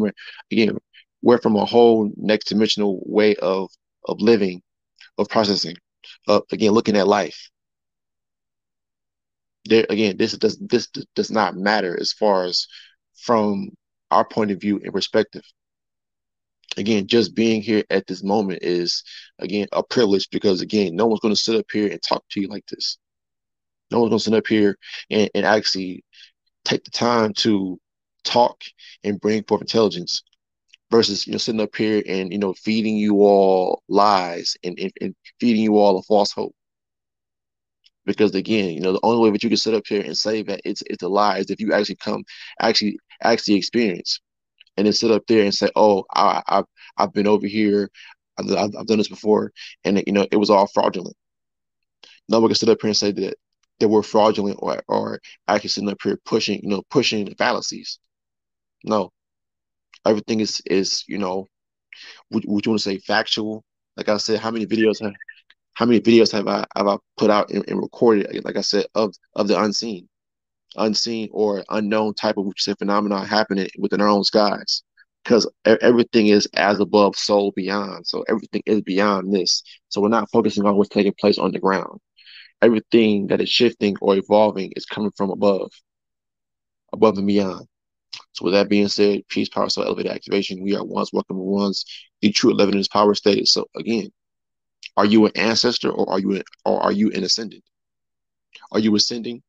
again, 0.53 0.78
we're 1.22 1.40
from 1.40 1.57
a 1.57 1.64
whole 1.64 2.11
next 2.16 2.48
dimensional 2.48 3.03
way 3.07 3.36
of 3.36 3.70
of 4.07 4.20
living, 4.20 4.62
of 5.18 5.28
processing, 5.28 5.76
of 6.28 6.44
again 6.53 6.72
looking 6.72 6.96
at 6.96 7.09
life 7.09 7.51
there 9.64 9.86
again, 9.88 10.16
this 10.16 10.32
does 10.32 10.59
this 10.59 10.88
does 11.14 11.30
not 11.30 11.57
matter 11.57 11.98
as 11.98 12.12
far 12.12 12.44
as 12.44 12.66
from 13.16 13.70
our 14.11 14.24
point 14.24 14.51
of 14.51 14.61
view 14.61 14.80
and 14.82 14.92
perspective. 14.92 15.42
Again, 16.77 17.07
just 17.07 17.35
being 17.35 17.62
here 17.62 17.85
at 17.91 18.07
this 18.07 18.23
moment 18.23 18.62
is 18.62 19.03
again 19.39 19.66
a 19.73 19.83
privilege 19.83 20.29
because 20.31 20.61
again, 20.61 20.95
no 20.95 21.07
one's 21.07 21.21
going 21.21 21.35
to 21.35 21.41
sit 21.41 21.57
up 21.57 21.66
here 21.73 21.91
and 21.91 22.01
talk 22.03 22.25
to 22.31 22.41
you 22.41 22.49
like 22.49 22.66
this. 22.66 22.99
No 23.91 24.01
one's 24.01 24.11
going 24.11 24.18
to 24.18 24.25
sit 24.25 24.35
up 24.35 24.47
here 24.47 24.77
and, 25.11 25.29
and 25.35 25.45
actually 25.45 26.05
take 26.64 26.85
the 26.85 26.91
time 26.91 27.35
to 27.35 27.81
talk 28.25 28.62
and 29.03 29.21
bring 29.21 29.43
forth 29.45 29.62
intelligence 29.62 30.23
versus 30.91 31.27
you 31.27 31.33
know 31.33 31.39
sitting 31.39 31.61
up 31.61 31.75
here 31.75 32.03
and 32.07 32.33
you 32.33 32.39
know 32.39 32.53
feeding 32.55 32.97
you 32.97 33.16
all 33.23 33.83
lies 33.89 34.57
and, 34.62 34.79
and, 34.79 34.93
and 35.01 35.14
feeding 35.41 35.62
you 35.62 35.79
all 35.79 35.99
a 35.99 36.03
false 36.03 36.33
hope 36.33 36.55
because 38.11 38.35
again, 38.35 38.71
you 38.71 38.81
know, 38.81 38.93
the 38.93 39.01
only 39.03 39.23
way 39.23 39.31
that 39.31 39.43
you 39.43 39.49
can 39.49 39.57
sit 39.57 39.75
up 39.75 39.87
here 39.87 40.03
and 40.03 40.16
say 40.16 40.43
that 40.43 40.61
it's 40.64 40.83
it's 40.87 41.03
a 41.03 41.09
lie 41.09 41.39
is 41.39 41.51
if 41.51 41.61
you 41.61 41.73
actually 41.73 41.97
come, 41.97 42.25
actually, 42.61 42.99
actually 43.23 43.55
experience, 43.55 44.21
and 44.81 44.87
then 44.87 44.95
sit 44.95 45.12
up 45.12 45.24
there 45.28 45.45
and 45.45 45.55
say, 45.55 45.70
"Oh, 45.76 46.07
I, 46.14 46.43
have 46.49 46.66
I've 46.99 47.12
been 47.12 47.28
over 47.28 47.47
here, 47.47 47.91
I've, 48.39 48.51
I've 48.51 48.87
done 48.87 48.99
this 48.99 49.09
before, 49.09 49.53
and 49.85 50.03
you 50.07 50.14
know, 50.14 50.26
it 50.33 50.39
was 50.39 50.51
all 50.51 50.66
fraudulent." 50.68 51.16
No 52.31 52.41
one 52.41 52.49
can 52.49 52.57
sit 52.57 52.70
up 52.70 52.81
here 52.81 52.89
and 52.89 52.97
say 52.97 53.12
that 53.12 53.37
they 53.81 53.87
were 53.87 54.03
fraudulent 54.03 54.59
or 54.62 54.83
or 54.89 55.20
actually 55.49 55.70
sitting 55.70 55.91
up 55.91 55.99
here 56.03 56.18
pushing, 56.24 56.62
you 56.62 56.70
know, 56.70 56.83
pushing 56.91 57.35
fallacies. 57.37 57.99
No, 58.85 59.12
everything 60.07 60.41
is 60.41 60.62
is 60.66 61.05
you 61.09 61.18
know, 61.18 61.47
would, 62.31 62.45
would 62.47 62.66
you 62.66 62.72
want 62.72 62.81
to 62.83 62.91
say 62.91 62.99
factual? 62.99 63.64
Like 63.99 64.09
I 64.11 64.18
said, 64.18 64.41
how 64.41 64.53
many 64.53 64.66
videos 64.66 65.03
have 65.03 65.14
how 65.74 65.87
many 65.87 66.01
videos 66.01 66.33
have 66.33 66.49
I 66.49 66.66
have 66.76 66.89
I 66.89 66.99
put 67.18 67.31
out 67.31 67.51
and, 67.53 67.64
and 67.68 67.81
recorded, 67.83 68.45
like 68.45 68.59
I 68.59 68.62
said, 68.62 68.87
of 68.97 69.14
of 69.37 69.49
the 69.49 69.61
unseen, 69.62 70.10
unseen 70.77 71.29
or 71.33 71.64
unknown 71.71 72.14
type 72.14 72.37
of 72.37 72.47
say, 72.57 72.75
phenomenon 72.75 73.27
happening 73.27 73.68
within 73.79 74.01
our 74.01 74.09
own 74.09 74.25
skies, 74.25 74.83
because 75.25 75.51
everything 75.66 76.29
is 76.29 76.47
as 76.55 76.81
above, 76.81 77.16
so 77.16 77.53
beyond. 77.57 78.07
So 78.07 78.25
everything 78.29 78.62
is 78.66 78.81
beyond 78.83 79.35
this. 79.35 79.62
So 79.89 80.01
we're 80.01 80.09
not 80.09 80.31
focusing 80.31 80.64
on 80.64 80.77
what's 80.77 80.89
taking 80.89 81.14
place 81.21 81.39
on 81.39 81.53
the 81.53 81.59
ground. 81.59 82.01
Everything 82.62 83.27
that 83.29 83.41
is 83.41 83.49
shifting 83.49 83.97
or 84.01 84.16
evolving 84.16 84.73
is 84.77 84.87
coming 84.87 85.12
from 85.16 85.31
above, 85.31 85.71
above 86.93 87.18
and 87.18 87.27
beyond. 87.27 87.66
So 88.33 88.45
with 88.45 88.55
that 88.55 88.68
being 88.68 88.89
said, 88.89 89.27
peace, 89.29 89.49
power, 89.49 89.68
soul, 89.68 89.85
elevated 89.85 90.12
activation. 90.12 90.62
We 90.62 90.75
are 90.75 90.85
ones, 90.85 91.11
welcome 91.12 91.39
ones. 91.39 91.85
The 92.21 92.33
true 92.33 92.51
eleven 92.51 92.77
is 92.79 92.89
power 92.89 93.14
state. 93.14 93.49
So 93.49 93.66
again, 93.77 94.11
are 94.97 95.07
you 95.07 95.27
an 95.27 95.33
ancestor 95.37 95.91
or 95.91 96.11
are 96.11 96.18
you 96.18 96.33
an, 96.33 96.43
or 96.64 96.83
are 96.83 96.93
you 96.93 97.11
an 97.12 97.25
ascendant? 97.25 97.64
Are 98.73 98.79
you 98.79 98.95
ascending? 98.95 99.43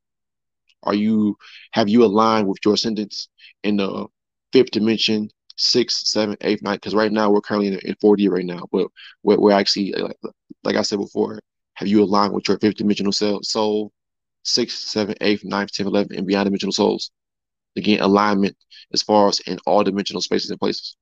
Are 0.84 0.94
you 0.94 1.38
have 1.72 1.90
you 1.90 2.04
aligned 2.04 2.48
with 2.48 2.60
your 2.66 2.74
ascendants 2.76 3.30
in 3.64 3.78
the 3.78 4.08
fifth 4.54 4.72
dimension, 4.72 5.30
sixth, 5.58 6.08
seventh, 6.08 6.40
eighth, 6.42 6.62
ninth? 6.64 6.82
Because 6.82 6.96
right 6.96 7.12
now 7.12 7.32
we're 7.32 7.42
currently 7.42 7.68
in, 7.68 7.80
in 7.80 7.96
4D 7.96 8.30
right 8.30 8.46
now, 8.46 8.66
but 8.72 8.88
we're, 9.24 9.40
we're 9.40 9.52
actually 9.52 9.94
like, 9.94 10.18
like 10.64 10.76
I 10.76 10.82
said 10.82 11.00
before, 11.00 11.40
have 11.76 11.88
you 11.88 12.04
aligned 12.04 12.34
with 12.34 12.48
your 12.48 12.60
fifth 12.60 12.76
dimensional 12.76 13.12
soul, 13.12 13.92
sixth, 14.44 14.88
seventh, 14.88 15.18
eighth, 15.22 15.44
ninth, 15.44 15.72
tenth, 15.72 15.88
eleventh, 15.88 16.18
and 16.18 16.28
beyond 16.28 16.46
dimensional 16.46 16.74
souls? 16.74 17.12
Again, 17.76 18.02
alignment 18.02 18.58
as 18.94 19.02
far 19.02 19.30
as 19.30 19.40
in 19.42 19.58
all 19.66 19.84
dimensional 19.84 20.22
spaces 20.22 20.50
and 20.52 20.60
places. 20.60 20.98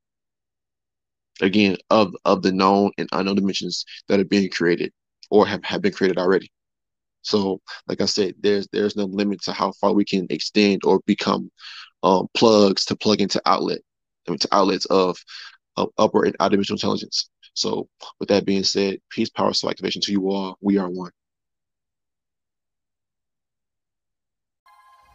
Again, 1.42 1.78
of 1.90 2.14
of 2.26 2.42
the 2.42 2.52
known 2.52 2.92
and 2.98 3.10
unknown 3.12 3.36
dimensions 3.36 3.86
that 4.08 4.20
are 4.20 4.26
being 4.26 4.50
created 4.50 4.92
or 5.30 5.48
have, 5.48 5.64
have 5.64 5.82
been 5.82 5.94
created 5.94 6.18
already. 6.18 6.52
So, 7.22 7.62
like 7.88 8.02
I 8.02 8.06
said, 8.06 8.36
there's 8.40 8.68
there's 8.72 8.96
no 8.96 9.06
limit 9.06 9.42
to 9.44 9.54
how 9.54 9.72
far 9.74 9.94
we 9.94 10.06
can 10.06 10.28
extend 10.30 10.82
or 10.86 11.02
become 11.06 11.52
um, 12.04 12.28
plugs 12.34 12.86
to 12.86 12.96
plug 12.96 13.22
into 13.22 13.42
outlet, 13.46 13.80
I 14.28 14.32
mean, 14.32 14.40
to 14.40 14.48
outlets 14.52 14.86
of, 14.86 15.18
of 15.76 15.90
upper 15.98 16.26
and 16.26 16.36
outer 16.40 16.52
dimensional 16.52 16.78
intelligence. 16.78 17.30
So, 17.54 17.90
with 18.20 18.30
that 18.30 18.46
being 18.46 18.64
said, 18.64 19.00
peace, 19.10 19.30
power, 19.30 19.54
soul 19.54 19.70
activation 19.70 20.02
to 20.04 20.12
you 20.12 20.30
all. 20.30 20.58
We 20.62 20.78
are 20.78 20.90
one. 20.90 21.12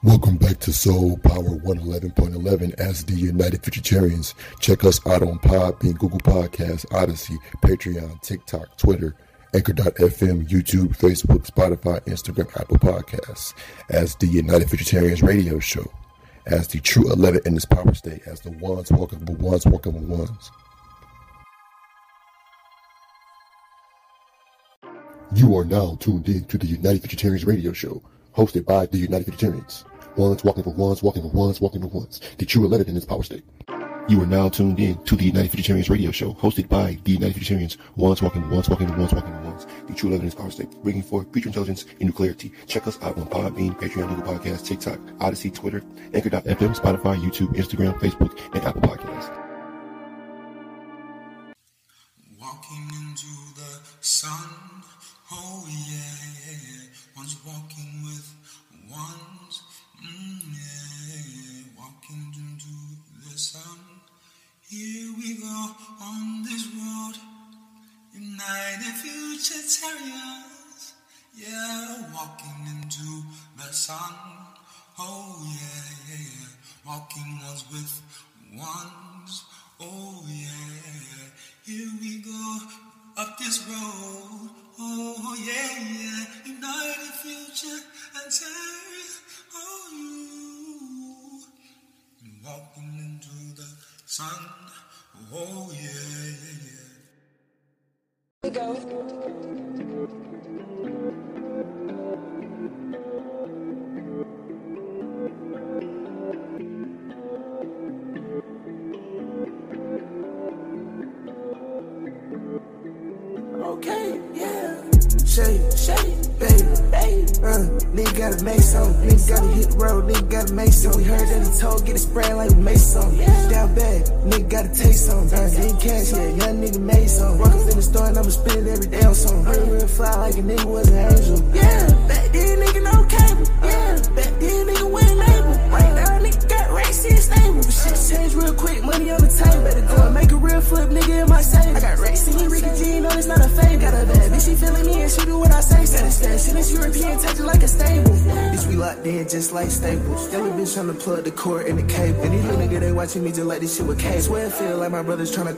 Welcome 0.05 0.37
back 0.37 0.61
to 0.61 0.73
Soul 0.75 1.17
Power 1.17 1.57
111.11 1.61 2.75
as 2.75 3.07
the 3.07 3.15
United 3.15 3.63
Futuritarians. 3.63 4.35
Check 4.61 4.85
us 4.85 5.01
out 5.07 5.23
on 5.23 5.39
Podbean, 5.39 5.97
Google 5.99 6.19
Podcasts, 6.19 6.85
Odysee, 6.93 7.39
Patreon, 7.63 8.21
TikTok, 8.21 8.77
Twitter, 8.77 9.17
Anchor.fm, 9.55 10.49
YouTube, 10.49 10.97
Facebook, 10.97 11.47
Spotify, 11.47 12.01
Instagram, 12.07 12.51
Apple 12.61 12.79
Podcasts 12.79 13.55
as 13.89 14.17
the 14.17 14.27
United 14.27 14.67
Futuritarians 14.67 15.23
radio 15.23 15.61
show, 15.61 15.85
as 16.47 16.67
the 16.67 16.81
true 16.81 17.11
11 17.13 17.43
in 17.47 17.55
this 17.55 17.65
power 17.65 17.95
state, 17.95 18.23
as 18.27 18.41
the 18.41 18.51
ones 18.51 18.91
walking 18.91 19.25
with 19.25 19.39
ones 19.39 19.65
walking 19.65 19.95
with 19.95 20.05
ones. 20.19 20.51
You 25.37 25.57
are 25.57 25.65
now 25.65 25.97
tuned 26.01 26.29
in 26.29 26.45
to 26.47 26.59
the 26.59 26.67
United 26.67 27.03
Futuritarians 27.03 27.47
radio 27.47 27.73
show, 27.73 28.03
hosted 28.37 28.65
by 28.65 28.87
the 28.87 28.99
United 28.99 29.33
Futuritarians. 29.33 29.85
Ones 30.17 30.43
walking 30.43 30.65
for 30.65 30.75
ones, 30.75 31.03
walking 31.03 31.23
for 31.23 31.29
ones, 31.29 31.61
walking 31.61 31.81
for 31.81 31.89
ones. 31.89 32.21
The 32.39 32.47
true 32.47 32.65
11 32.65 32.89
in 32.89 32.95
this 32.95 33.05
power 33.05 33.23
state. 33.23 33.45
You 34.07 34.21
are 34.21 34.27
now 34.27 34.51
tuned 34.51 34.81
in 34.81 35.03
to 35.05 35.17
the 35.17 35.25
United 35.25 35.51
Futuritarians 35.51 35.89
radio 35.89 36.11
show, 36.11 36.35
hosted 36.35 36.69
by 36.69 36.99
the 37.05 37.13
United 37.13 37.37
Futuritarians. 37.41 37.79
Ones 37.97 38.21
walking, 38.21 38.51
ones 38.51 38.69
walking, 38.69 38.95
ones 38.99 39.15
walking, 39.15 39.45
ones. 39.45 39.67
The 39.87 39.95
true 39.95 40.11
11 40.11 40.27
is 40.27 40.35
power 40.35 40.51
state, 40.51 40.71
bringing 40.83 41.03
forth 41.03 41.33
future 41.33 41.49
intelligence 41.49 41.87
and 42.01 42.11
new 42.11 42.13
clarity. 42.13 42.53
Check 42.67 42.87
us 42.87 43.01
out 43.03 43.17
on 43.17 43.25
Podbean, 43.29 43.75
Patreon, 43.81 44.15
Google 44.15 44.35
Podcasts, 44.35 44.67
TikTok, 44.67 44.99
Odysee, 45.21 45.55
Twitter, 45.55 45.83
Anchor.fm, 46.13 46.79
Spotify, 46.79 47.19
YouTube, 47.19 47.55
Instagram, 47.55 47.99
Facebook, 47.99 48.39
and 48.55 48.63
Apple 48.63 48.83
Podcasts. 48.83 49.44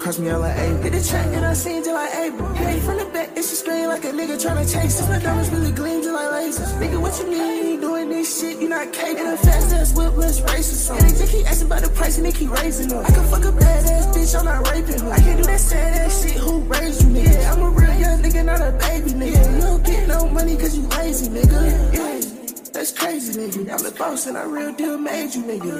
Cross 0.07 0.21
me 0.21 0.31
out 0.31 0.41
like 0.41 0.57
Abel. 0.57 0.83
Hit 0.83 0.93
the 0.93 1.03
track 1.03 1.27
and 1.35 1.45
I 1.45 1.53
seen 1.53 1.83
like 1.83 2.15
Abel. 2.15 2.47
Hit 2.55 2.77
it 2.77 2.83
from 2.83 2.97
the 2.99 3.07
back, 3.07 3.29
and 3.35 3.45
she 3.45 3.55
scream 3.59 3.89
like 3.89 4.05
a 4.05 4.13
nigga 4.13 4.41
trying 4.41 4.65
to 4.65 4.73
chase 4.73 5.01
us. 5.01 5.09
My 5.09 5.19
diamonds 5.19 5.51
really 5.51 5.73
gleam 5.73 6.01
just 6.01 6.15
like 6.15 6.31
lasers. 6.31 6.73
Nigga, 6.79 7.01
what 7.01 7.19
you 7.19 7.27
mean? 7.27 7.67
You 7.67 7.81
doing 7.81 8.09
this 8.09 8.41
shit, 8.41 8.61
you 8.61 8.69
not 8.69 8.93
capable. 8.93 9.27
And 9.27 9.35
a 9.35 9.37
fast 9.37 9.75
ass 9.75 9.97
whip, 9.97 10.17
let's 10.17 10.41
race 10.43 10.71
or 10.71 10.77
something. 10.77 11.07
And 11.07 11.15
they 11.17 11.19
just 11.19 11.33
keep 11.33 11.51
asking 11.51 11.67
about 11.67 11.83
the 11.83 11.89
price 11.89 12.17
and 12.19 12.27
they 12.27 12.31
keep 12.31 12.51
raising 12.51 12.93
up. 12.93 13.05
I 13.05 13.11
can 13.11 13.25
fuck 13.27 13.45
a 13.47 13.51
badass 13.51 14.15
bitch, 14.15 14.39
I'm 14.39 14.45
not 14.45 14.71
raping 14.71 15.01
her. 15.01 15.11
I 15.11 15.19
can't 15.19 15.39
do 15.39 15.45
that 15.51 15.59
sad 15.59 16.07
ass 16.07 16.23
shit, 16.23 16.39
who 16.39 16.61
raised 16.61 17.03
you, 17.03 17.09
nigga? 17.09 17.35
Yeah, 17.35 17.53
I'm 17.53 17.63
a 17.63 17.71
real 17.71 17.95
young 17.99 18.23
nigga, 18.23 18.45
not 18.45 18.61
a 18.61 18.71
baby, 18.87 19.11
nigga. 19.11 19.55
You 19.55 19.61
don't 19.61 19.85
get 19.85 20.07
no 20.07 20.29
money 20.29 20.57
cause 20.57 20.77
you 20.79 20.87
lazy, 20.87 21.27
nigga. 21.31 21.59
Yeah. 21.95 22.71
That's 22.71 22.93
crazy, 22.93 23.33
nigga. 23.41 23.73
I'm 23.73 23.83
the 23.83 23.91
boss 23.99 24.27
and 24.27 24.39
I 24.39 24.45
real 24.45 24.73
deal 24.73 24.99
made 24.99 25.35
you, 25.35 25.43
nigga. 25.43 25.75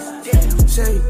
Shake, 0.67 1.05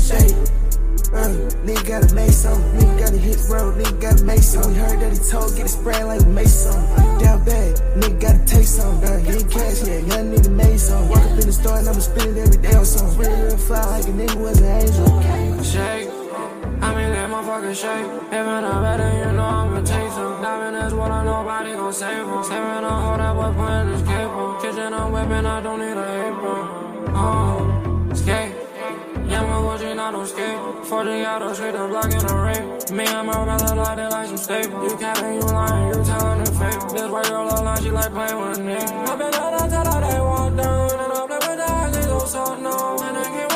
shake. 0.00 0.65
Uh, 1.12 1.28
nigga 1.64 1.86
gotta 1.86 2.14
make 2.14 2.30
some, 2.30 2.60
nigga 2.74 2.98
gotta 2.98 3.16
hit 3.16 3.38
road, 3.48 3.74
nigga 3.76 4.00
gotta 4.00 4.24
make 4.24 4.42
some. 4.42 4.72
We 4.72 4.78
heard 4.78 5.00
that 5.00 5.12
he 5.12 5.18
told 5.30 5.56
get 5.56 5.66
it 5.66 5.68
spraying 5.68 6.06
like 6.06 6.20
we 6.20 6.32
made 6.32 6.48
some. 6.48 6.82
Down 7.18 7.44
bad, 7.44 7.76
nigga 7.96 8.20
gotta 8.20 8.44
taste 8.44 8.76
some. 8.76 8.98
Uh, 8.98 9.20
getting 9.20 9.48
cash, 9.48 9.86
yeah, 9.86 9.98
young 9.98 10.34
nigga 10.34 10.50
made 10.50 10.80
some. 10.80 11.08
Walk 11.08 11.20
up 11.20 11.30
in 11.30 11.46
the 11.46 11.52
store 11.52 11.78
and 11.78 11.88
I'ma 11.88 12.00
spend 12.00 12.36
it 12.36 12.40
every 12.40 12.60
day 12.60 12.74
on 12.74 12.84
some. 12.84 13.16
Real, 13.16 13.30
real 13.30 13.56
fly 13.56 13.84
like 13.86 14.04
a 14.04 14.12
nigga 14.12 14.36
was 14.36 14.60
an 14.60 14.82
angel. 14.82 15.62
shake. 15.62 16.08
I 16.82 16.94
mean 16.94 17.10
that 17.14 17.30
motherfucker 17.30 17.74
shape. 17.74 18.06
If 18.32 18.46
not 18.46 18.82
better, 18.82 19.10
you 19.16 19.32
know 19.36 19.44
I'ma 19.44 19.80
take 19.80 20.10
some. 20.12 20.42
Diamond 20.42 20.86
is 20.86 20.94
what 20.94 21.10
I 21.10 21.24
nobody 21.24 21.72
gon' 21.72 21.92
save 21.92 22.26
him. 22.26 22.44
Saving 22.44 22.84
a 22.84 22.90
hold 22.90 23.20
that 23.20 23.34
boy 23.34 23.52
putting 23.54 23.92
his 23.92 24.02
cape 24.02 24.28
on. 24.28 24.60
Kitchen 24.60 24.92
I'm 24.92 25.12
whipping, 25.12 25.46
I 25.46 25.60
don't 25.62 25.78
need 25.78 25.96
a 25.96 26.06
apron. 26.26 27.14
Oh. 27.14 27.75
Yeah, 29.36 29.44
my 29.44 29.60
watching, 29.60 29.98
I 29.98 30.10
don't 30.12 30.26
skate. 30.26 30.86
40 30.86 31.10
out 31.24 31.42
of 31.42 31.54
straight, 31.54 31.74
I'm 31.74 31.90
blocking 31.90 32.24
the 32.24 32.34
rape. 32.46 32.90
Me 32.90 33.04
and 33.04 33.26
my 33.26 33.44
brother 33.44 33.74
like 33.74 33.96
they 33.98 34.08
like 34.08 34.28
some 34.28 34.38
staple. 34.38 34.82
You 34.88 34.96
capping, 34.96 35.34
you 35.34 35.40
lying, 35.40 35.88
you 35.88 36.04
telling 36.04 36.42
the 36.42 36.52
fake. 36.52 36.80
This 36.94 37.10
white 37.10 37.28
girl 37.28 37.48
online, 37.50 37.82
she 37.82 37.90
like 37.90 38.12
playing 38.14 38.38
with 38.40 38.58
a 38.58 38.62
nigga. 38.62 39.08
I 39.10 39.16
been 39.16 39.34
out 39.34 39.60
until 39.60 39.84
they 40.08 40.20
walk 40.20 40.56
down. 40.56 40.90
And 41.02 41.12
I 41.12 41.26
play 41.26 41.36
with 41.36 41.58
the 41.60 41.70
eyes, 41.70 41.92
they 41.94 42.06
go 42.06 42.18
so 42.24 42.44
no. 42.64 42.96
And 43.02 43.18
I 43.18 43.24
can't 43.24 43.55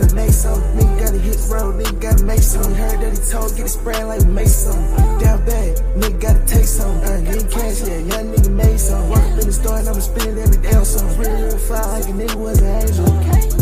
gotta 0.00 0.14
make 0.14 0.30
some. 0.30 0.60
Nigga 0.76 1.00
gotta 1.00 1.18
hit 1.18 1.38
road, 1.48 1.74
nigga 1.74 2.00
gotta 2.00 2.24
make 2.24 2.42
some. 2.42 2.74
Heard 2.74 3.00
that 3.00 3.12
he 3.12 3.30
told, 3.30 3.56
get 3.56 3.66
it 3.66 3.68
sprayed 3.68 4.04
like 4.04 4.20
we 4.20 4.26
made. 4.26 4.48
Down 5.20 5.44
bad, 5.44 5.76
nigga 5.96 6.20
gotta 6.20 6.46
take 6.46 6.66
some. 6.66 6.96
Uh, 6.98 7.18
nigga 7.26 7.50
cash, 7.50 7.80
yeah, 7.88 7.98
young 7.98 8.32
nigga 8.32 8.50
made 8.50 8.80
some. 8.80 9.10
Work 9.10 9.24
in 9.24 9.46
the 9.46 9.52
store 9.52 9.78
and 9.78 9.88
I'ma 9.88 10.00
spend 10.00 10.38
it 10.38 10.42
every 10.42 10.62
day 10.62 10.74
on 10.74 10.84
some. 10.84 11.08
Real, 11.18 11.32
real 11.32 11.58
fly 11.58 11.98
like 11.98 12.04
a 12.04 12.12
nigga 12.12 12.34
was 12.36 12.60
an 12.60 12.82
angel. 12.82 13.57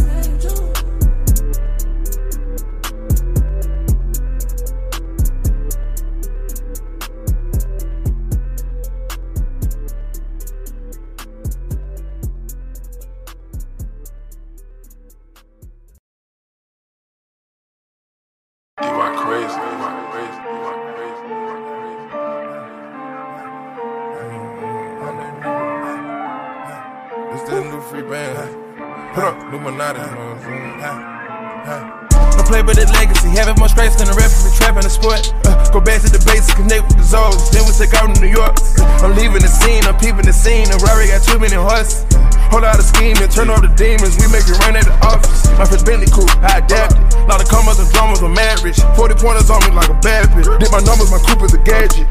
Too 41.37 41.43
many 41.43 41.61
horses. 41.61 42.09
Whole 42.49 42.65
lot 42.65 42.81
of 42.81 42.87
scheming, 42.89 43.29
turn 43.29 43.53
off 43.53 43.61
the 43.61 43.69
demons, 43.77 44.17
we 44.17 44.25
make 44.33 44.49
it 44.49 44.57
rain 44.65 44.73
at 44.73 44.89
the 44.89 44.97
office. 45.05 45.45
My 45.61 45.69
first 45.69 45.85
Bentley 45.85 46.09
coupe, 46.09 46.33
I 46.41 46.65
adapted. 46.65 46.97
Lot 47.29 47.45
of 47.45 47.49
commas 47.53 47.77
and 47.77 47.91
dramas, 47.93 48.25
I'm 48.25 48.33
mad 48.33 48.65
rich. 48.65 48.81
40 48.97 49.21
pointers 49.21 49.53
on 49.53 49.61
me 49.69 49.77
like 49.77 49.93
a 49.93 49.99
bad 50.01 50.33
bitch. 50.33 50.49
Did 50.57 50.73
my 50.73 50.81
numbers, 50.81 51.13
my 51.13 51.21
coupe 51.21 51.45
is 51.45 51.53
a 51.53 51.61
gadget. 51.61 52.09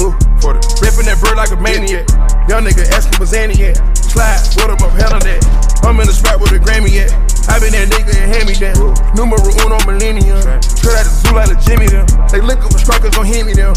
Who? 0.00 0.16
40. 0.40 0.80
Ripping 0.80 1.12
that 1.12 1.20
bird 1.20 1.36
like 1.36 1.52
a 1.52 1.60
maniac. 1.60 2.08
Young 2.48 2.64
nigga 2.64 2.88
asking 2.88 3.20
what's 3.20 3.36
Annie 3.36 3.68
at. 3.68 3.76
Slide, 4.00 4.40
what 4.56 4.72
up, 4.72 4.80
hell 4.96 5.12
on 5.12 5.20
that. 5.28 5.44
I'm 5.84 6.00
in 6.00 6.08
the 6.08 6.16
spot 6.16 6.40
with 6.40 6.56
a 6.56 6.60
Grammy 6.62 7.04
at. 7.04 7.12
I 7.52 7.60
been 7.60 7.76
that 7.76 7.92
nigga 7.92 8.16
and 8.16 8.32
hand 8.32 8.46
me 8.48 8.56
down. 8.56 8.96
Numero 9.12 9.44
uno 9.60 9.76
millennium. 9.84 10.40
Straight 10.64 10.96
out 10.96 11.04
the 11.04 11.12
zoo 11.20 11.36
like 11.36 11.52
a 11.52 11.58
Jimmy 11.60 11.92
them. 11.92 12.08
They 12.32 12.40
look 12.40 12.64
up 12.64 12.72
with 12.72 12.80
strikers, 12.80 13.12
don't 13.12 13.28
hear 13.28 13.44
me 13.44 13.52
them. 13.52 13.76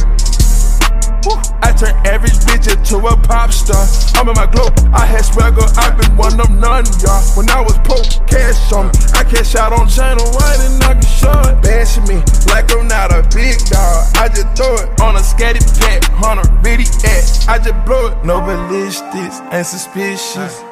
I 1.62 1.72
turn 1.72 1.96
average 2.06 2.38
bitch 2.46 2.68
into 2.72 2.98
a 3.08 3.16
pop 3.18 3.52
star. 3.52 3.86
I'm 4.16 4.28
in 4.30 4.36
my 4.36 4.46
glow. 4.46 4.70
I 4.94 5.06
had 5.06 5.26
swagger, 5.26 5.66
I've 5.78 5.98
been 5.98 6.16
one 6.18 6.40
of 6.40 6.50
none, 6.50 6.86
y'all. 7.02 7.24
When 7.36 7.50
I 7.50 7.62
was 7.62 7.78
poor, 7.84 8.04
cash 8.28 8.72
on 8.72 8.88
me. 8.88 8.94
I 9.14 9.24
cash 9.24 9.56
out 9.56 9.74
on 9.74 9.88
China 9.88 10.24
White 10.36 10.60
and 10.62 10.84
I 10.84 10.94
can 10.94 11.06
show 11.06 11.40
it. 11.50 11.62
Bashing 11.64 12.08
me 12.08 12.22
like 12.52 12.72
I'm 12.72 12.88
not 12.88 13.12
a 13.12 13.24
big 13.34 13.58
dog. 13.70 14.12
I 14.18 14.28
just 14.30 14.52
throw 14.56 14.76
it 14.76 15.02
on 15.02 15.16
a 15.16 15.24
scatty 15.24 15.64
pack, 15.80 16.04
on 16.24 16.40
a 16.40 16.46
ready 16.62 16.86
act. 17.06 17.48
I 17.48 17.58
just 17.58 17.86
blow 17.86 18.08
it. 18.08 18.26
No 18.26 18.42
ballistics, 18.42 19.42
ain't 19.52 19.66
suspicious. 19.66 20.64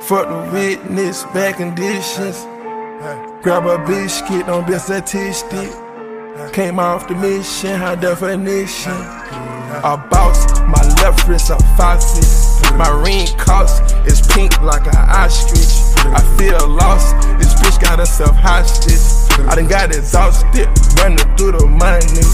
Fuck 0.00 0.28
the 0.28 0.50
witness, 0.52 1.24
bad 1.32 1.56
conditions. 1.56 2.46
Grab 3.42 3.66
a 3.66 3.78
biscuit, 3.86 4.46
don't 4.46 4.66
be 4.66 4.74
a 4.74 4.78
statistic. 4.78 5.70
Came 6.52 6.78
off 6.78 7.08
the 7.08 7.14
mission, 7.14 7.76
high 7.76 7.94
definition. 7.94 8.92
I 8.92 9.96
boss, 10.10 10.60
my 10.60 10.80
left 11.02 11.28
wrist 11.28 11.50
a 11.50 11.58
faucet. 11.76 12.24
My 12.76 12.88
ring 13.04 13.26
cost 13.36 13.82
is 14.06 14.26
pink 14.28 14.60
like 14.62 14.86
an 14.86 14.96
ostrich. 14.96 15.68
I 16.08 16.20
feel 16.38 16.68
lost, 16.68 17.14
this 17.38 17.52
bitch 17.60 17.80
got 17.80 17.98
herself 17.98 18.34
hostage. 18.36 19.00
I 19.46 19.56
done 19.56 19.68
got 19.68 19.94
exhausted, 19.94 20.68
running 20.96 21.18
through 21.36 21.52
the 21.52 21.66
money. 21.66 22.24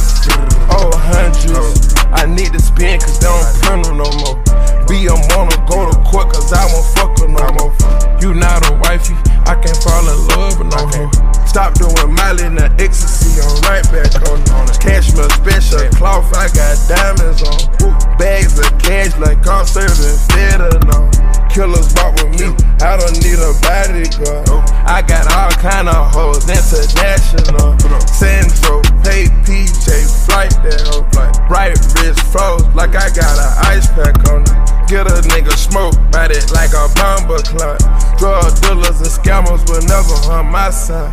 Oh, 0.70 0.90
hundreds. 0.94 1.94
I 2.14 2.26
need 2.26 2.52
to 2.52 2.60
spend 2.60 3.02
cause 3.02 3.18
they 3.18 3.26
don't 3.26 3.62
print 3.62 3.98
no 3.98 4.10
more. 4.22 4.77
Be 4.88 5.04
a 5.04 5.12
wanna 5.36 5.52
go 5.68 5.84
to 5.84 5.96
court 6.08 6.32
cause 6.32 6.50
I 6.50 6.64
won't 6.72 6.88
fuck 6.96 7.12
her 7.20 7.28
no 7.28 7.44
more. 7.60 7.76
You 8.24 8.32
not 8.32 8.64
a 8.64 8.72
wifey, 8.80 9.12
I 9.44 9.52
can't 9.60 9.76
fall 9.84 10.00
in 10.00 10.16
love 10.32 10.58
with 10.58 10.72
no 10.72 10.88
more. 10.96 11.12
Stop 11.44 11.74
doing 11.74 12.14
Miley 12.16 12.48
and 12.48 12.56
the 12.56 12.72
ecstasy, 12.80 13.36
I'm 13.36 13.52
right 13.68 13.84
back 13.92 14.16
on 14.32 14.40
it. 14.40 14.80
Cashmere 14.80 15.28
special 15.36 15.84
cloth, 15.92 16.32
I 16.32 16.48
got 16.56 16.80
diamonds 16.88 17.44
on. 17.44 18.16
Bags 18.16 18.58
of 18.58 18.72
cash 18.80 19.12
like 19.20 19.44
I'm 19.46 19.66
serving 19.68 20.16
fentanyl. 20.32 21.12
Killers 21.52 21.92
walk 22.00 22.16
with 22.24 22.40
me, 22.40 22.48
I 22.80 22.96
don't 22.96 23.12
need 23.20 23.36
a 23.44 23.52
bodyguard. 23.60 24.48
I 24.88 25.02
got 25.02 25.28
all 25.36 25.50
kind 25.60 25.88
of 25.88 26.12
hoes, 26.14 26.48
international. 26.48 27.78
Central, 28.08 28.80
pay 29.04 29.28
PJ, 29.44 30.24
flight 30.24 30.50
that 30.64 30.80
hoe. 30.88 31.04
Right 31.48 31.76
wrist 31.94 32.20
froze, 32.32 32.64
like 32.74 32.96
I 32.96 33.12
got 33.12 33.36
an 33.36 33.52
ice 33.68 33.86
pack 33.92 34.16
on 34.32 34.42
it. 34.42 34.88
Get 34.88 35.06
a 35.06 35.20
nigga 35.28 35.52
smoke, 35.52 35.94
bite 36.10 36.30
it 36.30 36.50
like 36.52 36.72
a 36.72 36.88
bomber 36.96 37.38
clock. 37.44 37.78
Drug 38.16 38.48
dealers 38.62 39.00
and 39.00 39.12
scammers 39.12 39.68
will 39.68 39.84
never 39.84 40.16
harm 40.24 40.50
my 40.50 40.70
side. 40.70 41.12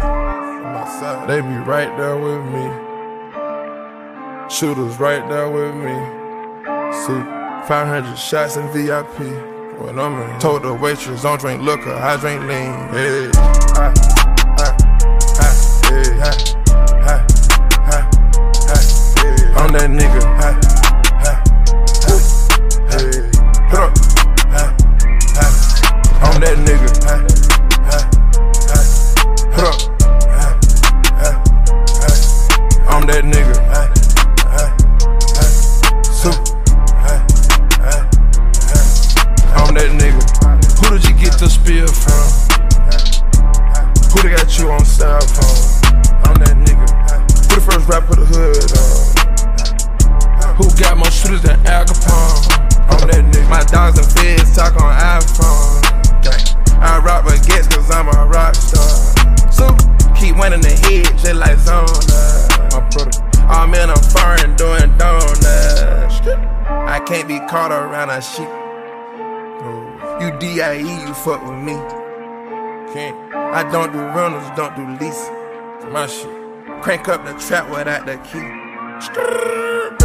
They 1.28 1.42
be 1.42 1.58
right 1.68 1.92
there 1.98 2.16
with 2.16 2.44
me. 2.56 2.66
Shooters 4.50 5.00
right 5.00 5.28
there 5.28 5.50
with 5.50 5.76
me. 5.76 5.96
See, 7.04 7.68
500 7.68 8.16
shots 8.16 8.56
in 8.56 8.68
VIP. 8.70 9.55
When 9.78 10.00
I'm 10.00 10.22
in, 10.22 10.40
told 10.40 10.64
the 10.64 10.74
waitress, 10.74 11.24
don't 11.24 11.40
drink 11.40 11.62
liquor, 11.62 11.94
I 11.94 12.16
drink 12.16 12.42
lean. 12.44 12.72
Hey, 12.96 13.30
I, 13.36 13.94
I, 14.56 14.72
I, 15.38 15.52
hey, 15.86 16.16
I, 16.22 16.32
I, 17.04 17.20
I, 17.84 18.00
hey. 18.72 19.52
I'm 19.54 19.72
that 19.74 19.90
nigga. 19.92 20.22
I, 20.40 20.56
I, 21.22 21.32
I, 22.08 22.16
hey. 22.90 23.28
Put 23.70 23.80
up. 23.80 23.92
I'm 26.24 26.40
that 26.40 26.58
nigga. 26.66 26.85
The 47.86 47.92
rap 47.92 48.10
the 48.10 48.26
hood 48.26 48.72
on? 48.78 50.56
Who 50.58 50.66
got 50.80 50.98
more 50.98 51.12
shooters 51.12 51.42
than 51.42 51.60
Al 51.68 51.86
Capone? 51.86 52.50
I'm 52.90 53.08
that 53.08 53.24
nigga. 53.32 53.50
My 53.50 53.64
dogs 53.64 53.98
and 54.00 54.08
feds 54.12 54.56
talk 54.56 54.76
on 54.82 54.94
iPhone. 54.94 55.84
I 56.82 57.00
rock 57.00 57.26
baguettes 57.26 57.70
cause 57.74 57.90
I'm 57.92 58.08
a 58.08 58.26
rock 58.28 58.56
star. 58.56 58.88
So 59.52 59.68
keep 60.16 60.38
winning 60.38 60.62
the 60.62 60.72
head 60.72 61.06
just 61.18 61.36
like 61.36 61.58
Zona. 61.60 61.90
My 62.72 62.82
brother. 62.90 63.12
I'm 63.48 63.74
in 63.74 63.90
a 63.90 63.98
foreign 64.14 64.56
doing 64.56 64.98
donuts. 64.98 66.22
I 66.68 67.00
can't 67.06 67.28
be 67.28 67.40
caught 67.48 67.72
around 67.72 68.10
a 68.10 68.22
sheep. 68.22 68.50
You 70.22 70.32
DIE, 70.40 71.06
you 71.06 71.14
fuck 71.14 71.44
with 71.44 71.58
me. 71.58 71.74
Can't. 72.94 73.34
I 73.36 73.70
don't 73.72 73.92
do 73.92 74.00
rentals, 74.00 74.50
don't 74.56 74.76
do 74.76 75.06
lease. 75.06 75.30
My 75.92 76.08
shit. 76.08 76.45
Crank 76.66 77.08
up 77.10 77.24
the 77.24 77.34
trap 77.34 77.70
without 77.70 78.08
the 78.08 78.18
key. 78.26 78.42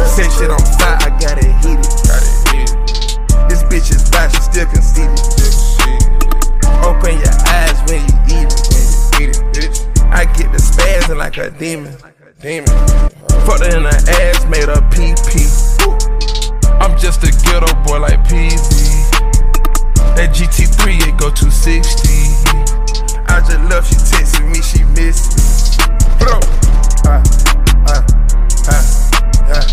Set 0.05 0.29
shit 0.29 0.51
on 0.51 0.61
fire, 0.77 0.97
I 1.01 1.09
got 1.17 1.41
it 1.41 1.49
heated. 1.65 1.89
Got 2.05 2.21
it 2.21 2.37
heated. 2.53 3.49
This 3.49 3.63
bitch 3.65 3.89
is 3.89 4.07
bad, 4.11 4.29
she 4.29 4.41
still 4.45 4.67
conceited. 4.69 5.17
Open 6.85 7.17
your 7.17 7.33
eyes 7.49 7.81
when 7.89 8.05
you 8.05 8.13
eat 8.29 8.45
it. 8.45 8.61
When 8.69 8.77
you 8.85 8.93
eat 9.17 9.29
it, 9.33 9.41
bitch. 9.57 10.13
I 10.13 10.25
get 10.37 10.51
the 10.51 10.61
spazzing 10.61 11.17
like 11.17 11.37
a 11.37 11.49
demon. 11.49 11.97
Demon. 12.39 12.69
Fucked 13.41 13.65
her 13.65 13.77
in 13.77 13.81
the 13.81 13.97
ass, 14.21 14.45
made 14.45 14.69
her 14.69 14.81
pee 14.93 15.17
pee. 15.25 15.49
I'm 16.77 16.95
just 16.95 17.23
a 17.23 17.31
ghetto 17.41 17.73
boy 17.81 18.01
like 18.01 18.19
PZ. 18.29 19.09
That 20.13 20.29
GT3, 20.29 21.09
it 21.09 21.17
go 21.17 21.31
260. 21.31 22.21
I 23.25 23.39
just 23.39 23.57
love 23.65 23.87
she 23.87 23.95
texting 23.95 24.51
me, 24.51 24.61
she 24.61 24.83
miss 24.93 25.35
me. 25.35 25.60
Ah, 27.11 27.19
ah, 27.87 28.01
ah, 28.71 28.83
ah, 29.51 29.65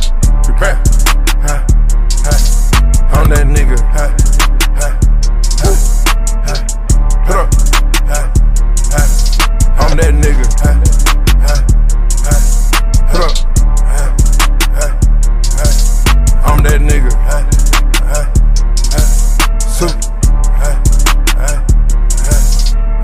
ah, 1.46 1.60
ah. 2.26 2.40
I'm 3.14 3.26
that 3.30 3.46
nigga, 3.46 3.78
ah, 3.94 4.10
ah, 4.82 4.92
ah, 5.62 5.76
ah. 6.48 6.60
Up, 7.38 7.46
ah, 8.10 8.26
ah. 8.98 9.06
I'm 9.78 9.92
that 9.98 10.12
nigga, 10.18 10.46
ah, 10.66 10.74
ah, 11.46 11.62
ah. 12.26 12.40
Up, 13.22 13.34
ah, 13.86 14.10
ah, 14.74 14.82
ah. 14.82 14.90
Ah, 15.54 15.62
ah, 15.62 15.62
ah. 15.62 16.50
I'm 16.50 16.58
that 16.64 16.80
nigga. 16.80 17.12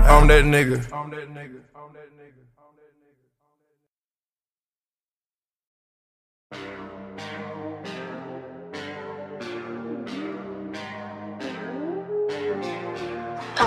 I'm 0.07 0.27
that 0.27 0.43
nigga. 0.45 1.04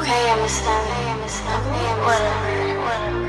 I. 0.09 0.39
Whatever. 2.01 2.81
Whatever. 2.81 3.29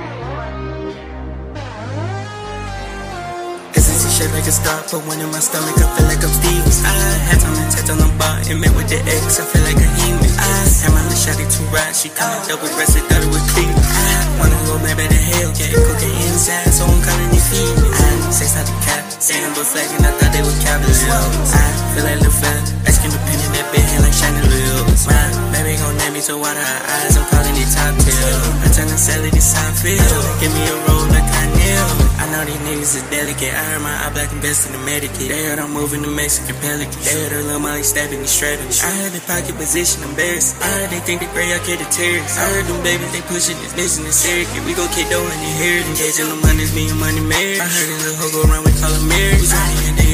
Essence 3.76 4.18
shaped 4.18 4.34
like 4.34 4.48
a 4.48 4.52
star, 4.52 4.82
put 4.88 5.06
one 5.06 5.20
in 5.20 5.30
my 5.32 5.40
stomach, 5.40 5.76
I 5.76 5.88
feel 5.98 6.08
like 6.08 6.24
I'm 6.24 6.32
Stevens. 6.32 6.80
I 6.86 6.92
had 7.28 7.40
time 7.42 7.56
to 7.56 7.64
touch 7.76 7.90
on 7.92 7.98
the 8.00 8.08
bar 8.18 8.40
and 8.48 8.62
met 8.62 8.72
with 8.76 8.88
the 8.88 9.00
ex, 9.04 9.40
I 9.40 9.44
feel 9.44 9.64
like 9.68 9.76
a 9.76 9.90
human. 10.00 10.32
I 10.40 10.64
had 10.80 10.92
my 10.96 11.04
little 11.04 11.20
shawty 11.20 11.44
to 11.44 11.62
ride, 11.76 11.96
she 11.96 12.10
coming 12.10 12.40
double 12.48 12.72
breasted, 12.76 13.04
thought 13.12 13.24
it 13.24 13.28
was 13.28 13.44
clean. 13.52 13.76
I 13.76 14.29
wanna 14.40 14.60
go 14.66 14.76
back 14.80 14.96
to 14.96 15.20
hell, 15.30 15.52
get 15.54 15.70
cocaine 15.76 16.24
inside, 16.32 16.72
so 16.72 16.88
I'm 16.88 17.00
calling 17.04 17.32
it 17.36 17.44
feeling. 17.52 17.92
I 17.92 18.32
say 18.32 18.48
stop 18.48 18.66
the 18.66 18.76
cap, 18.88 19.04
saying 19.20 19.52
but 19.54 19.68
flagging, 19.68 20.04
I 20.08 20.12
thought 20.16 20.32
they 20.32 20.44
were 20.44 20.58
cavaliers. 20.64 21.04
I 21.04 21.68
feel 21.94 22.04
like 22.08 22.20
little 22.24 22.32
fella, 22.32 22.62
asking 22.88 23.12
the 23.12 23.20
pen 23.28 23.40
in 23.44 23.52
that 23.60 23.68
hand 23.70 24.04
like 24.08 24.16
shiny 24.16 24.42
lips. 24.48 25.04
My 25.06 25.20
baby 25.52 25.76
gon' 25.78 25.96
name 26.00 26.14
me, 26.16 26.22
so 26.24 26.40
water 26.40 26.64
her 26.64 26.82
eyes, 26.96 27.16
I'm 27.20 27.26
calling 27.28 27.56
it 27.60 27.70
top 27.76 27.94
tail. 28.00 28.40
I 28.64 28.68
tell 28.72 28.88
her 28.88 29.28
it, 29.28 29.36
it's 29.36 29.52
how 29.54 29.68
I 29.68 29.74
feel. 29.76 30.24
Give 30.40 30.54
me 30.56 30.64
a 30.64 30.76
roll 30.88 31.06
like 31.12 31.28
I. 31.56 32.10
Know 32.30 32.46
these 32.46 32.62
niggas 32.62 32.94
is 32.94 33.06
delicate. 33.10 33.58
I 33.58 33.64
heard 33.74 33.82
my 33.82 33.90
eye 34.06 34.14
black 34.14 34.30
and 34.30 34.38
best 34.40 34.70
in 34.70 34.78
the 34.78 34.82
Medicaid. 34.86 35.34
They 35.34 35.50
heard 35.50 35.58
I'm 35.58 35.74
moving 35.74 36.06
the 36.06 36.14
Mexican 36.14 36.54
pelicans. 36.62 37.02
They 37.02 37.18
heard 37.18 37.34
her 37.34 37.42
little 37.42 37.60
Molly 37.60 37.82
stabbing 37.82 38.22
me 38.22 38.30
strapping. 38.30 38.70
I 38.70 38.92
heard 39.02 39.18
the 39.18 39.24
pocket 39.26 39.58
position 39.58 40.06
embarrassed. 40.06 40.54
I 40.62 40.70
heard 40.78 40.90
they 40.94 41.02
think 41.02 41.26
the 41.26 41.30
gray 41.34 41.50
I 41.52 41.60
get 41.66 41.82
the 41.82 41.90
terrorists. 41.90 42.38
I 42.38 42.46
heard 42.54 42.70
them 42.70 42.78
babies 42.86 43.12
they 43.18 43.26
pushing 43.26 43.58
this 43.66 43.74
business 43.74 44.14
serious. 44.14 44.46
We 44.62 44.78
gon' 44.78 44.94
keep 44.94 45.10
doing 45.10 45.26
it 45.26 45.56
here. 45.58 45.82
Engaging 45.90 46.30
the 46.30 46.38
money's 46.38 46.70
being 46.70 46.94
money 47.02 47.20
married. 47.26 47.60
I 47.60 47.68
heard 47.68 47.90
a 47.90 47.98
little 47.98 48.18
hoe 48.22 48.30
go 48.30 48.40
around 48.46 48.64
we 48.70 48.78
call 48.78 48.94
her 48.94 49.06
Mary. 49.10 49.30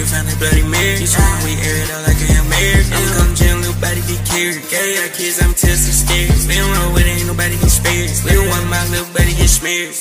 We 0.05 0.11
trying 0.13 0.29
and 0.29 0.37
then 0.37 0.37
you 0.37 0.37
found 0.37 0.37
that 0.37 0.37
bloody 0.37 0.65
Mary. 0.69 1.01
You 1.01 1.09
trying 1.09 1.41
we 1.41 1.53
air 1.65 1.77
it 1.81 1.89
out 1.89 2.05
like 2.05 2.21
a 2.21 2.27
Hail 2.29 2.45
Mary. 2.45 2.85
I'm 2.93 3.09
come 3.17 3.33
jam, 3.33 3.57
little 3.57 3.81
body 3.81 4.05
be 4.05 4.21
carried. 4.21 4.61
Gay 4.69 5.01
our 5.01 5.09
kids, 5.09 5.41
I'm 5.41 5.57
testing 5.57 5.97
scared. 5.97 6.29
We 6.45 6.61
don't 6.61 6.69
know 6.77 6.93
where 6.93 7.09
ain't 7.09 7.25
nobody 7.25 7.57
get 7.57 7.73
spared. 7.73 8.13
We 8.21 8.37
don't 8.37 8.45
my 8.69 8.85
little 8.93 9.09
buddy 9.17 9.33
get 9.33 9.49
smeared. 9.49 9.97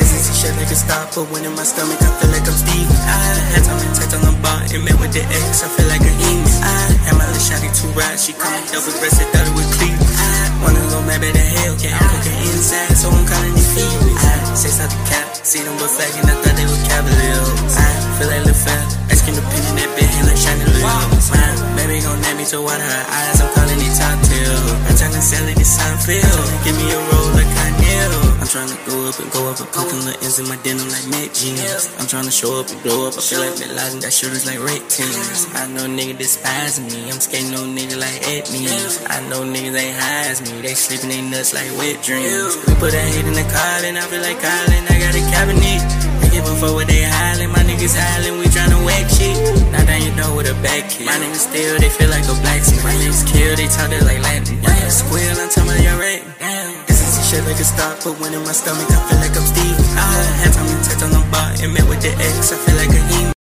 This 0.00 0.10
is 0.10 0.34
shit 0.34 0.50
like 0.58 0.70
a 0.70 0.78
stop, 0.78 1.14
put 1.14 1.30
one 1.30 1.46
in 1.46 1.54
my 1.54 1.62
stomach, 1.62 2.02
I 2.02 2.10
feel 2.18 2.30
like 2.34 2.42
I'm 2.42 2.56
Steven. 2.56 2.98
I 2.98 3.18
had 3.54 3.62
time 3.62 3.78
to 3.78 3.88
touch 3.94 4.12
on 4.18 4.22
the 4.26 4.34
bar 4.42 4.58
and 4.64 4.82
met 4.82 4.98
with 4.98 5.12
the 5.14 5.22
ex, 5.22 5.62
I 5.62 5.68
feel 5.70 5.86
like 5.86 6.02
a 6.02 6.14
human. 6.18 6.50
I 6.58 6.74
had 7.06 7.14
my 7.14 7.26
little 7.28 7.38
shawty 7.38 7.70
to 7.70 7.86
ride, 7.94 8.18
she 8.18 8.34
coming 8.34 8.64
double 8.74 8.90
breasted, 8.98 9.28
thought 9.30 9.46
it 9.46 9.54
was 9.54 9.70
clean. 9.78 9.94
I 9.94 10.50
wanna 10.66 10.82
go 10.90 10.98
mad 11.06 11.22
at 11.22 11.30
the 11.30 11.46
hell, 11.62 11.78
get 11.78 11.94
cooking 11.94 12.38
inside, 12.50 12.96
so 12.98 13.06
I'm 13.06 13.22
calling 13.22 13.54
it 13.54 13.68
feeling. 13.70 14.18
I 14.18 14.54
say 14.58 14.74
the 14.74 14.98
cap, 15.06 15.33
see 15.44 15.60
them 15.60 15.76
but 15.76 15.92
flagging, 15.92 16.24
I 16.24 16.34
thought 16.40 16.56
they 16.56 16.64
were 16.64 16.82
cavaliers. 16.88 17.76
I 17.76 17.88
feel 18.16 18.28
like 18.32 18.44
Lil 18.48 18.56
Fat, 18.56 18.86
asking 19.12 19.36
the 19.36 19.44
pin 19.44 19.62
in 19.68 19.76
that 19.76 19.90
bed, 19.92 20.08
hand 20.08 20.26
like 20.32 20.40
shiny 20.40 20.64
lips. 20.64 21.28
My 21.28 21.76
baby 21.76 22.00
gon' 22.00 22.20
name 22.24 22.36
me 22.40 22.44
to 22.48 22.60
water 22.64 22.80
her 22.80 23.04
eyes, 23.12 23.40
I'm 23.44 23.50
calling 23.52 23.76
it 23.76 23.92
top 23.92 24.18
tail. 24.24 24.56
I'm 24.88 24.96
tryna 24.96 25.20
sell 25.20 25.44
it, 25.44 25.60
it's 25.60 25.76
how 25.76 25.92
I. 26.00 26.24
Give 26.64 26.76
me 26.80 26.88
a 26.88 26.98
roll 26.98 27.28
like 27.36 27.54
nail. 27.84 28.34
I'm 28.40 28.48
tryna 28.48 28.76
go 28.88 28.96
up 29.08 29.16
and 29.20 29.30
go 29.32 29.40
up 29.48 29.58
and 29.60 29.68
them 29.88 30.04
little 30.04 30.20
ends 30.24 30.38
in 30.38 30.46
my 30.48 30.56
denim 30.64 30.88
like 30.88 31.06
Mac 31.12 31.32
jeans. 31.32 31.88
I'm 31.96 32.06
tryna 32.08 32.32
show 32.32 32.60
up 32.60 32.68
and 32.68 32.80
blow 32.82 33.08
up. 33.08 33.16
I 33.16 33.22
feel 33.24 33.40
like 33.40 33.56
Bin 33.56 33.72
Laden 33.72 34.00
got 34.00 34.12
shooters 34.12 34.44
like 34.44 34.60
red 34.60 34.84
teams. 34.88 35.48
I 35.56 35.64
know 35.72 35.86
nigga 35.88 36.16
despise 36.18 36.76
me. 36.80 37.08
I'm 37.08 37.20
skating 37.20 37.54
on 37.56 37.72
nigga 37.72 37.96
like 37.96 38.20
Edneys. 38.28 39.00
I 39.08 39.24
know 39.28 39.44
niggas 39.44 39.76
ain't 39.76 39.96
high 39.96 40.28
as 40.28 40.40
me. 40.44 40.60
They 40.60 40.74
sleeping 40.76 41.08
they 41.08 41.22
nuts 41.24 41.56
like 41.56 41.70
wet 41.80 42.02
dreams. 42.04 42.52
We 42.68 42.72
put 42.76 42.92
a 42.92 43.00
hate 43.00 43.24
in 43.24 43.32
the 43.32 43.46
car 43.48 43.76
and 43.88 43.96
I 43.96 44.04
feel 44.12 44.20
like 44.20 44.40
Colin. 44.40 44.84
I 44.92 44.96
got 45.00 45.14
a 45.16 45.24
cabinet. 45.34 45.82
I 46.22 46.26
give 46.30 46.46
a 46.46 46.54
fuck 46.54 46.74
what 46.78 46.86
they 46.86 47.02
hollering. 47.02 47.50
My 47.50 47.62
niggas 47.66 47.94
hollering. 47.98 48.38
We 48.38 48.46
tryna 48.54 48.78
whack 48.86 49.10
shit. 49.10 49.34
Now 49.74 49.82
that 49.82 50.00
you 50.06 50.14
know 50.14 50.30
what 50.38 50.46
a 50.46 50.54
back 50.62 50.86
kid. 50.90 51.06
My 51.10 51.18
niggas 51.18 51.50
still, 51.50 51.74
they 51.82 51.90
feel 51.90 52.10
like 52.10 52.26
a 52.30 52.34
blacksmith. 52.42 52.84
My 52.86 52.94
niggas 53.02 53.26
kill, 53.26 53.52
they 53.58 53.66
talk 53.66 53.90
it 53.90 54.02
like 54.06 54.22
Latin. 54.22 54.62
My 54.62 54.70
niggas 54.70 55.02
squeal, 55.02 55.34
I'm 55.34 55.50
talking 55.50 55.70
about 55.74 55.82
your 55.82 55.98
rate. 55.98 56.22
Damn. 56.38 56.86
This 56.86 57.02
is 57.02 57.14
shit 57.28 57.42
like 57.44 57.58
a 57.58 57.66
stop, 57.66 57.98
put 58.00 58.14
one 58.20 58.32
in 58.32 58.42
my 58.46 58.54
stomach, 58.54 58.86
I 58.86 58.98
feel 59.08 59.18
like 59.18 59.34
I'm 59.34 59.46
Steve. 59.52 59.76
Oh. 59.98 60.06
I 60.06 60.38
had 60.40 60.52
time 60.54 60.68
to 60.70 60.78
touch 60.86 61.02
on 61.02 61.10
the 61.10 61.22
bar 61.32 61.50
and 61.62 61.70
met 61.74 61.86
with 61.90 62.00
the 62.06 62.12
ex, 62.14 62.52
I 62.54 62.56
feel 62.62 62.76
like 62.78 62.92
a 62.94 63.02
human. 63.10 63.34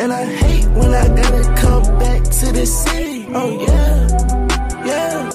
And 0.00 0.12
I 0.12 0.24
hate 0.24 0.66
when 0.78 0.90
I 0.92 1.06
gotta 1.20 1.44
come 1.62 1.84
back 1.98 2.22
to 2.40 2.46
the 2.52 2.66
city. 2.66 3.26
Oh 3.32 3.50
yeah, 3.66 3.96
yeah. 4.90 5.30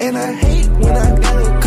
And 0.00 0.16
I 0.16 0.32
hate 0.32 0.68
when 0.82 0.94
I 0.96 1.08
gotta 1.20 1.48
come 1.50 1.57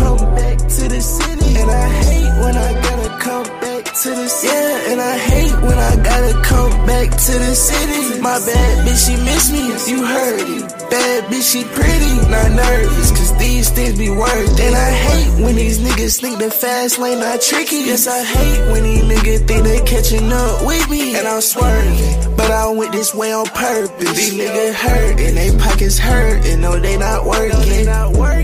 back 0.41 0.57
to 0.57 0.83
the 0.89 1.01
city. 1.01 1.51
And 1.61 1.69
I 1.69 1.87
hate 2.05 2.33
when 2.43 2.55
I 2.57 2.71
gotta 2.87 3.09
come 3.25 3.47
back 3.61 3.83
to 4.01 4.09
the 4.19 4.27
city. 4.27 4.53
Yeah, 4.53 4.91
and 4.91 4.99
I 5.01 5.17
hate 5.17 5.57
when 5.67 5.77
I 5.77 5.93
gotta 6.09 6.33
come 6.41 6.73
back 6.85 7.09
to 7.27 7.33
the 7.45 7.53
city. 7.55 8.19
My 8.21 8.37
bad 8.47 8.73
bitch, 8.85 9.01
she 9.05 9.15
miss 9.27 9.51
me. 9.51 9.63
You 9.91 10.05
heard 10.05 10.39
it. 10.57 10.80
Bad 10.91 11.31
bitch, 11.31 11.53
she 11.53 11.63
pretty, 11.63 12.15
not 12.29 12.51
nervous. 12.51 13.11
Cause 13.11 13.37
these 13.37 13.69
things 13.69 13.97
be 13.97 14.09
worth. 14.09 14.59
And 14.59 14.75
I 14.75 14.91
hate 14.91 15.43
when 15.43 15.55
these 15.55 15.79
niggas 15.79 16.19
think 16.19 16.39
the 16.39 16.51
fast 16.51 16.99
lane 16.99 17.19
not 17.19 17.39
tricky. 17.39 17.77
Yes, 17.77 18.07
I 18.07 18.21
hate 18.23 18.71
when 18.71 18.83
these 18.83 19.03
niggas 19.03 19.47
think 19.47 19.63
they 19.63 19.79
catching 19.81 20.31
up 20.31 20.65
with 20.65 20.89
me. 20.89 21.15
And 21.15 21.25
I'm 21.27 21.39
swerving, 21.39 22.35
but 22.35 22.51
I 22.51 22.69
went 22.71 22.91
this 22.91 23.15
way 23.15 23.31
on 23.31 23.45
purpose. 23.45 24.15
These 24.17 24.35
niggas 24.35 24.73
hurt 24.73 25.19
and 25.19 25.37
they 25.37 25.57
pockets 25.57 25.97
hurt 25.97 26.45
and 26.45 26.61
no, 26.61 26.77
they 26.77 26.97
not 26.97 27.25
working. 27.25 27.61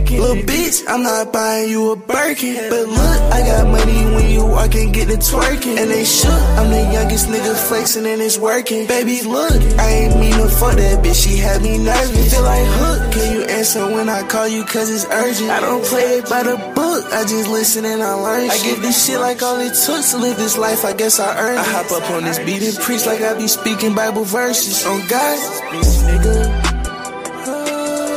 Little 0.08 0.38
bitch, 0.38 0.84
I'm 0.88 1.04
not 1.04 1.34
buying 1.34 1.70
you 1.70 1.92
a 1.92 1.96
Birkin. 1.96 2.70
But 2.70 2.88
look, 2.88 3.20
I 3.34 3.42
got 3.46 3.68
money 3.68 4.06
when 4.16 4.32
you 4.32 4.46
walk 4.46 4.74
and 4.74 4.94
get 4.94 5.10
the 5.10 5.16
twerking. 5.16 5.78
And 5.78 5.92
they 5.92 6.06
shook, 6.06 6.32
I'm 6.32 6.72
the 6.72 6.82
youngest 6.94 7.28
nigga 7.28 7.54
flexing 7.68 8.06
and 8.06 8.22
it's 8.22 8.38
working. 8.38 8.88
Baby, 8.88 9.22
look, 9.24 9.52
I 9.78 9.90
ain't 9.90 10.20
mean 10.20 10.34
to 10.34 10.48
fuck 10.48 10.76
that 10.76 11.04
bitch, 11.04 11.24
she 11.28 11.38
had 11.38 11.62
me 11.62 11.78
nervous. 11.78 12.37
Feel 12.38 12.46
like, 12.46 12.68
hook, 12.70 13.14
can 13.14 13.34
you 13.34 13.42
answer 13.46 13.84
when 13.88 14.10
I 14.10 14.22
call 14.22 14.48
you 14.48 14.64
cause 14.64 14.92
it's 14.92 15.06
urgent? 15.12 15.50
I 15.50 15.60
don't 15.60 15.84
play 15.84 16.20
it 16.22 16.30
by 16.30 16.44
the 16.44 16.56
book, 16.76 17.04
I 17.12 17.24
just 17.24 17.50
listen 17.50 17.84
and 17.84 18.04
I 18.04 18.14
learn. 18.14 18.52
I 18.52 18.58
give 18.62 18.80
this 18.80 19.08
shit 19.08 19.20
like 19.20 19.42
all 19.42 19.60
it 19.60 19.74
took 19.74 20.06
to 20.06 20.18
live 20.18 20.38
this 20.38 20.56
life, 20.56 20.86
I 20.86 20.94
guess 20.94 21.20
I 21.20 21.36
earned 21.36 21.58
it. 21.58 21.62
I 21.62 21.64
hop 21.64 21.92
up 21.92 22.12
on 22.12 22.26
this 22.26 22.38
beat 22.38 22.62
and 22.62 22.78
preach 22.78 23.08
like 23.08 23.22
I 23.22 23.34
be 23.36 23.48
speaking 23.48 23.96
Bible 23.96 24.24
verses. 24.24 24.86
On 24.86 25.00
God. 25.08 25.38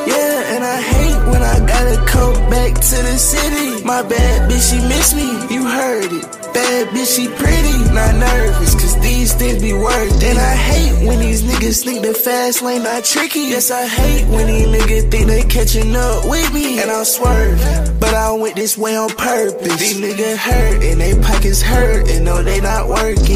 Yeah, 0.06 0.52
and 0.52 0.64
I 0.64 0.80
hate 0.82 1.30
when 1.32 1.42
I 1.42 1.59
gotta 1.66 1.97
come 2.05 2.34
back 2.51 2.74
to 2.74 2.97
the 3.09 3.16
city. 3.16 3.82
My 3.86 4.02
bad 4.02 4.51
bitch, 4.51 4.70
she 4.70 4.86
miss 4.86 5.14
me, 5.14 5.55
you 5.55 5.64
heard 5.64 6.12
it. 6.12 6.39
Bad 6.52 6.89
bitch, 6.89 7.16
she 7.16 7.28
pretty, 7.28 7.94
not 7.94 8.14
nervous, 8.16 8.74
cause 8.74 8.98
these 9.01 9.32
things 9.35 9.62
be 9.62 9.72
worth. 9.72 10.22
And 10.22 10.39
I 10.39 10.55
hate 10.55 11.06
when 11.06 11.18
these 11.20 11.43
niggas 11.43 11.85
think 11.85 12.02
the 12.02 12.14
fast 12.14 12.62
lane 12.62 12.82
not 12.82 13.05
tricky. 13.05 13.40
Yes, 13.40 13.70
I 13.70 13.86
hate 13.86 14.27
when 14.27 14.47
these 14.48 14.66
niggas 14.66 15.10
think 15.10 15.27
they 15.28 15.43
catching 15.43 15.94
up 15.94 16.28
with 16.28 16.52
me. 16.52 16.81
And 16.81 16.90
I'm 16.90 17.05
swerving, 17.05 17.98
but 18.01 18.14
I 18.14 18.32
went 18.32 18.56
this 18.56 18.77
way 18.77 18.97
on 18.97 19.10
purpose. 19.10 19.78
These 19.78 20.01
niggas 20.01 20.36
hurt, 20.36 20.82
and 20.82 21.01
they 21.01 21.14
pockets 21.20 21.62
hurt, 21.62 22.10
and 22.10 22.24
no, 22.24 22.43
they 22.43 22.60
not 22.60 22.89
working. 22.89 23.30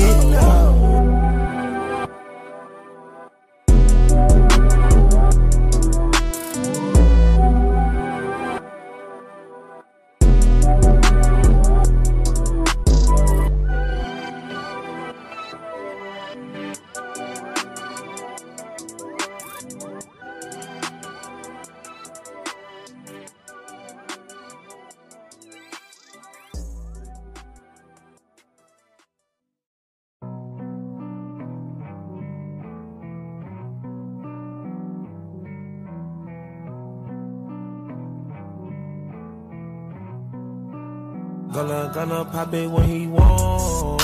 Pop 42.35 42.53
it 42.53 42.69
when 42.69 42.89
he 42.89 43.07
want. 43.07 44.03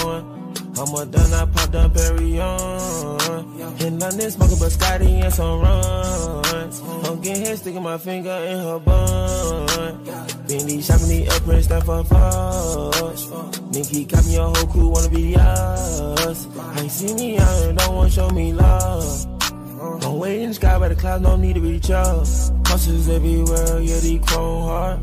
I'm 0.78 0.94
a 0.94 1.04
done, 1.04 1.32
I 1.34 1.44
pop 1.46 1.70
the 1.72 1.90
berry 1.92 2.40
on. 2.40 3.76
Hitting 3.76 3.98
London, 3.98 4.30
smoking 4.30 4.56
Biscotti 4.56 5.24
and 5.24 5.34
some 5.34 5.60
runs. 5.60 6.80
I'm 7.08 7.20
getting 7.20 7.44
hit, 7.44 7.58
sticking 7.58 7.82
my 7.82 7.98
finger 7.98 8.30
in 8.30 8.58
her 8.58 8.78
bun. 8.78 10.04
Bendy 10.46 10.80
shopping 10.80 11.08
me 11.08 11.26
up, 11.26 11.46
and 11.48 11.64
stand 11.64 11.84
for 11.84 12.04
fuss. 12.04 13.30
Nikki 13.72 14.04
got 14.04 14.24
me 14.24 14.36
a 14.36 14.42
whole 14.42 14.66
crew, 14.68 14.88
wanna 14.88 15.08
be 15.10 15.34
us. 15.34 16.46
Ain't 16.78 16.90
see 16.90 17.14
me 17.14 17.38
out 17.38 17.62
and 17.64 17.78
don't 17.78 17.96
wanna 17.96 18.10
show 18.10 18.30
me 18.30 18.52
love. 18.52 19.26
Don't 20.02 20.18
wait 20.20 20.40
in 20.42 20.50
the 20.50 20.54
sky 20.54 20.78
by 20.78 20.88
the 20.88 20.94
clouds, 20.94 21.22
no 21.24 21.34
need 21.34 21.54
to 21.54 21.60
reach 21.60 21.90
up. 21.90 22.18
Hustles 22.64 23.08
everywhere, 23.08 23.80
yeah, 23.80 23.98
they 23.98 24.18
chrome 24.18 24.62
hard. 24.62 25.00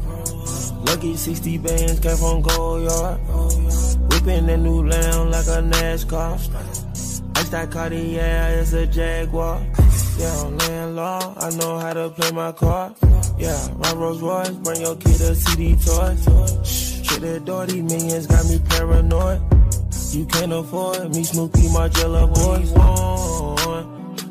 Lucky 0.88 1.18
60 1.18 1.58
bands 1.58 2.00
came 2.00 2.16
from 2.16 2.42
Gold 2.42 2.84
Yard. 2.84 3.20
Whipping 4.10 4.46
that 4.48 4.58
new 4.58 4.88
lamb 4.88 5.32
like 5.32 5.48
a 5.48 5.62
NASCAR. 5.62 6.40
Ice 7.38 7.50
that 7.50 7.70
Cartier 7.72 8.58
is 8.62 8.74
a 8.74 8.88
Jaguar. 8.88 9.62
Yeah, 10.18 10.44
I'm 10.44 10.58
laying 10.58 10.96
low, 10.96 11.36
I 11.38 11.50
know 11.58 11.78
how 11.78 11.94
to 11.94 12.10
play 12.10 12.32
my 12.32 12.52
card. 12.54 12.94
Yeah, 13.38 13.68
my 13.78 13.92
Rolls 13.94 14.22
Royce, 14.22 14.50
bring 14.50 14.82
your 14.82 14.96
kid 14.96 15.22
a 15.22 15.36
CD 15.36 15.76
toy. 15.76 16.16
Shut 16.64 17.22
that 17.22 17.44
door, 17.46 17.66
these 17.66 17.84
millions 17.84 18.26
got 18.26 18.46
me 18.50 18.58
paranoid. 18.70 19.42
You 20.12 20.26
can't 20.26 20.54
afford 20.54 21.14
me, 21.14 21.24
Snoopy, 21.24 21.68
Margiela 21.76 22.34
boys. 22.34 22.72
One. 22.72 23.77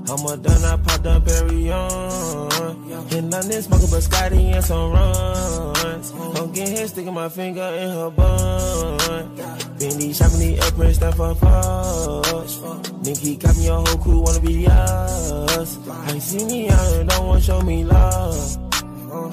I'm 0.09 0.25
a 0.25 0.37
done, 0.37 0.65
I 0.65 0.77
popped 0.77 1.07
up 1.07 1.25
Barry 1.25 1.73
on. 1.73 3.11
In 3.13 3.29
London, 3.31 3.63
smoking 3.63 3.89
Biscotti 3.89 4.55
and 4.55 4.65
some 4.65 4.93
runs. 4.93 6.11
Don't 6.11 6.55
get 6.55 6.69
hit, 6.69 6.89
sticking 6.89 7.13
my 7.13 7.29
finger 7.29 7.63
in 7.63 7.91
her 7.91 8.11
bun. 8.11 9.37
Bendy 9.79 10.13
shopping 10.13 10.39
the 10.39 10.61
up 10.61 10.79
and 10.79 10.95
stand 10.95 11.15
for 11.17 11.35
fuss. 11.35 12.61
Nikki 13.05 13.37
got 13.37 13.57
me 13.57 13.67
a 13.67 13.75
whole 13.75 13.99
crew, 13.99 14.21
wanna 14.21 14.41
be 14.41 14.67
us. 14.69 15.79
I 15.89 16.19
see 16.19 16.45
me 16.45 16.69
out 16.71 16.93
and 16.95 17.09
don't 17.09 17.27
wanna 17.27 17.41
show 17.41 17.61
me 17.63 17.85
love. 17.85 18.57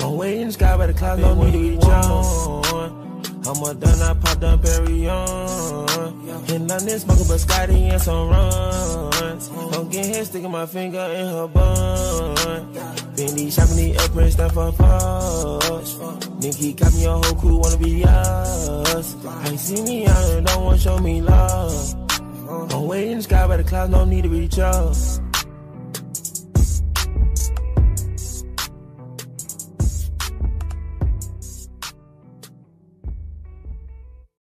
I'm 0.01 0.17
waiting 0.17 0.41
in 0.41 0.47
the 0.47 0.53
sky 0.53 0.75
by 0.75 0.87
the 0.87 0.93
clouds, 0.93 1.21
no 1.21 1.35
need 1.35 1.51
to 1.51 1.59
be 1.59 1.77
John. 1.77 3.02
I'm 3.45 3.61
a 3.61 3.73
done, 3.73 4.01
I 4.01 4.13
popped 4.13 4.43
up 4.43 4.61
Barry 4.61 5.09
on. 5.09 6.47
In 6.49 6.67
London, 6.67 6.99
smoking 6.99 7.25
Biscotti 7.25 7.91
and 7.91 8.01
some 8.01 8.29
runs. 8.29 9.49
Don't 9.49 9.91
get 9.91 10.05
hit, 10.05 10.25
sticking 10.25 10.51
my 10.51 10.65
finger 10.65 10.99
in 10.99 11.27
her 11.27 11.47
bun. 11.47 12.73
Bendy 13.15 13.51
shopping 13.51 13.75
the 13.75 13.97
up 13.97 14.15
and 14.15 14.31
stand 14.31 14.53
for 14.53 14.71
fuss. 14.71 15.99
Nikki 16.39 16.73
got 16.73 16.93
me 16.93 17.05
a 17.05 17.11
whole 17.11 17.35
crew, 17.35 17.57
wanna 17.57 17.77
be 17.77 18.05
us. 18.05 19.15
Ain't 19.45 19.59
see 19.59 19.81
me 19.81 20.07
out 20.07 20.29
and 20.31 20.47
don't 20.47 20.63
wanna 20.63 20.77
show 20.77 20.97
me 20.99 21.21
love. 21.21 21.95
I'm 22.71 22.87
waiting 22.87 23.11
in 23.11 23.17
the 23.17 23.23
sky 23.23 23.45
by 23.45 23.57
the 23.57 23.63
clouds, 23.63 23.91
no 23.91 24.05
need 24.05 24.23
to 24.23 24.29
reach 24.29 24.57
up. 24.59 24.95